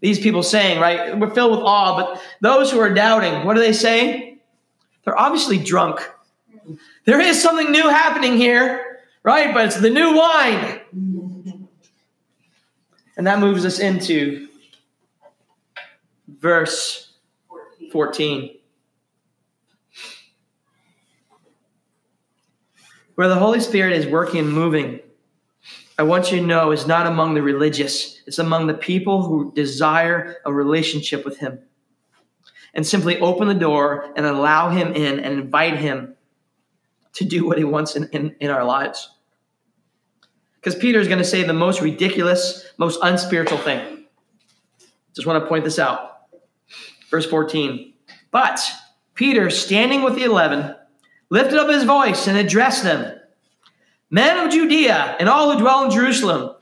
these 0.02 0.20
people 0.20 0.44
saying, 0.44 0.80
right, 0.80 1.18
we're 1.18 1.34
filled 1.34 1.52
with 1.52 1.62
awe, 1.62 1.96
but 1.96 2.22
those 2.42 2.72
who 2.72 2.80
are 2.80 2.94
doubting, 2.94 3.46
what 3.46 3.54
do 3.56 3.62
they 3.62 3.74
say? 3.74 4.29
They're 5.10 5.20
obviously 5.20 5.58
drunk. 5.58 6.08
There 7.06 7.20
is 7.20 7.42
something 7.42 7.72
new 7.72 7.90
happening 7.90 8.38
here, 8.38 9.00
right? 9.24 9.56
But 9.56 9.66
it's 9.66 9.80
the 9.80 9.90
new 9.90 10.16
wine. 10.16 10.82
And 13.18 13.26
that 13.26 13.40
moves 13.40 13.66
us 13.66 13.80
into 13.80 14.50
verse 16.28 17.12
14. 17.92 18.56
Where 23.16 23.30
the 23.30 23.34
Holy 23.34 23.62
Spirit 23.62 23.94
is 23.94 24.06
working 24.06 24.42
and 24.42 24.54
moving, 24.54 25.00
I 25.98 26.04
want 26.04 26.32
you 26.32 26.40
to 26.40 26.46
know 26.46 26.70
is 26.70 26.86
not 26.86 27.08
among 27.08 27.34
the 27.34 27.42
religious, 27.42 28.22
it's 28.28 28.38
among 28.38 28.68
the 28.68 28.76
people 28.76 29.24
who 29.24 29.52
desire 29.56 30.36
a 30.46 30.54
relationship 30.54 31.26
with 31.26 31.40
Him 31.40 31.62
and 32.80 32.88
simply 32.88 33.20
open 33.20 33.50
the 33.50 33.54
door 33.54 34.10
and 34.16 34.26
allow 34.26 34.70
him 34.70 34.94
in 34.94 35.20
and 35.20 35.34
invite 35.34 35.76
him 35.76 36.16
to 37.12 37.26
do 37.26 37.46
what 37.46 37.58
he 37.58 37.66
wants 37.66 37.98
in, 37.98 38.08
in, 38.14 38.34
in 38.40 38.50
our 38.50 38.64
lives. 38.64 39.10
Because 40.56 40.76
Peter 40.76 40.98
is 40.98 41.10
going 41.10 41.18
to 41.20 41.26
say 41.26 41.44
the 41.44 41.52
most 41.52 41.82
ridiculous, 41.82 42.72
most 42.78 42.98
unspiritual 43.04 43.58
thing. 43.58 44.06
Just 45.14 45.28
want 45.28 45.44
to 45.44 45.50
point 45.50 45.66
this 45.66 45.78
out. 45.78 46.22
Verse 47.12 47.26
14. 47.26 47.96
But 48.32 48.62
Peter, 49.14 49.50
standing 49.50 50.02
with 50.02 50.16
the 50.16 50.24
eleven, 50.24 50.74
lifted 51.30 51.60
up 51.60 51.68
his 51.68 51.84
voice 51.84 52.28
and 52.28 52.38
addressed 52.38 52.84
them 52.84 53.20
Men 54.10 54.46
of 54.46 54.54
Judea 54.54 55.18
and 55.20 55.28
all 55.28 55.52
who 55.52 55.60
dwell 55.60 55.84
in 55.84 55.92
Jerusalem, 55.92 56.56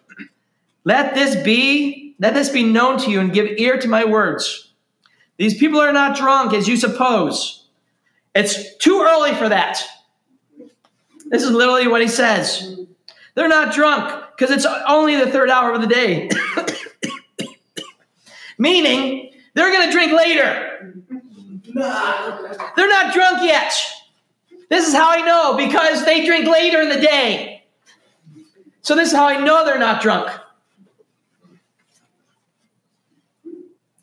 let 0.83 1.13
this 1.13 1.35
be, 1.43 2.15
let 2.17 2.33
this 2.33 2.49
be 2.49 2.63
known 2.63 2.97
to 3.01 3.11
you 3.11 3.19
and 3.19 3.31
give 3.31 3.59
ear 3.59 3.77
to 3.77 3.87
my 3.87 4.03
words. 4.03 4.66
These 5.37 5.57
people 5.57 5.79
are 5.79 5.93
not 5.93 6.17
drunk 6.17 6.53
as 6.53 6.67
you 6.67 6.77
suppose. 6.77 7.67
It's 8.35 8.75
too 8.77 9.01
early 9.01 9.33
for 9.35 9.49
that. 9.49 9.83
This 11.29 11.43
is 11.43 11.51
literally 11.51 11.87
what 11.87 12.01
he 12.01 12.07
says. 12.07 12.77
They're 13.35 13.47
not 13.47 13.73
drunk 13.73 14.23
because 14.35 14.55
it's 14.55 14.65
only 14.87 15.15
the 15.15 15.31
third 15.31 15.49
hour 15.49 15.71
of 15.73 15.81
the 15.81 15.87
day. 15.87 16.29
Meaning, 18.57 19.31
they're 19.53 19.71
going 19.71 19.85
to 19.87 19.91
drink 19.91 20.11
later. 20.11 20.93
They're 21.73 22.89
not 22.89 23.13
drunk 23.13 23.39
yet. 23.41 23.73
This 24.69 24.87
is 24.87 24.93
how 24.93 25.11
I 25.11 25.21
know 25.21 25.55
because 25.55 26.05
they 26.05 26.25
drink 26.25 26.47
later 26.47 26.81
in 26.81 26.89
the 26.89 26.99
day. 26.99 27.63
So, 28.81 28.95
this 28.95 29.09
is 29.09 29.15
how 29.15 29.27
I 29.27 29.43
know 29.43 29.65
they're 29.65 29.77
not 29.77 30.01
drunk. 30.01 30.31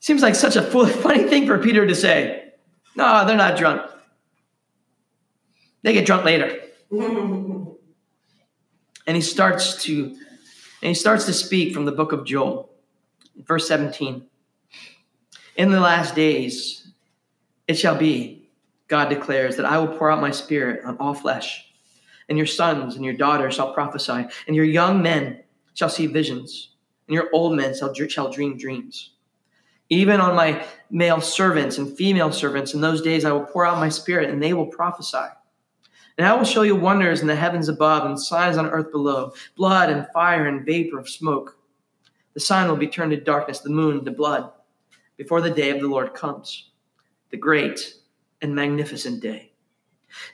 Seems 0.05 0.20
like 0.20 0.34
such 0.34 0.55
a 0.57 0.61
funny 1.02 1.24
thing 1.24 1.46
for 1.46 1.57
Peter 1.57 1.86
to 1.86 1.94
say. 1.94 2.52
No, 2.94 3.26
they're 3.26 3.38
not 3.38 3.57
drunk. 3.57 3.90
They 5.80 5.94
get 5.94 6.05
drunk 6.05 6.26
later. 6.26 6.61
and 6.90 7.76
he 9.07 9.22
starts 9.22 9.82
to 9.84 10.02
and 10.02 10.88
he 10.88 10.92
starts 10.92 11.24
to 11.24 11.32
speak 11.32 11.72
from 11.72 11.86
the 11.86 11.92
book 11.92 12.12
of 12.12 12.26
Joel. 12.26 12.70
Verse 13.46 13.66
17. 13.66 14.26
In 15.57 15.70
the 15.70 15.80
last 15.80 16.14
days, 16.14 16.86
it 17.66 17.78
shall 17.78 17.96
be, 17.96 18.50
God 18.88 19.09
declares, 19.09 19.57
that 19.57 19.64
I 19.64 19.78
will 19.78 19.96
pour 19.96 20.11
out 20.11 20.20
my 20.20 20.32
spirit 20.32 20.84
on 20.84 20.98
all 20.98 21.14
flesh, 21.14 21.72
and 22.28 22.36
your 22.36 22.46
sons 22.46 22.96
and 22.96 23.07
your 23.07 23.14
daughters 23.14 23.55
shall 23.55 23.72
prophesy, 23.72 24.26
and 24.46 24.55
your 24.55 24.66
young 24.66 25.00
men 25.00 25.44
shall 25.72 25.88
see 25.88 26.07
visions, 26.07 26.74
and 27.09 27.14
your 27.14 27.30
old 27.32 27.57
men 27.57 27.74
shall, 27.74 27.94
shall 27.94 28.30
dream 28.30 28.59
dreams. 28.59 29.13
Even 29.95 30.20
on 30.20 30.34
my 30.34 30.64
male 30.90 31.20
servants 31.20 31.78
and 31.78 31.97
female 31.97 32.32
servants, 32.32 32.74
in 32.74 32.80
those 32.80 33.01
days 33.01 33.24
I 33.24 33.30
will 33.30 33.45
pour 33.45 33.64
out 33.64 33.78
my 33.78 33.88
spirit, 33.88 34.28
and 34.28 34.42
they 34.42 34.53
will 34.53 34.66
prophesy. 34.66 35.28
And 36.18 36.26
I 36.26 36.34
will 36.34 36.45
show 36.45 36.62
you 36.62 36.74
wonders 36.74 37.20
in 37.20 37.28
the 37.28 37.36
heavens 37.36 37.68
above 37.68 38.05
and 38.05 38.20
signs 38.20 38.57
on 38.57 38.66
earth 38.66 38.90
below 38.90 39.32
blood 39.57 39.90
and 39.90 40.09
fire 40.12 40.49
and 40.49 40.66
vapor 40.66 40.99
of 40.99 41.09
smoke. 41.09 41.57
The 42.32 42.40
sun 42.40 42.68
will 42.68 42.76
be 42.76 42.88
turned 42.88 43.12
to 43.12 43.20
darkness, 43.20 43.61
the 43.61 43.70
moon 43.70 44.05
to 44.05 44.11
blood, 44.11 44.51
before 45.16 45.40
the 45.40 45.51
day 45.51 45.70
of 45.70 45.80
the 45.80 45.86
Lord 45.86 46.12
comes, 46.12 46.70
the 47.30 47.36
great 47.36 47.95
and 48.42 48.53
magnificent 48.53 49.22
day. 49.22 49.53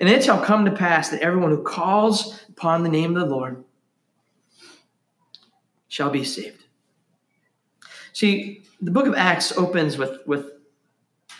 And 0.01 0.09
it 0.09 0.25
shall 0.25 0.43
come 0.43 0.65
to 0.65 0.71
pass 0.71 1.11
that 1.11 1.21
everyone 1.21 1.51
who 1.51 1.63
calls 1.63 2.41
upon 2.49 2.83
the 2.83 2.89
name 2.89 3.15
of 3.15 3.29
the 3.29 3.35
Lord 3.35 3.63
shall 5.89 6.09
be 6.09 6.25
saved. 6.25 6.65
See, 8.15 8.63
the 8.81 8.91
book 8.91 9.07
of 9.07 9.15
Acts 9.15 9.53
opens 9.57 9.99
with, 9.99 10.19
with 10.27 10.51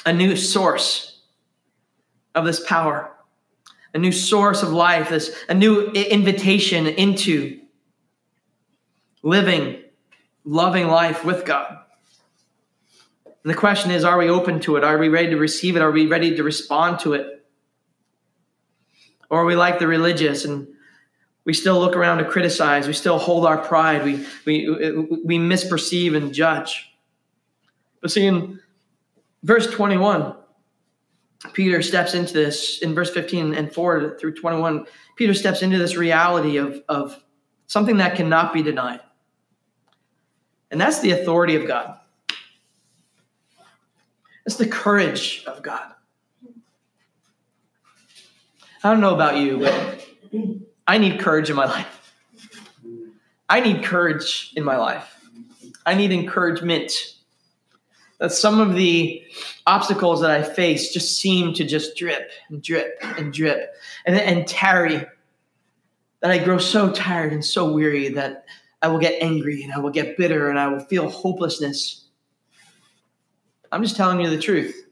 a 0.05 0.13
new 0.13 0.37
source 0.37 1.23
of 2.35 2.45
this 2.45 2.61
power 2.61 3.11
a 3.95 3.99
new 3.99 4.13
source 4.13 4.63
of 4.63 4.73
life, 4.73 5.09
this 5.09 5.37
a 5.49 5.55
new 5.55 5.91
invitation 5.91 6.87
into 6.87 7.61
living, 9.23 9.83
loving 10.45 10.89
life 10.89 11.25
with 11.25 11.45
God. 11.45 11.79
And 13.25 13.51
the 13.51 13.55
question 13.55 13.91
is, 13.91 14.05
are 14.05 14.19
we 14.19 14.29
open 14.29 14.61
to 14.61 14.77
it? 14.77 14.85
Are 14.85 14.99
we 14.99 15.09
ready 15.09 15.31
to 15.31 15.37
receive 15.37 15.77
it? 15.77 15.83
Are 15.83 15.91
we 15.91 16.07
ready 16.07 16.37
to 16.37 16.43
respond 16.43 17.01
to 17.01 17.15
it? 17.15 17.47
Or 19.29 19.43
are 19.43 19.45
we 19.45 19.57
like 19.57 19.79
the 19.79 19.87
religious 19.87 20.45
and 20.45 20.69
we 21.45 21.55
still 21.55 21.81
look 21.81 21.97
around 21.97 22.19
to 22.19 22.25
criticize, 22.25 22.87
we 22.87 22.93
still 22.93 23.19
hold 23.19 23.47
our 23.47 23.59
pride, 23.59 24.05
we 24.05 24.27
we 24.45 24.69
we 25.25 25.39
misperceive 25.39 26.15
and 26.15 26.35
judge. 26.35 26.90
But 28.01 28.11
see 28.11 28.27
in 28.27 28.61
verse 29.43 29.71
21, 29.71 30.35
Peter 31.53 31.83
steps 31.83 32.15
into 32.15 32.35
this 32.35 32.81
in 32.81 32.95
verse 32.95 33.11
15 33.11 33.55
and 33.55 33.73
forward 33.73 34.19
through 34.21 34.35
21. 34.35 34.87
Peter 35.17 35.35
steps 35.35 35.63
into 35.63 35.79
this 35.79 35.97
reality 35.97 36.59
of, 36.59 36.83
of 36.89 37.23
something 37.67 37.99
that 37.99 38.15
cannot 38.15 38.53
be 38.53 38.63
denied. 38.63 39.01
And 40.71 40.81
that's 40.81 41.01
the 41.01 41.13
authority 41.13 41.57
of 41.57 41.67
God. 41.67 41.99
It's 44.47 44.57
the 44.57 44.67
courage 44.67 45.45
of 45.47 45.63
God. 45.63 45.93
I 48.83 48.91
don't 48.91 49.01
know 49.01 49.15
about 49.15 49.37
you, 49.37 49.59
but 49.59 50.09
I 50.87 50.99
need 50.99 51.21
courage 51.21 51.51
in 51.51 51.57
my 51.57 51.67
life. 51.67 52.15
I 53.49 53.61
need 53.61 53.85
courage 53.85 54.53
in 54.57 54.65
my 54.65 54.77
life. 54.77 55.21
I 55.85 55.95
need 55.95 56.13
encouragement 56.13 56.93
that 58.21 58.33
some 58.33 58.61
of 58.61 58.75
the 58.75 59.23
obstacles 59.67 60.21
that 60.21 60.31
I 60.31 60.43
face 60.43 60.93
just 60.93 61.19
seem 61.19 61.55
to 61.55 61.65
just 61.65 61.97
drip 61.97 62.31
and 62.51 62.63
drip 62.63 62.99
and 63.03 63.33
drip 63.33 63.75
and, 64.05 64.15
and 64.15 64.47
tarry. 64.47 65.05
That 66.21 66.31
I 66.31 66.37
grow 66.37 66.59
so 66.59 66.93
tired 66.93 67.33
and 67.33 67.43
so 67.43 67.73
weary 67.73 68.11
that 68.11 68.45
I 68.83 68.89
will 68.89 68.99
get 68.99 69.23
angry 69.23 69.63
and 69.63 69.73
I 69.73 69.79
will 69.79 69.91
get 69.91 70.19
bitter 70.19 70.51
and 70.51 70.59
I 70.59 70.69
will 70.69 70.81
feel 70.81 71.09
hopelessness. 71.09 72.05
I'm 73.73 73.83
just 73.83 73.97
telling 73.97 74.21
you 74.21 74.29
the 74.29 74.39
truth. 74.39 74.87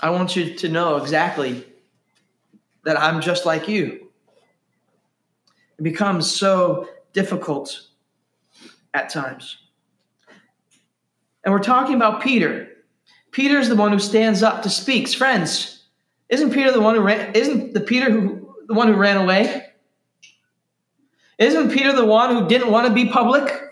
I 0.00 0.08
want 0.10 0.34
you 0.34 0.54
to 0.54 0.68
know 0.70 0.96
exactly 0.96 1.66
that 2.84 2.98
I'm 2.98 3.20
just 3.20 3.44
like 3.44 3.68
you. 3.68 4.08
It 5.78 5.82
becomes 5.82 6.30
so 6.30 6.88
difficult 7.12 7.88
at 8.94 9.10
times. 9.10 9.58
And 11.46 11.52
we're 11.52 11.60
talking 11.60 11.94
about 11.94 12.22
Peter. 12.22 12.68
Peter's 13.30 13.68
the 13.68 13.76
one 13.76 13.92
who 13.92 14.00
stands 14.00 14.42
up 14.42 14.64
to 14.64 14.68
speaks. 14.68 15.14
Friends, 15.14 15.84
isn't 16.28 16.52
Peter 16.52 16.72
the 16.72 16.80
one 16.80 16.96
who 16.96 17.02
ran, 17.02 17.34
isn't 17.34 17.72
the 17.72 17.80
Peter 17.80 18.10
who 18.10 18.52
the 18.66 18.74
one 18.74 18.88
who 18.88 18.94
ran 18.94 19.16
away? 19.16 19.64
Isn't 21.38 21.70
Peter 21.70 21.92
the 21.92 22.04
one 22.04 22.34
who 22.34 22.48
didn't 22.48 22.72
want 22.72 22.88
to 22.88 22.92
be 22.92 23.08
public? 23.08 23.62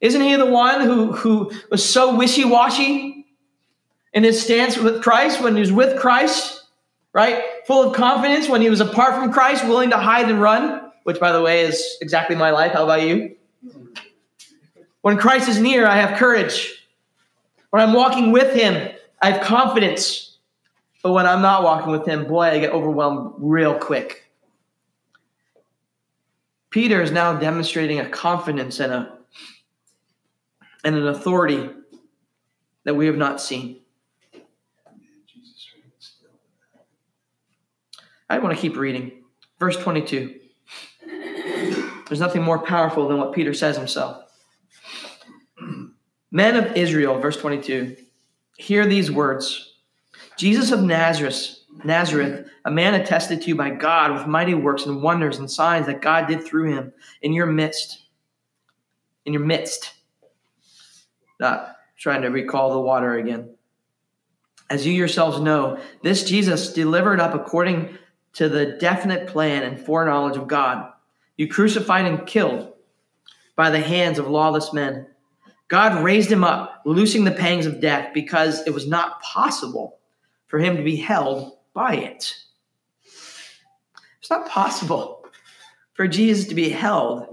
Isn't 0.00 0.22
he 0.22 0.36
the 0.36 0.46
one 0.46 0.80
who, 0.80 1.12
who 1.12 1.52
was 1.70 1.86
so 1.86 2.16
wishy-washy 2.16 3.26
in 4.14 4.24
his 4.24 4.42
stance 4.42 4.78
with 4.78 5.02
Christ 5.02 5.42
when 5.42 5.54
he 5.54 5.60
was 5.60 5.70
with 5.70 6.00
Christ? 6.00 6.64
Right? 7.12 7.44
Full 7.66 7.90
of 7.90 7.94
confidence 7.94 8.48
when 8.48 8.62
he 8.62 8.70
was 8.70 8.80
apart 8.80 9.16
from 9.16 9.30
Christ, 9.34 9.66
willing 9.66 9.90
to 9.90 9.98
hide 9.98 10.30
and 10.30 10.40
run, 10.40 10.90
which 11.02 11.20
by 11.20 11.32
the 11.32 11.42
way 11.42 11.60
is 11.60 11.98
exactly 12.00 12.36
my 12.36 12.52
life. 12.52 12.72
How 12.72 12.84
about 12.84 13.02
you? 13.02 13.36
When 15.02 15.18
Christ 15.18 15.50
is 15.50 15.60
near, 15.60 15.86
I 15.86 15.96
have 15.96 16.18
courage. 16.18 16.78
When 17.72 17.80
I'm 17.80 17.94
walking 17.94 18.32
with 18.32 18.54
him, 18.54 18.94
I 19.22 19.30
have 19.30 19.40
confidence. 19.42 20.36
But 21.02 21.12
when 21.12 21.26
I'm 21.26 21.40
not 21.40 21.62
walking 21.62 21.90
with 21.90 22.06
him, 22.06 22.26
boy, 22.26 22.42
I 22.42 22.58
get 22.58 22.70
overwhelmed 22.70 23.32
real 23.38 23.74
quick. 23.78 24.30
Peter 26.68 27.00
is 27.00 27.10
now 27.10 27.32
demonstrating 27.38 27.98
a 27.98 28.10
confidence 28.10 28.78
and 28.78 28.92
a 28.92 29.18
and 30.84 30.96
an 30.96 31.06
authority 31.06 31.70
that 32.84 32.94
we 32.94 33.06
have 33.06 33.16
not 33.16 33.40
seen. 33.40 33.80
I 38.28 38.38
want 38.38 38.54
to 38.54 38.60
keep 38.60 38.76
reading. 38.76 39.24
Verse 39.58 39.78
22. 39.78 40.40
There's 42.06 42.20
nothing 42.20 42.42
more 42.42 42.58
powerful 42.58 43.08
than 43.08 43.16
what 43.16 43.32
Peter 43.32 43.54
says 43.54 43.78
himself. 43.78 44.21
Men 46.34 46.56
of 46.56 46.74
Israel, 46.74 47.20
verse 47.20 47.36
22, 47.36 47.94
hear 48.56 48.86
these 48.86 49.12
words 49.12 49.74
Jesus 50.38 50.72
of 50.72 50.82
Nazareth, 50.82 51.58
Nazareth, 51.84 52.48
a 52.64 52.70
man 52.70 52.94
attested 52.94 53.42
to 53.42 53.48
you 53.48 53.54
by 53.54 53.68
God 53.68 54.12
with 54.12 54.26
mighty 54.26 54.54
works 54.54 54.86
and 54.86 55.02
wonders 55.02 55.38
and 55.38 55.50
signs 55.50 55.86
that 55.86 56.00
God 56.00 56.26
did 56.26 56.42
through 56.42 56.72
him 56.72 56.92
in 57.20 57.34
your 57.34 57.44
midst. 57.44 58.06
In 59.26 59.34
your 59.34 59.44
midst. 59.44 59.92
Not 61.38 61.76
trying 61.98 62.22
to 62.22 62.28
recall 62.28 62.72
the 62.72 62.80
water 62.80 63.14
again. 63.16 63.54
As 64.70 64.86
you 64.86 64.94
yourselves 64.94 65.38
know, 65.38 65.78
this 66.02 66.24
Jesus 66.24 66.72
delivered 66.72 67.20
up 67.20 67.34
according 67.34 67.98
to 68.34 68.48
the 68.48 68.78
definite 68.80 69.28
plan 69.28 69.64
and 69.64 69.78
foreknowledge 69.78 70.38
of 70.38 70.48
God. 70.48 70.90
You 71.36 71.46
crucified 71.46 72.06
and 72.06 72.26
killed 72.26 72.72
by 73.54 73.68
the 73.68 73.80
hands 73.80 74.18
of 74.18 74.28
lawless 74.28 74.72
men 74.72 75.08
God 75.72 76.04
raised 76.04 76.30
him 76.30 76.44
up, 76.44 76.82
loosing 76.84 77.24
the 77.24 77.30
pangs 77.30 77.64
of 77.64 77.80
death 77.80 78.12
because 78.12 78.62
it 78.66 78.74
was 78.74 78.86
not 78.86 79.22
possible 79.22 80.00
for 80.46 80.58
him 80.58 80.76
to 80.76 80.82
be 80.82 80.96
held 80.96 81.56
by 81.72 81.94
it. 81.94 82.36
It's 84.20 84.28
not 84.28 84.46
possible 84.50 85.24
for 85.94 86.06
Jesus 86.06 86.46
to 86.48 86.54
be 86.54 86.68
held 86.68 87.26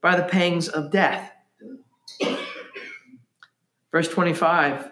by 0.00 0.16
the 0.16 0.22
pangs 0.22 0.68
of 0.68 0.90
death. 0.90 1.30
Verse 3.92 4.08
25 4.08 4.88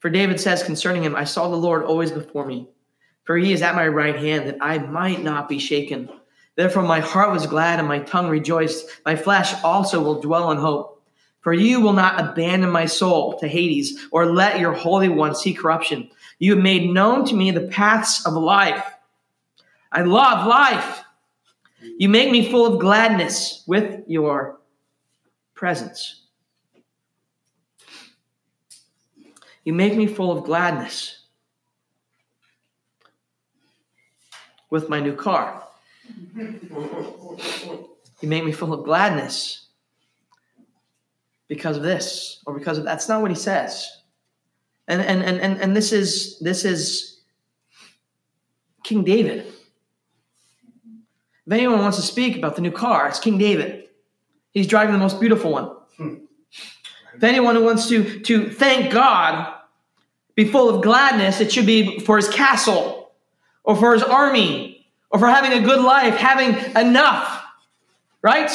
For 0.00 0.08
David 0.08 0.40
says 0.40 0.62
concerning 0.62 1.02
him, 1.02 1.14
I 1.14 1.24
saw 1.24 1.50
the 1.50 1.56
Lord 1.56 1.84
always 1.84 2.12
before 2.12 2.46
me, 2.46 2.70
for 3.24 3.36
he 3.36 3.52
is 3.52 3.60
at 3.60 3.74
my 3.74 3.86
right 3.86 4.16
hand, 4.16 4.48
that 4.48 4.56
I 4.62 4.78
might 4.78 5.22
not 5.22 5.50
be 5.50 5.58
shaken. 5.58 6.08
Therefore, 6.56 6.82
my 6.82 7.00
heart 7.00 7.30
was 7.30 7.46
glad 7.46 7.78
and 7.78 7.86
my 7.86 7.98
tongue 7.98 8.30
rejoiced. 8.30 8.86
My 9.04 9.16
flesh 9.16 9.52
also 9.62 10.02
will 10.02 10.22
dwell 10.22 10.50
in 10.50 10.56
hope. 10.56 10.93
For 11.44 11.52
you 11.52 11.82
will 11.82 11.92
not 11.92 12.18
abandon 12.18 12.70
my 12.70 12.86
soul 12.86 13.38
to 13.38 13.46
Hades, 13.46 14.08
or 14.10 14.24
let 14.32 14.58
your 14.58 14.72
Holy 14.72 15.10
One 15.10 15.34
see 15.34 15.52
corruption. 15.52 16.10
You 16.38 16.54
have 16.54 16.62
made 16.62 16.90
known 16.90 17.26
to 17.26 17.34
me 17.34 17.50
the 17.50 17.68
paths 17.68 18.24
of 18.24 18.32
life. 18.32 18.82
I 19.92 20.04
love 20.04 20.46
life. 20.46 21.04
You 21.98 22.08
make 22.08 22.30
me 22.30 22.50
full 22.50 22.64
of 22.64 22.80
gladness 22.80 23.62
with 23.66 24.04
your 24.06 24.58
presence. 25.54 26.22
You 29.64 29.74
make 29.74 29.94
me 29.96 30.06
full 30.06 30.32
of 30.32 30.44
gladness 30.44 31.26
with 34.70 34.88
my 34.88 34.98
new 34.98 35.14
car. 35.14 35.62
You 36.34 36.56
make 38.22 38.44
me 38.44 38.52
full 38.52 38.72
of 38.72 38.84
gladness 38.86 39.63
because 41.54 41.76
of 41.76 41.82
this 41.82 42.42
or 42.46 42.58
because 42.58 42.78
of 42.78 42.84
that's 42.84 43.08
not 43.08 43.22
what 43.22 43.30
he 43.30 43.36
says 43.36 43.88
and 44.88 45.00
and 45.00 45.22
and 45.22 45.40
and, 45.40 45.60
and 45.60 45.76
this 45.76 45.92
is 45.92 46.38
this 46.40 46.64
is 46.64 47.20
king 48.82 49.04
david 49.04 49.46
if 51.46 51.52
anyone 51.52 51.80
wants 51.80 51.96
to 51.96 52.02
speak 52.02 52.36
about 52.36 52.56
the 52.56 52.62
new 52.62 52.72
car 52.72 53.08
it's 53.08 53.20
king 53.20 53.38
david 53.38 53.84
He's 54.54 54.68
driving 54.68 54.92
the 54.92 55.00
most 55.00 55.18
beautiful 55.18 55.50
one. 55.50 55.64
Hmm. 55.96 56.14
If 57.14 57.22
anyone 57.22 57.56
who 57.56 57.64
wants 57.64 57.88
to, 57.88 58.20
to 58.20 58.48
thank 58.48 58.92
God, 58.92 59.52
be 60.36 60.44
full 60.44 60.68
of 60.68 60.82
gladness, 60.82 61.40
it 61.40 61.52
should 61.52 61.66
be 61.66 61.98
for 61.98 62.16
his 62.16 62.28
castle 62.28 63.12
or 63.64 63.76
for 63.76 63.92
his 63.92 64.02
army 64.02 64.86
or 65.10 65.18
for 65.18 65.26
having 65.26 65.52
a 65.52 65.60
good 65.60 65.84
life, 65.84 66.14
having 66.14 66.54
enough, 66.76 67.44
right? 68.22 68.50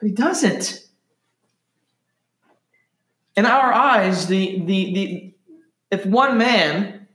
But 0.00 0.08
he 0.08 0.12
doesn't. 0.12 0.83
In 3.36 3.46
our 3.46 3.72
eyes, 3.72 4.26
the, 4.26 4.60
the, 4.60 4.94
the, 4.94 5.34
if 5.90 6.06
one 6.06 6.38
man 6.38 7.08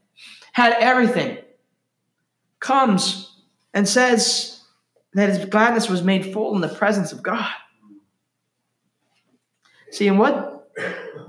had 0.51 0.74
everything, 0.80 1.38
comes 2.59 3.41
and 3.74 3.88
says 3.88 4.61
that 5.13 5.30
his 5.30 5.45
gladness 5.45 5.89
was 5.89 6.03
made 6.03 6.34
full 6.34 6.55
in 6.55 6.61
the 6.61 6.67
presence 6.67 7.11
of 7.11 7.24
God. 7.24 7.51
See, 9.91 10.07
and 10.07 10.20
what 10.20 10.70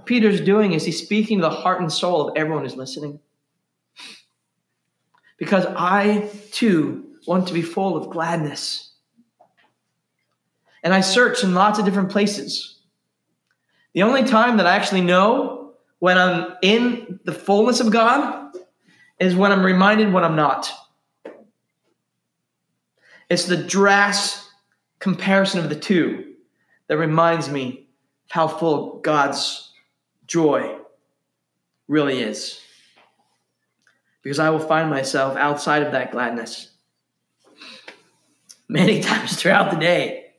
Peter's 0.05 0.41
doing 0.41 0.73
is 0.73 0.85
he's 0.85 1.03
speaking 1.03 1.39
to 1.39 1.43
the 1.43 1.51
heart 1.51 1.81
and 1.81 1.93
soul 1.93 2.29
of 2.29 2.37
everyone 2.37 2.65
who's 2.65 2.77
listening. 2.77 3.21
Because 5.39 5.65
I 5.67 6.29
too 6.53 7.07
want 7.27 7.49
to 7.49 7.55
be 7.55 7.63
full 7.63 7.97
of 7.97 8.11
gladness. 8.11 8.93
And 10.83 10.93
I 10.93 11.01
search 11.01 11.43
in 11.43 11.55
lots 11.55 11.79
of 11.79 11.85
different 11.85 12.11
places. 12.11 12.80
The 13.93 14.03
only 14.03 14.25
time 14.25 14.57
that 14.59 14.67
I 14.67 14.77
actually 14.77 15.01
know 15.01 15.73
when 15.99 16.17
I'm 16.17 16.57
in 16.63 17.21
the 17.25 17.33
fullness 17.33 17.81
of 17.81 17.91
God 17.91 18.55
is 19.19 19.35
when 19.35 19.53
I'm 19.53 19.65
reminded 19.65 20.13
when 20.13 20.25
I'm 20.25 20.37
not. 20.37 20.73
It's 23.29 23.45
the 23.45 23.57
drastic 23.57 24.45
comparison 24.99 25.61
of 25.61 25.69
the 25.69 25.77
two 25.77 26.35
that 26.89 26.99
reminds 26.99 27.49
me 27.49 27.89
of 28.27 28.31
how 28.31 28.49
full 28.49 28.99
God's 29.01 29.73
joy 30.27 30.77
really 31.89 32.21
is. 32.21 32.61
Because 34.23 34.39
I 34.39 34.51
will 34.51 34.61
find 34.61 34.91
myself 34.91 35.37
outside 35.37 35.83
of 35.83 35.93
that 35.93 36.13
gladness 36.13 36.71
many 38.69 39.01
times 39.03 39.37
throughout 39.37 39.71
the 39.71 39.79
day. 39.79 40.33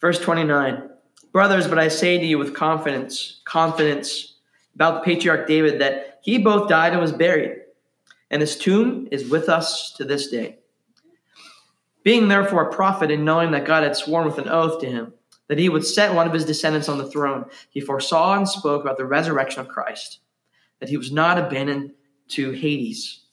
Verse 0.00 0.18
29 0.18 0.88
Brothers, 1.32 1.68
but 1.68 1.78
I 1.78 1.88
say 1.88 2.18
to 2.18 2.24
you 2.24 2.38
with 2.38 2.54
confidence, 2.54 3.40
confidence 3.44 4.36
about 4.74 4.94
the 4.94 5.00
patriarch 5.14 5.46
David, 5.46 5.80
that 5.80 6.20
he 6.22 6.38
both 6.38 6.68
died 6.68 6.92
and 6.92 7.00
was 7.00 7.12
buried, 7.12 7.58
and 8.30 8.40
his 8.40 8.56
tomb 8.56 9.08
is 9.10 9.28
with 9.28 9.48
us 9.48 9.92
to 9.94 10.04
this 10.04 10.28
day. 10.28 10.58
Being 12.02 12.28
therefore 12.28 12.68
a 12.68 12.72
prophet, 12.72 13.10
and 13.10 13.24
knowing 13.24 13.50
that 13.50 13.66
God 13.66 13.82
had 13.82 13.96
sworn 13.96 14.26
with 14.26 14.38
an 14.38 14.48
oath 14.48 14.80
to 14.80 14.86
him 14.86 15.12
that 15.48 15.58
he 15.58 15.68
would 15.68 15.84
set 15.84 16.14
one 16.14 16.26
of 16.26 16.32
his 16.32 16.44
descendants 16.44 16.88
on 16.88 16.98
the 16.98 17.10
throne, 17.10 17.46
he 17.70 17.80
foresaw 17.80 18.36
and 18.36 18.48
spoke 18.48 18.82
about 18.82 18.96
the 18.96 19.04
resurrection 19.04 19.60
of 19.60 19.68
Christ, 19.68 20.20
that 20.78 20.88
he 20.88 20.96
was 20.96 21.10
not 21.10 21.38
abandoned 21.38 21.92
to 22.28 22.52
Hades, 22.52 23.24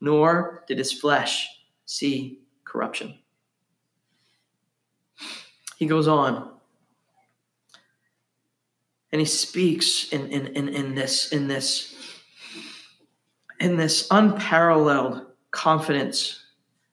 nor 0.00 0.64
did 0.68 0.78
his 0.78 0.92
flesh 0.92 1.48
see 1.84 2.40
corruption. 2.64 3.18
He 5.76 5.86
goes 5.86 6.06
on. 6.06 6.53
And 9.14 9.20
he 9.20 9.26
speaks 9.26 10.08
in, 10.08 10.26
in, 10.26 10.48
in, 10.48 10.68
in 10.70 10.94
this 10.96 11.30
in 11.30 11.46
this 11.46 11.94
in 13.60 13.76
this 13.76 14.08
unparalleled 14.10 15.24
confidence 15.52 16.42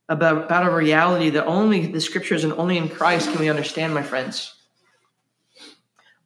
about, 0.07 0.45
about 0.45 0.67
a 0.67 0.69
reality 0.69 1.31
that 1.31 1.47
only 1.47 1.87
the 1.87 1.99
scriptures 1.99 2.43
and 2.43 2.53
only 2.53 2.77
in 2.77 2.89
Christ 2.89 3.31
can 3.31 3.39
we 3.39 3.49
understand, 3.49 3.95
my 3.95 4.03
friends. 4.03 4.53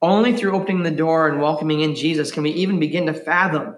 Only 0.02 0.36
through 0.36 0.52
opening 0.52 0.84
the 0.84 0.91
door 0.91 1.30
and 1.30 1.39
welcoming 1.39 1.80
in 1.80 1.96
Jesus 1.96 2.30
can 2.30 2.43
we 2.43 2.52
even 2.52 2.78
begin 2.78 3.06
to 3.06 3.14
fathom 3.14 3.78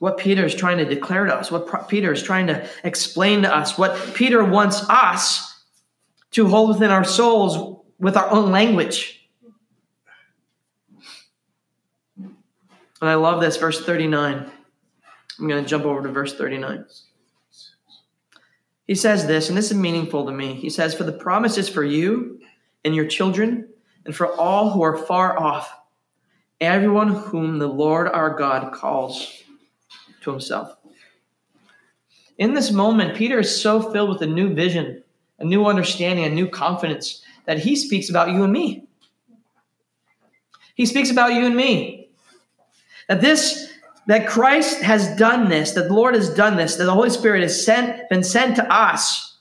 what 0.00 0.18
Peter 0.18 0.44
is 0.44 0.54
trying 0.54 0.76
to 0.76 0.84
declare 0.84 1.24
to 1.24 1.34
us, 1.34 1.50
what 1.50 1.88
Peter 1.88 2.12
is 2.12 2.22
trying 2.22 2.48
to 2.48 2.68
explain 2.84 3.40
to 3.40 3.56
us, 3.56 3.78
what 3.78 4.12
Peter 4.12 4.44
wants 4.44 4.86
us 4.90 5.62
to 6.32 6.46
hold 6.46 6.68
within 6.68 6.90
our 6.90 7.04
souls 7.04 7.80
with 7.98 8.18
our 8.18 8.30
own 8.30 8.52
language. 8.52 9.17
And 13.00 13.08
I 13.08 13.14
love 13.14 13.40
this, 13.40 13.56
verse 13.56 13.84
39. 13.84 14.50
I'm 15.38 15.48
going 15.48 15.62
to 15.62 15.68
jump 15.68 15.84
over 15.84 16.02
to 16.02 16.08
verse 16.08 16.36
39. 16.36 16.84
He 18.86 18.94
says 18.94 19.26
this, 19.26 19.48
and 19.48 19.58
this 19.58 19.70
is 19.70 19.76
meaningful 19.76 20.24
to 20.26 20.32
me. 20.32 20.54
He 20.54 20.70
says, 20.70 20.94
For 20.94 21.04
the 21.04 21.12
promise 21.12 21.58
is 21.58 21.68
for 21.68 21.84
you 21.84 22.40
and 22.84 22.94
your 22.94 23.06
children, 23.06 23.68
and 24.04 24.16
for 24.16 24.34
all 24.34 24.70
who 24.70 24.82
are 24.82 24.96
far 24.96 25.38
off, 25.38 25.70
everyone 26.60 27.08
whom 27.08 27.58
the 27.58 27.68
Lord 27.68 28.08
our 28.08 28.34
God 28.34 28.72
calls 28.72 29.42
to 30.22 30.30
himself. 30.30 30.74
In 32.38 32.54
this 32.54 32.70
moment, 32.70 33.16
Peter 33.16 33.40
is 33.40 33.60
so 33.60 33.92
filled 33.92 34.08
with 34.08 34.22
a 34.22 34.26
new 34.26 34.54
vision, 34.54 35.02
a 35.38 35.44
new 35.44 35.66
understanding, 35.66 36.24
a 36.24 36.30
new 36.30 36.48
confidence 36.48 37.22
that 37.44 37.58
he 37.58 37.76
speaks 37.76 38.08
about 38.08 38.30
you 38.30 38.44
and 38.44 38.52
me. 38.52 38.86
He 40.74 40.86
speaks 40.86 41.10
about 41.10 41.34
you 41.34 41.44
and 41.44 41.56
me. 41.56 41.97
That 43.08 43.20
this 43.20 43.68
that 44.08 44.26
Christ 44.26 44.80
has 44.80 45.14
done 45.16 45.50
this, 45.50 45.72
that 45.72 45.88
the 45.88 45.92
Lord 45.92 46.14
has 46.14 46.30
done 46.30 46.56
this, 46.56 46.76
that 46.76 46.84
the 46.84 46.94
Holy 46.94 47.10
Spirit 47.10 47.42
has 47.42 47.62
sent, 47.62 48.08
been 48.08 48.22
sent 48.22 48.56
to 48.56 48.64
us 48.72 49.36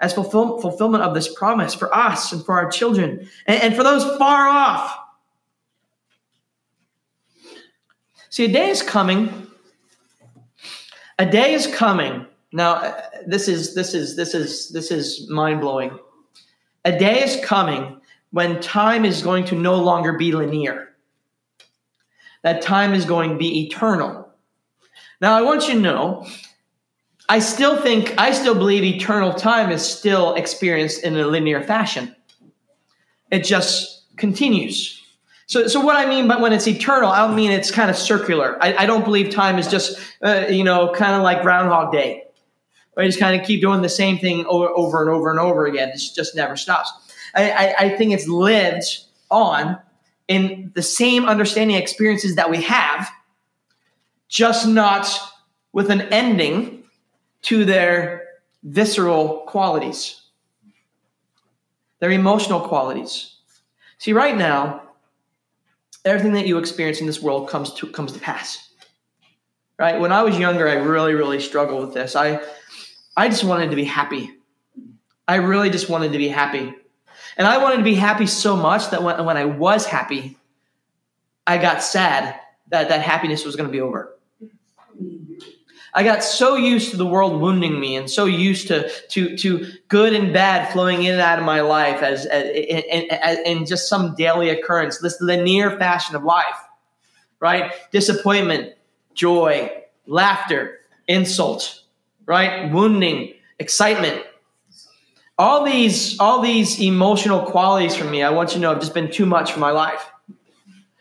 as 0.00 0.12
fulfill, 0.12 0.60
fulfillment 0.60 1.04
of 1.04 1.14
this 1.14 1.32
promise 1.32 1.72
for 1.72 1.94
us 1.94 2.32
and 2.32 2.44
for 2.44 2.56
our 2.56 2.68
children 2.68 3.28
and, 3.46 3.62
and 3.62 3.76
for 3.76 3.84
those 3.84 4.04
far 4.18 4.48
off. 4.48 4.98
See, 8.28 8.46
a 8.46 8.48
day 8.48 8.70
is 8.70 8.82
coming. 8.82 9.46
A 11.20 11.24
day 11.24 11.54
is 11.54 11.68
coming. 11.68 12.26
Now, 12.50 12.74
uh, 12.74 13.02
this 13.24 13.46
is 13.46 13.72
this 13.76 13.94
is 13.94 14.16
this 14.16 14.34
is 14.34 14.70
this 14.70 14.90
is 14.90 15.30
mind 15.30 15.60
blowing. 15.60 15.96
A 16.84 16.98
day 16.98 17.22
is 17.22 17.42
coming 17.44 18.00
when 18.32 18.60
time 18.60 19.04
is 19.04 19.22
going 19.22 19.44
to 19.44 19.54
no 19.54 19.76
longer 19.76 20.18
be 20.18 20.32
linear 20.32 20.93
that 22.44 22.62
time 22.62 22.94
is 22.94 23.04
going 23.04 23.30
to 23.30 23.36
be 23.36 23.66
eternal. 23.66 24.28
Now, 25.20 25.34
I 25.36 25.42
want 25.42 25.66
you 25.66 25.74
to 25.74 25.80
know, 25.80 26.26
I 27.28 27.38
still 27.38 27.80
think, 27.80 28.14
I 28.18 28.32
still 28.32 28.54
believe 28.54 28.84
eternal 28.84 29.32
time 29.32 29.70
is 29.70 29.82
still 29.82 30.34
experienced 30.34 31.02
in 31.02 31.16
a 31.16 31.26
linear 31.26 31.62
fashion. 31.62 32.14
It 33.30 33.44
just 33.44 34.04
continues. 34.16 35.00
So, 35.46 35.66
so 35.66 35.80
what 35.80 35.96
I 35.96 36.06
mean 36.06 36.28
by 36.28 36.36
when 36.36 36.52
it's 36.52 36.68
eternal, 36.68 37.08
I 37.08 37.26
don't 37.26 37.34
mean 37.34 37.50
it's 37.50 37.70
kind 37.70 37.90
of 37.90 37.96
circular. 37.96 38.62
I, 38.62 38.84
I 38.84 38.86
don't 38.86 39.04
believe 39.04 39.30
time 39.30 39.58
is 39.58 39.66
just, 39.66 39.98
uh, 40.22 40.44
you 40.50 40.64
know, 40.64 40.92
kind 40.94 41.14
of 41.14 41.22
like 41.22 41.42
Groundhog 41.42 41.92
Day. 41.92 42.24
I 42.96 43.06
just 43.06 43.18
kind 43.18 43.40
of 43.40 43.46
keep 43.46 43.60
doing 43.60 43.80
the 43.82 43.88
same 43.88 44.18
thing 44.18 44.44
over, 44.46 44.68
over 44.68 45.00
and 45.00 45.10
over 45.10 45.30
and 45.30 45.40
over 45.40 45.66
again. 45.66 45.88
It 45.88 46.00
just 46.14 46.36
never 46.36 46.56
stops. 46.56 46.92
I, 47.34 47.50
I, 47.50 47.74
I 47.78 47.96
think 47.96 48.12
it's 48.12 48.28
lived 48.28 48.84
on 49.30 49.78
in 50.28 50.72
the 50.74 50.82
same 50.82 51.26
understanding 51.26 51.76
experiences 51.76 52.36
that 52.36 52.50
we 52.50 52.62
have, 52.62 53.08
just 54.28 54.66
not 54.66 55.18
with 55.72 55.90
an 55.90 56.02
ending 56.02 56.84
to 57.42 57.64
their 57.64 58.22
visceral 58.62 59.44
qualities, 59.46 60.22
their 62.00 62.10
emotional 62.10 62.60
qualities. 62.60 63.36
See, 63.98 64.12
right 64.12 64.36
now, 64.36 64.82
everything 66.04 66.32
that 66.32 66.46
you 66.46 66.58
experience 66.58 67.00
in 67.00 67.06
this 67.06 67.20
world 67.20 67.48
comes 67.48 67.72
to 67.74 67.86
comes 67.86 68.12
to 68.12 68.18
pass. 68.18 68.70
Right? 69.78 70.00
When 70.00 70.12
I 70.12 70.22
was 70.22 70.38
younger, 70.38 70.68
I 70.68 70.74
really, 70.74 71.14
really 71.14 71.40
struggled 71.40 71.84
with 71.84 71.94
this. 71.94 72.16
I 72.16 72.40
I 73.16 73.28
just 73.28 73.44
wanted 73.44 73.70
to 73.70 73.76
be 73.76 73.84
happy. 73.84 74.30
I 75.26 75.36
really 75.36 75.70
just 75.70 75.88
wanted 75.88 76.12
to 76.12 76.18
be 76.18 76.28
happy. 76.28 76.74
And 77.36 77.46
I 77.46 77.58
wanted 77.58 77.78
to 77.78 77.82
be 77.82 77.94
happy 77.94 78.26
so 78.26 78.56
much 78.56 78.90
that 78.90 79.02
when, 79.02 79.24
when 79.24 79.36
I 79.36 79.44
was 79.44 79.86
happy, 79.86 80.36
I 81.46 81.58
got 81.58 81.82
sad 81.82 82.38
that 82.68 82.88
that 82.88 83.02
happiness 83.02 83.44
was 83.44 83.56
going 83.56 83.68
to 83.68 83.72
be 83.72 83.80
over. 83.80 84.16
I 85.96 86.02
got 86.02 86.24
so 86.24 86.56
used 86.56 86.90
to 86.90 86.96
the 86.96 87.06
world 87.06 87.40
wounding 87.40 87.78
me 87.78 87.94
and 87.94 88.10
so 88.10 88.24
used 88.24 88.66
to 88.68 88.90
to 89.10 89.36
to 89.36 89.66
good 89.86 90.12
and 90.12 90.32
bad 90.32 90.72
flowing 90.72 91.04
in 91.04 91.12
and 91.12 91.20
out 91.20 91.38
of 91.38 91.44
my 91.44 91.60
life 91.60 92.02
as, 92.02 92.26
as 92.26 92.48
in, 92.48 93.46
in 93.46 93.66
just 93.66 93.88
some 93.88 94.14
daily 94.16 94.50
occurrence, 94.50 94.98
this 94.98 95.20
linear 95.20 95.78
fashion 95.78 96.16
of 96.16 96.24
life, 96.24 96.58
right? 97.38 97.72
Disappointment, 97.92 98.74
joy, 99.14 99.70
laughter, 100.06 100.80
insult, 101.06 101.82
right? 102.26 102.72
Wounding, 102.72 103.34
excitement, 103.60 104.24
all 105.38 105.64
these 105.64 106.18
all 106.20 106.40
these 106.40 106.80
emotional 106.80 107.40
qualities 107.40 107.94
for 107.94 108.04
me 108.04 108.22
i 108.22 108.30
want 108.30 108.50
you 108.50 108.54
to 108.54 108.60
know 108.60 108.70
have 108.70 108.80
just 108.80 108.94
been 108.94 109.10
too 109.10 109.26
much 109.26 109.52
for 109.52 109.60
my 109.60 109.70
life 109.70 110.10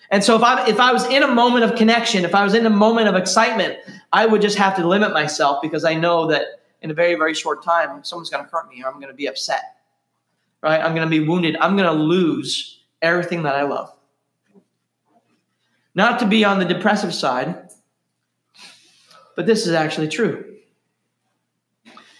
and 0.10 0.24
so 0.24 0.36
if 0.36 0.42
i 0.42 0.68
if 0.68 0.80
i 0.80 0.92
was 0.92 1.06
in 1.06 1.24
a 1.24 1.28
moment 1.28 1.64
of 1.64 1.76
connection 1.76 2.26
if 2.26 2.34
i 2.34 2.44
was 2.44 2.54
in 2.54 2.66
a 2.66 2.70
moment 2.70 3.08
of 3.08 3.16
excitement 3.16 3.78
i 4.12 4.26
would 4.26 4.42
just 4.42 4.58
have 4.58 4.76
to 4.76 4.88
limit 4.88 5.14
myself 5.14 5.62
because 5.62 5.86
i 5.86 5.94
know 5.94 6.26
that 6.28 6.62
in 6.82 6.90
a 6.90 6.94
very 6.94 7.16
very 7.16 7.34
short 7.34 7.64
time 7.64 8.04
someone's 8.04 8.30
going 8.30 8.44
to 8.44 8.50
hurt 8.50 8.68
me 8.70 8.84
or 8.84 8.88
i'm 8.88 8.96
going 8.96 9.08
to 9.08 9.14
be 9.14 9.28
upset 9.28 9.74
right? 10.64 10.82
I'm 10.82 10.96
going 10.96 11.08
to 11.08 11.12
be 11.12 11.20
wounded. 11.20 11.58
I'm 11.58 11.78
going 11.78 11.94
to 11.94 12.04
lose 12.04 12.80
everything 13.02 13.44
that 13.44 13.54
I 13.54 13.64
love. 13.64 13.94
Not 15.94 16.20
to 16.20 16.26
be 16.26 16.44
on 16.44 16.58
the 16.58 16.66
depressive 16.66 17.14
side, 17.14 17.70
but 19.36 19.46
this 19.46 19.68
is 19.68 19.74
actually 19.74 20.08
true. 20.08 20.53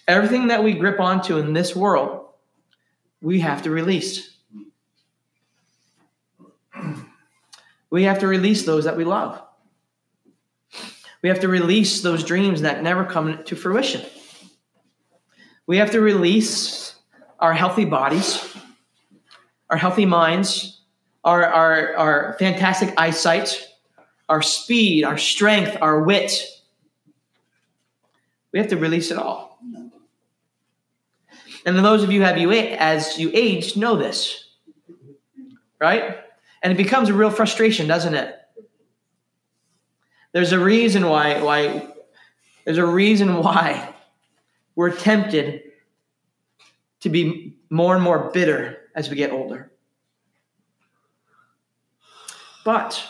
Everything 0.08 0.48
that 0.48 0.64
we 0.64 0.74
grip 0.74 1.00
onto 1.00 1.38
in 1.38 1.54
this 1.54 1.76
world, 1.76 2.28
we 3.22 3.40
have 3.40 3.62
to 3.64 3.70
release. 3.70 4.38
We 7.90 8.04
have 8.04 8.20
to 8.20 8.28
release 8.28 8.66
those 8.66 8.86
that 8.86 8.98
we 8.98 9.06
love. 9.06 9.42
We 11.22 11.30
have 11.30 11.40
to 11.40 11.48
release 11.48 12.02
those 12.02 12.24
dreams 12.24 12.62
that 12.62 12.84
never 12.84 13.06
come 13.06 13.44
to 13.46 13.56
fruition. 13.56 14.02
We 15.68 15.78
have 15.78 15.92
to 15.92 16.02
release 16.02 16.96
our 17.40 17.54
healthy 17.54 17.86
bodies, 17.86 18.44
our 19.70 19.78
healthy 19.78 20.06
minds, 20.06 20.82
our, 21.24 21.46
our, 21.46 21.96
our 21.96 22.36
fantastic 22.40 22.94
eyesight, 22.98 23.66
our 24.28 24.42
speed, 24.42 25.06
our 25.06 25.18
strength, 25.18 25.78
our 25.80 26.04
wit. 26.04 26.46
We 28.52 28.60
have 28.60 28.68
to 28.70 28.78
release 28.78 29.10
it 29.10 29.18
all. 29.18 29.53
And 31.66 31.76
then 31.76 31.84
those 31.84 32.04
of 32.04 32.12
you 32.12 32.22
have 32.24 32.38
you 32.38 32.52
as 32.52 33.18
you 33.18 33.32
age 33.34 33.78
know 33.78 33.96
this, 33.96 34.50
right? 35.80 36.18
And 36.62 36.74
it 36.74 36.76
becomes 36.78 37.10
a 37.10 37.14
real 37.14 37.30
frustration, 37.30 37.88
doesn't 37.88 38.14
it? 38.14 38.36
There's 40.34 40.52
a 40.52 40.60
reason 40.60 41.08
why 41.08 41.42
why 41.42 41.88
there's 42.66 42.78
a 42.78 42.86
reason 42.86 43.38
why 43.38 43.94
we're 44.76 44.96
tempted 44.96 45.64
to 47.02 47.10
be 47.10 47.58
more 47.70 47.96
and 47.96 48.04
more 48.04 48.32
bitter 48.34 48.90
as 48.96 49.10
we 49.10 49.16
get 49.16 49.32
older. 49.32 49.72
But 52.66 53.04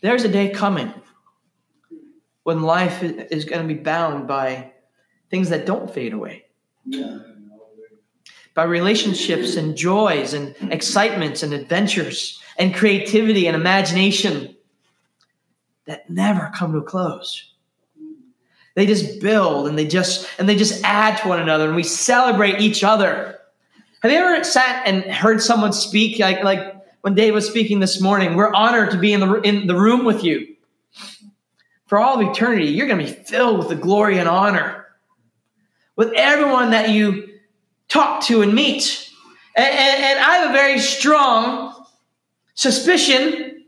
there's 0.00 0.24
a 0.24 0.28
day 0.28 0.50
coming 0.50 0.92
when 2.42 2.62
life 2.62 3.02
is 3.02 3.44
going 3.44 3.66
to 3.66 3.72
be 3.72 3.80
bound 3.80 4.26
by 4.26 4.72
things 5.30 5.50
that 5.50 5.66
don't 5.66 5.92
fade 5.92 6.12
away. 6.12 6.44
Yeah. 6.84 7.18
By 8.54 8.64
relationships 8.64 9.56
and 9.56 9.76
joys 9.76 10.34
and 10.34 10.54
excitements 10.72 11.42
and 11.42 11.52
adventures 11.52 12.40
and 12.58 12.74
creativity 12.74 13.46
and 13.46 13.54
imagination 13.54 14.56
that 15.86 16.10
never 16.10 16.50
come 16.54 16.72
to 16.72 16.78
a 16.78 16.82
close. 16.82 17.52
They 18.74 18.86
just 18.86 19.20
build 19.20 19.66
and 19.68 19.76
they 19.76 19.86
just 19.86 20.28
and 20.38 20.48
they 20.48 20.56
just 20.56 20.84
add 20.84 21.18
to 21.18 21.28
one 21.28 21.40
another 21.40 21.66
and 21.66 21.76
we 21.76 21.82
celebrate 21.82 22.60
each 22.60 22.84
other. 22.84 23.38
Have 24.02 24.12
you 24.12 24.18
ever 24.18 24.44
sat 24.44 24.86
and 24.86 25.02
heard 25.04 25.42
someone 25.42 25.72
speak 25.72 26.20
like 26.20 26.44
like 26.44 26.76
when 27.00 27.14
Dave 27.14 27.34
was 27.34 27.48
speaking 27.48 27.80
this 27.80 28.00
morning? 28.00 28.34
We're 28.34 28.52
honored 28.52 28.90
to 28.92 28.98
be 28.98 29.12
in 29.12 29.20
the 29.20 29.40
in 29.40 29.66
the 29.66 29.74
room 29.74 30.04
with 30.04 30.22
you. 30.22 30.54
For 31.86 31.98
all 31.98 32.20
of 32.20 32.28
eternity, 32.28 32.66
you're 32.66 32.86
going 32.86 33.04
to 33.04 33.12
be 33.12 33.24
filled 33.24 33.58
with 33.58 33.68
the 33.68 33.74
glory 33.74 34.18
and 34.18 34.28
honor 34.28 34.87
with 35.98 36.12
everyone 36.14 36.70
that 36.70 36.90
you 36.90 37.28
talk 37.88 38.22
to 38.22 38.40
and 38.40 38.54
meet. 38.54 39.10
And, 39.56 39.66
and, 39.66 40.04
and 40.04 40.20
I 40.20 40.36
have 40.36 40.50
a 40.50 40.52
very 40.52 40.78
strong 40.78 41.84
suspicion 42.54 43.64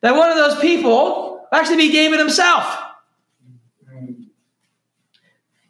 that 0.00 0.16
one 0.16 0.30
of 0.30 0.36
those 0.36 0.58
people 0.58 1.46
actually 1.52 1.76
be 1.76 1.92
David 1.92 2.18
himself. 2.18 2.76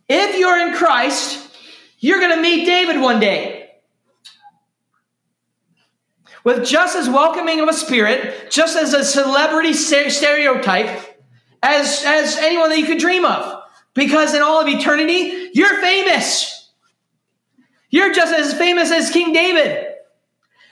If 0.08 0.38
you're 0.38 0.68
in 0.68 0.74
Christ, 0.74 1.50
you're 1.98 2.20
going 2.20 2.36
to 2.36 2.40
meet 2.40 2.64
David 2.64 3.00
one 3.00 3.18
day. 3.18 3.70
With 6.44 6.64
just 6.64 6.94
as 6.94 7.08
welcoming 7.08 7.58
of 7.58 7.68
a 7.68 7.72
spirit, 7.72 8.52
just 8.52 8.76
as 8.76 8.94
a 8.94 9.04
celebrity 9.04 9.72
stereotype 9.72 11.20
as, 11.64 12.04
as 12.06 12.36
anyone 12.36 12.68
that 12.68 12.78
you 12.78 12.86
could 12.86 12.98
dream 12.98 13.24
of. 13.24 13.64
Because 13.96 14.34
in 14.34 14.42
all 14.42 14.60
of 14.60 14.68
eternity, 14.68 15.50
you're 15.54 15.80
famous. 15.80 16.70
You're 17.90 18.12
just 18.12 18.32
as 18.32 18.54
famous 18.54 18.92
as 18.92 19.10
King 19.10 19.32
David. 19.32 19.86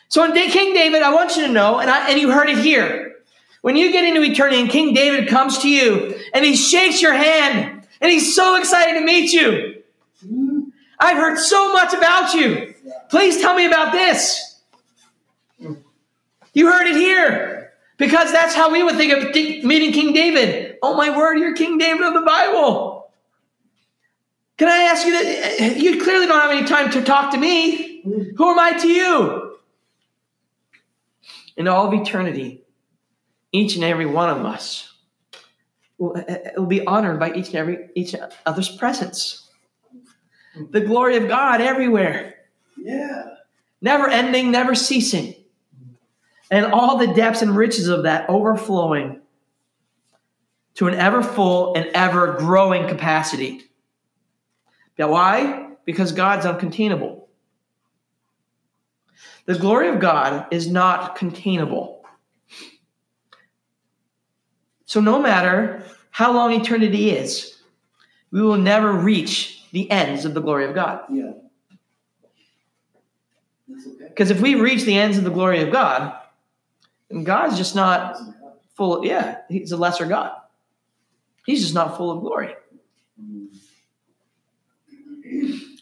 So 0.09 0.23
in 0.25 0.33
King 0.33 0.75
David, 0.75 1.03
I 1.03 1.13
want 1.13 1.35
you 1.37 1.47
to 1.47 1.53
know, 1.53 1.79
and, 1.79 1.91
I, 1.91 2.11
and 2.11 2.21
you 2.21 2.31
heard 2.31 2.49
it 2.49 2.59
here, 2.59 3.17
when 3.63 3.77
you 3.77 3.91
get 3.91 4.05
into 4.05 4.23
eternity 4.23 4.61
and 4.61 4.69
King 4.69 4.93
David 4.93 5.27
comes 5.27 5.59
to 5.61 5.71
you 5.71 6.21
and 6.35 6.45
he 6.45 6.55
shakes 6.55 7.01
your 7.01 7.15
hand 7.15 7.87
and 8.03 8.13
he's 8.13 8.37
so 8.37 8.57
excited 8.57 9.01
to 9.01 9.05
meet 9.05 9.33
you. 9.33 9.83
I've 11.01 11.17
heard 11.17 11.39
so 11.39 11.73
much 11.73 11.95
about 11.95 12.35
you. 12.35 12.75
Please 13.09 13.41
tell 13.41 13.57
me 13.57 13.65
about 13.65 13.93
this. 13.93 14.61
You 16.53 16.71
heard 16.71 16.87
it 16.87 16.97
here 16.97 17.73
because 17.97 18.31
that's 18.33 18.55
how 18.55 18.71
we 18.71 18.83
would 18.83 18.97
think 18.97 19.13
of 19.13 19.35
meeting 19.65 19.93
King 19.93 20.13
David. 20.13 20.77
Oh 20.83 20.95
my 20.95 21.17
word, 21.17 21.39
you're 21.39 21.57
King 21.57 21.79
David 21.79 22.03
of 22.03 22.13
the 22.13 22.21
Bible. 22.21 22.94
Can 24.57 24.69
I 24.69 24.83
ask 24.85 25.07
you 25.07 25.13
that? 25.13 25.61
Eh, 25.61 25.75
you 25.77 26.03
clearly 26.03 26.27
don't 26.27 26.41
have 26.41 26.51
any 26.51 26.67
time 26.67 26.91
to 26.91 27.03
talk 27.03 27.33
to 27.33 27.39
me. 27.39 28.03
Mm. 28.05 28.37
Who 28.37 28.51
am 28.51 28.59
I 28.59 28.79
to 28.79 28.89
you? 28.89 29.57
In 31.57 31.69
all 31.69 31.87
of 31.87 31.95
eternity, 31.95 32.63
each 33.53 33.75
and 33.75 33.85
every 33.85 34.07
one 34.07 34.31
of 34.31 34.45
us 34.45 34.93
will, 35.99 36.17
uh, 36.17 36.37
will 36.57 36.67
be 36.67 36.85
honored 36.87 37.19
by 37.19 37.33
each 37.33 37.49
and 37.49 37.57
every 37.57 37.89
each 37.95 38.15
other's 38.47 38.69
presence. 38.69 39.49
Mm. 40.57 40.71
The 40.71 40.81
glory 40.81 41.17
of 41.17 41.27
God 41.27 41.61
everywhere. 41.61 42.35
Yeah. 42.77 43.31
Never 43.81 44.09
ending, 44.09 44.51
never 44.51 44.75
ceasing. 44.75 45.35
Mm. 45.35 45.95
And 46.51 46.67
all 46.67 46.97
the 46.97 47.13
depths 47.13 47.43
and 47.43 47.57
riches 47.57 47.89
of 47.89 48.05
that 48.05 48.29
overflowing 48.31 49.21
to 50.75 50.87
an 50.89 50.95
ever 50.95 51.23
full 51.23 51.75
and 51.75 51.87
ever 51.95 52.35
growing 52.35 52.89
capacity. 52.89 53.63
Now, 54.99 55.11
why? 55.11 55.71
Because 55.85 56.13
God's 56.13 56.47
uncontainable. 56.47 57.23
The 59.47 59.55
glory 59.57 59.89
of 59.89 60.01
God 60.01 60.47
is 60.51 60.71
not 60.71 61.17
containable. 61.17 62.05
So, 64.87 65.01
no 65.01 65.21
matter 65.21 65.83
how 66.11 66.33
long 66.33 66.53
eternity 66.53 67.11
is, 67.11 67.59
we 68.31 68.43
will 68.43 68.57
never 68.57 68.93
reach 68.93 69.65
the 69.73 69.91
ends 69.91 70.25
of 70.25 70.35
the 70.35 70.41
glory 70.41 70.65
of 70.65 70.75
God. 70.75 71.03
Yeah. 71.11 71.33
That's 73.69 73.87
okay. 73.87 74.09
Because 74.09 74.31
if 74.31 74.41
we 74.41 74.55
reach 74.55 74.85
the 74.85 74.97
ends 74.97 75.19
of 75.19 75.25
the 75.25 75.31
glory 75.31 75.63
of 75.63 75.73
God, 75.73 76.17
then 77.11 77.25
God's 77.25 77.57
just 77.57 77.75
not 77.75 78.17
full 78.75 78.99
of, 78.99 79.05
yeah, 79.05 79.39
he's 79.49 79.73
a 79.73 79.77
lesser 79.77 80.07
God. 80.07 80.33
He's 81.45 81.63
just 81.63 81.75
not 81.75 81.97
full 81.97 82.11
of 82.11 82.21
glory. 82.21 82.55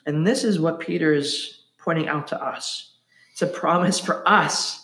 And 0.07 0.27
this 0.27 0.45
is 0.45 0.59
what 0.59 0.81
Peter 0.81 1.13
is 1.13 1.65
pointing 1.79 2.09
out 2.09 2.29
to 2.29 2.43
us. 2.43 2.95
It's 3.33 3.43
a 3.43 3.47
promise 3.47 3.99
for 3.99 4.27
us 4.29 4.83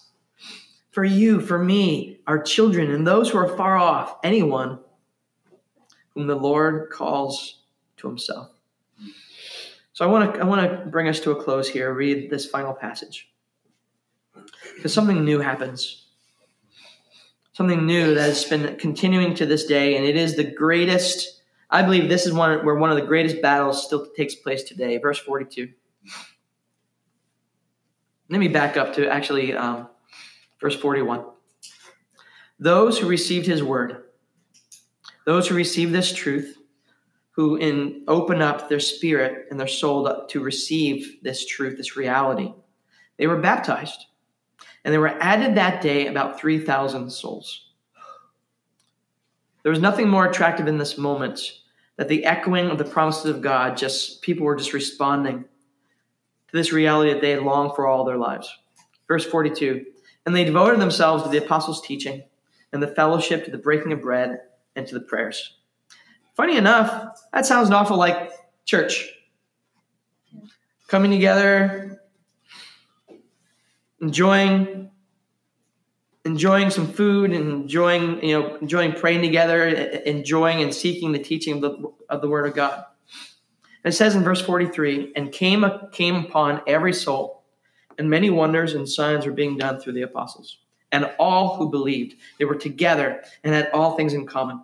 for 0.99 1.05
you, 1.05 1.41
for 1.41 1.59
me, 1.59 2.19
our 2.27 2.43
children, 2.43 2.91
and 2.91 3.07
those 3.07 3.31
who 3.31 3.39
are 3.39 3.57
far 3.57 3.77
off, 3.77 4.17
anyone 4.25 4.81
whom 6.11 6.27
the 6.27 6.35
Lord 6.35 6.91
calls 6.91 7.61
to 7.99 8.09
himself. 8.09 8.51
So 9.93 10.05
I 10.05 10.09
want 10.09 10.35
to 10.35 10.41
I 10.41 10.45
want 10.45 10.69
to 10.69 10.87
bring 10.91 11.07
us 11.07 11.21
to 11.21 11.31
a 11.31 11.41
close 11.41 11.69
here, 11.69 11.93
read 11.93 12.31
this 12.31 12.47
final 12.47 12.75
passage. 12.75 13.31
Because 14.75 14.93
something 14.93 15.25
new 15.25 15.39
happens. 15.39 16.07
Something 17.53 17.87
new 17.87 18.15
that 18.15 18.29
has 18.29 18.45
been 18.45 18.77
continuing 18.77 19.35
to 19.37 19.47
this 19.47 19.67
day, 19.67 19.97
and 19.97 20.05
it 20.05 20.17
is 20.17 20.35
the 20.35 20.45
greatest. 20.45 21.38
I 21.71 21.83
believe 21.83 22.09
this 22.09 22.27
is 22.27 22.33
one 22.33 22.65
where 22.65 22.77
one 22.77 22.91
of 22.91 22.97
the 22.97 23.07
greatest 23.07 23.43
battles 23.43 23.85
still 23.85 24.07
takes 24.17 24.35
place 24.35 24.63
today. 24.63 24.99
Verse 24.99 25.19
42. 25.19 25.69
Let 28.31 28.39
me 28.39 28.49
back 28.49 28.77
up 28.77 28.95
to 28.95 29.09
actually 29.09 29.55
um, 29.55 29.89
Verse 30.61 30.79
41 30.79 31.25
Those 32.59 32.99
who 32.99 33.09
received 33.09 33.47
his 33.47 33.63
word, 33.63 34.05
those 35.25 35.49
who 35.49 35.55
received 35.55 35.93
this 35.93 36.13
truth, 36.13 36.57
who 37.31 37.57
in 37.57 38.05
open 38.09 38.43
up 38.43 38.69
their 38.69 38.81
spirit 38.81 39.47
and 39.51 39.59
their 39.59 39.69
soul 39.69 40.27
to 40.29 40.41
receive 40.41 41.19
this 41.23 41.47
truth, 41.47 41.77
this 41.77 41.97
reality, 41.97 42.53
they 43.17 43.27
were 43.27 43.41
baptized. 43.41 44.07
And 44.85 44.93
there 44.93 45.01
were 45.01 45.23
added 45.23 45.57
that 45.57 45.83
day 45.83 46.07
about 46.07 46.41
3,000 46.41 47.11
souls. 47.11 47.73
There 49.63 49.71
was 49.71 49.81
nothing 49.81 50.09
more 50.09 50.27
attractive 50.27 50.67
in 50.67 50.79
this 50.79 50.97
moment 50.97 51.41
that 51.99 52.09
the 52.09 52.25
echoing 52.25 52.71
of 52.71 52.79
the 52.79 52.85
promises 52.85 53.27
of 53.27 53.43
God, 53.43 53.77
just 53.77 54.23
people 54.23 54.47
were 54.47 54.57
just 54.57 54.73
responding 54.73 55.43
to 55.43 56.57
this 56.57 56.73
reality 56.73 57.13
that 57.13 57.21
they 57.21 57.31
had 57.33 57.43
longed 57.43 57.77
for 57.77 57.87
all 57.87 58.05
their 58.05 58.17
lives. 58.17 58.51
Verse 59.07 59.27
42 59.27 59.85
and 60.29 60.37
they 60.37 60.45
devoted 60.45 60.79
themselves 60.79 61.23
to 61.23 61.31
the 61.31 61.43
apostles' 61.43 61.81
teaching 61.81 62.23
and 62.75 62.83
the 62.83 62.87
fellowship, 62.87 63.47
to 63.47 63.51
the 63.51 63.57
breaking 63.57 63.93
of 63.93 64.03
bread, 64.03 64.41
and 64.77 64.87
to 64.87 64.93
the 64.93 65.01
prayers. 65.01 65.57
Funny 66.37 66.59
enough, 66.59 67.19
that 67.33 67.47
sounds 67.47 67.69
an 67.69 67.75
awful 67.75 67.97
like 67.97 68.33
church. 68.67 69.11
coming 70.87 71.11
together, 71.11 72.03
enjoying 74.03 74.91
enjoying 76.29 76.69
some 76.69 76.87
food 76.87 77.33
and 77.33 77.51
enjoying 77.51 78.23
you 78.23 78.39
know 78.39 78.57
enjoying 78.57 78.93
praying 78.93 79.23
together 79.23 79.67
enjoying 79.67 80.63
and 80.63 80.75
seeking 80.75 81.13
the 81.13 81.19
teaching 81.19 81.55
of 81.55 81.61
the, 81.63 81.93
of 82.11 82.21
the 82.21 82.29
word 82.29 82.47
of 82.47 82.55
god. 82.55 82.85
It 83.83 83.93
says 83.93 84.15
in 84.15 84.23
verse 84.23 84.43
43 84.43 85.15
and 85.17 85.33
came 85.33 85.65
came 85.91 86.17
upon 86.17 86.61
every 86.67 86.93
soul 86.93 87.43
and 87.97 88.11
many 88.11 88.29
wonders 88.29 88.75
and 88.75 88.87
signs 88.87 89.25
were 89.25 89.33
being 89.33 89.57
done 89.57 89.81
through 89.81 89.95
the 89.95 90.03
apostles. 90.03 90.59
And 90.93 91.11
all 91.19 91.57
who 91.57 91.71
believed 91.71 92.17
they 92.39 92.45
were 92.45 92.55
together 92.55 93.23
and 93.43 93.55
had 93.55 93.71
all 93.73 93.97
things 93.97 94.13
in 94.13 94.27
common. 94.27 94.63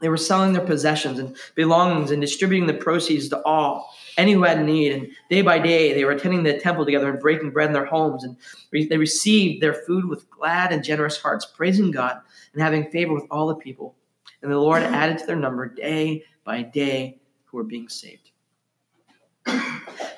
They 0.00 0.08
were 0.08 0.16
selling 0.16 0.52
their 0.52 0.66
possessions 0.66 1.20
and 1.20 1.36
belongings 1.54 2.10
and 2.10 2.20
distributing 2.20 2.66
the 2.66 2.74
proceeds 2.74 3.28
to 3.28 3.40
all 3.44 3.94
any 4.16 4.32
who 4.32 4.42
had 4.42 4.64
need. 4.64 4.92
And 4.92 5.08
day 5.30 5.42
by 5.42 5.58
day, 5.58 5.92
they 5.92 6.04
were 6.04 6.12
attending 6.12 6.42
the 6.42 6.58
temple 6.58 6.84
together 6.84 7.10
and 7.10 7.20
breaking 7.20 7.50
bread 7.50 7.68
in 7.68 7.72
their 7.72 7.86
homes. 7.86 8.24
And 8.24 8.36
re- 8.70 8.86
they 8.86 8.98
received 8.98 9.62
their 9.62 9.74
food 9.74 10.06
with 10.06 10.28
glad 10.30 10.72
and 10.72 10.84
generous 10.84 11.16
hearts, 11.16 11.44
praising 11.46 11.90
God 11.90 12.20
and 12.52 12.62
having 12.62 12.90
favor 12.90 13.14
with 13.14 13.26
all 13.30 13.46
the 13.46 13.54
people. 13.54 13.94
And 14.42 14.50
the 14.50 14.58
Lord 14.58 14.82
mm-hmm. 14.82 14.94
added 14.94 15.18
to 15.18 15.26
their 15.26 15.36
number 15.36 15.68
day 15.68 16.24
by 16.44 16.62
day 16.62 17.18
who 17.44 17.56
were 17.56 17.64
being 17.64 17.88
saved. 17.88 18.30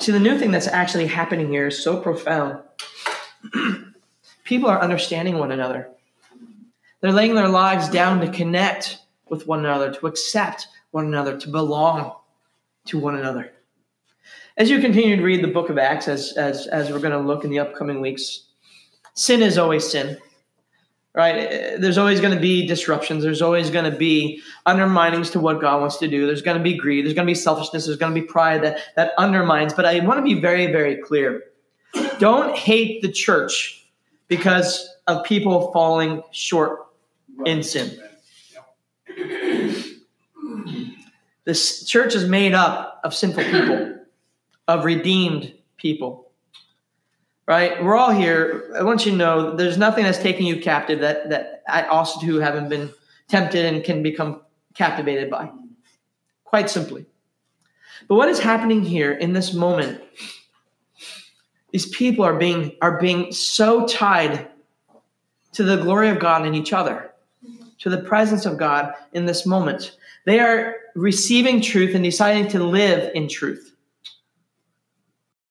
See, 0.01 0.13
the 0.13 0.21
new 0.21 0.39
thing 0.39 0.51
that's 0.51 0.67
actually 0.67 1.07
happening 1.07 1.49
here 1.49 1.69
is 1.69 1.83
so 1.83 1.99
profound. 1.99 2.61
People 4.45 4.69
are 4.69 4.81
understanding 4.81 5.39
one 5.39 5.53
another. 5.53 5.89
They're 7.01 7.13
laying 7.13 7.35
their 7.35 7.49
lives 7.49 7.89
down 7.89 8.21
to 8.21 8.31
connect 8.31 8.99
with 9.29 9.47
one 9.47 9.61
another, 9.61 9.93
to 9.93 10.07
accept 10.07 10.69
one 10.91 11.07
another, 11.07 11.39
to 11.39 11.49
belong 11.49 12.15
to 12.87 12.99
one 12.99 13.17
another. 13.17 13.54
As 14.57 14.71
you 14.71 14.81
continue 14.81 15.17
to 15.17 15.23
read 15.23 15.43
the 15.43 15.49
book 15.49 15.69
of 15.69 15.79
Acts, 15.79 16.07
as, 16.07 16.33
as, 16.37 16.69
as 16.69 16.89
we're 16.89 17.01
going 17.01 17.11
to 17.11 17.19
look 17.19 17.43
in 17.43 17.51
the 17.51 17.59
upcoming 17.59 18.01
weeks, 18.01 18.47
sin 19.15 19.43
is 19.43 19.59
always 19.59 19.91
sin, 19.91 20.17
right? 21.13 21.81
There's 21.81 21.99
always 21.99 22.21
going 22.21 22.35
to 22.35 22.41
be 22.41 22.65
disruptions. 22.65 23.25
There's 23.25 23.43
always 23.43 23.71
going 23.71 23.91
to 23.91 23.97
be 23.97 24.41
underminings 24.65 25.33
to 25.33 25.41
what 25.41 25.61
God 25.61 25.81
wants 25.81 25.97
to 25.99 26.09
do. 26.09 26.27
There's 26.27 26.43
going 26.43 26.57
to 26.57 26.63
be 26.63 26.79
greed. 26.79 27.05
There's 27.05 27.15
going 27.15 27.27
to 27.27 27.31
be 27.31 27.35
selfishness. 27.35 27.87
There's 27.87 27.99
going 27.99 28.15
to 28.15 28.21
be 28.21 28.25
pride 28.25 28.63
that, 28.63 28.79
that 28.95 29.11
undermines. 29.19 29.75
But 29.75 29.87
I 29.87 29.99
want 30.01 30.19
to 30.19 30.23
be 30.23 30.41
very, 30.41 30.67
very 30.67 30.99
clear. 30.99 31.43
Don't 32.21 32.57
hate 32.57 33.03
the 33.03 33.11
church 33.11 33.89
because 34.29 34.89
of 35.09 35.25
people 35.25 35.73
falling 35.73 36.23
short 36.31 36.87
in 37.45 37.65
sin. 37.65 37.99
This 41.45 41.85
church 41.85 42.15
is 42.15 42.29
made 42.29 42.55
up 42.55 43.01
of 43.03 43.13
sinful 43.15 43.43
people 43.43 43.94
of 44.69 44.85
redeemed 44.85 45.53
people. 45.77 46.31
Right? 47.47 47.83
We're 47.83 47.97
all 47.97 48.11
here. 48.11 48.73
I 48.79 48.83
want 48.83 49.05
you 49.05 49.13
to 49.13 49.19
know 49.19 49.55
there's 49.55 49.77
nothing 49.77 50.05
that's 50.05 50.19
taking 50.19 50.47
you 50.47 50.61
captive 50.61 51.01
that, 51.01 51.29
that 51.29 51.63
I 51.69 51.83
also 51.85 52.21
too 52.21 52.37
haven't 52.37 52.71
been 52.71 52.91
tempted 53.29 53.67
and 53.67 53.85
can 53.85 54.03
become 54.03 54.41
captivated 54.75 55.31
by. 55.31 55.51
Quite 56.45 56.71
simply. 56.71 57.05
But 58.09 58.17
what 58.17 58.29
is 58.29 58.41
happening 58.41 58.83
here 58.83 59.13
in 59.13 59.33
this 59.33 59.53
moment? 59.53 60.01
These 61.71 61.89
people 61.89 62.25
are 62.25 62.37
being 62.37 62.77
are 62.81 63.01
being 63.01 63.33
so 63.33 63.87
tied 63.87 64.49
to 65.53 65.65
the 65.65 65.77
glory 65.77 66.09
of 66.09 66.19
God 66.19 66.47
in 66.47 66.55
each 66.55 66.73
other, 66.73 67.13
to 67.81 67.91
the 67.91 67.99
presence 67.99 68.47
of 68.47 68.59
God 68.59 68.95
in 69.13 69.27
this 69.27 69.45
moment. 69.45 69.97
They 70.25 70.41
are 70.41 70.77
receiving 70.95 71.61
truth 71.61 71.95
and 71.95 72.05
deciding 72.05 72.49
to 72.49 72.63
live 72.63 73.11
in 73.15 73.29
truth. 73.29 73.74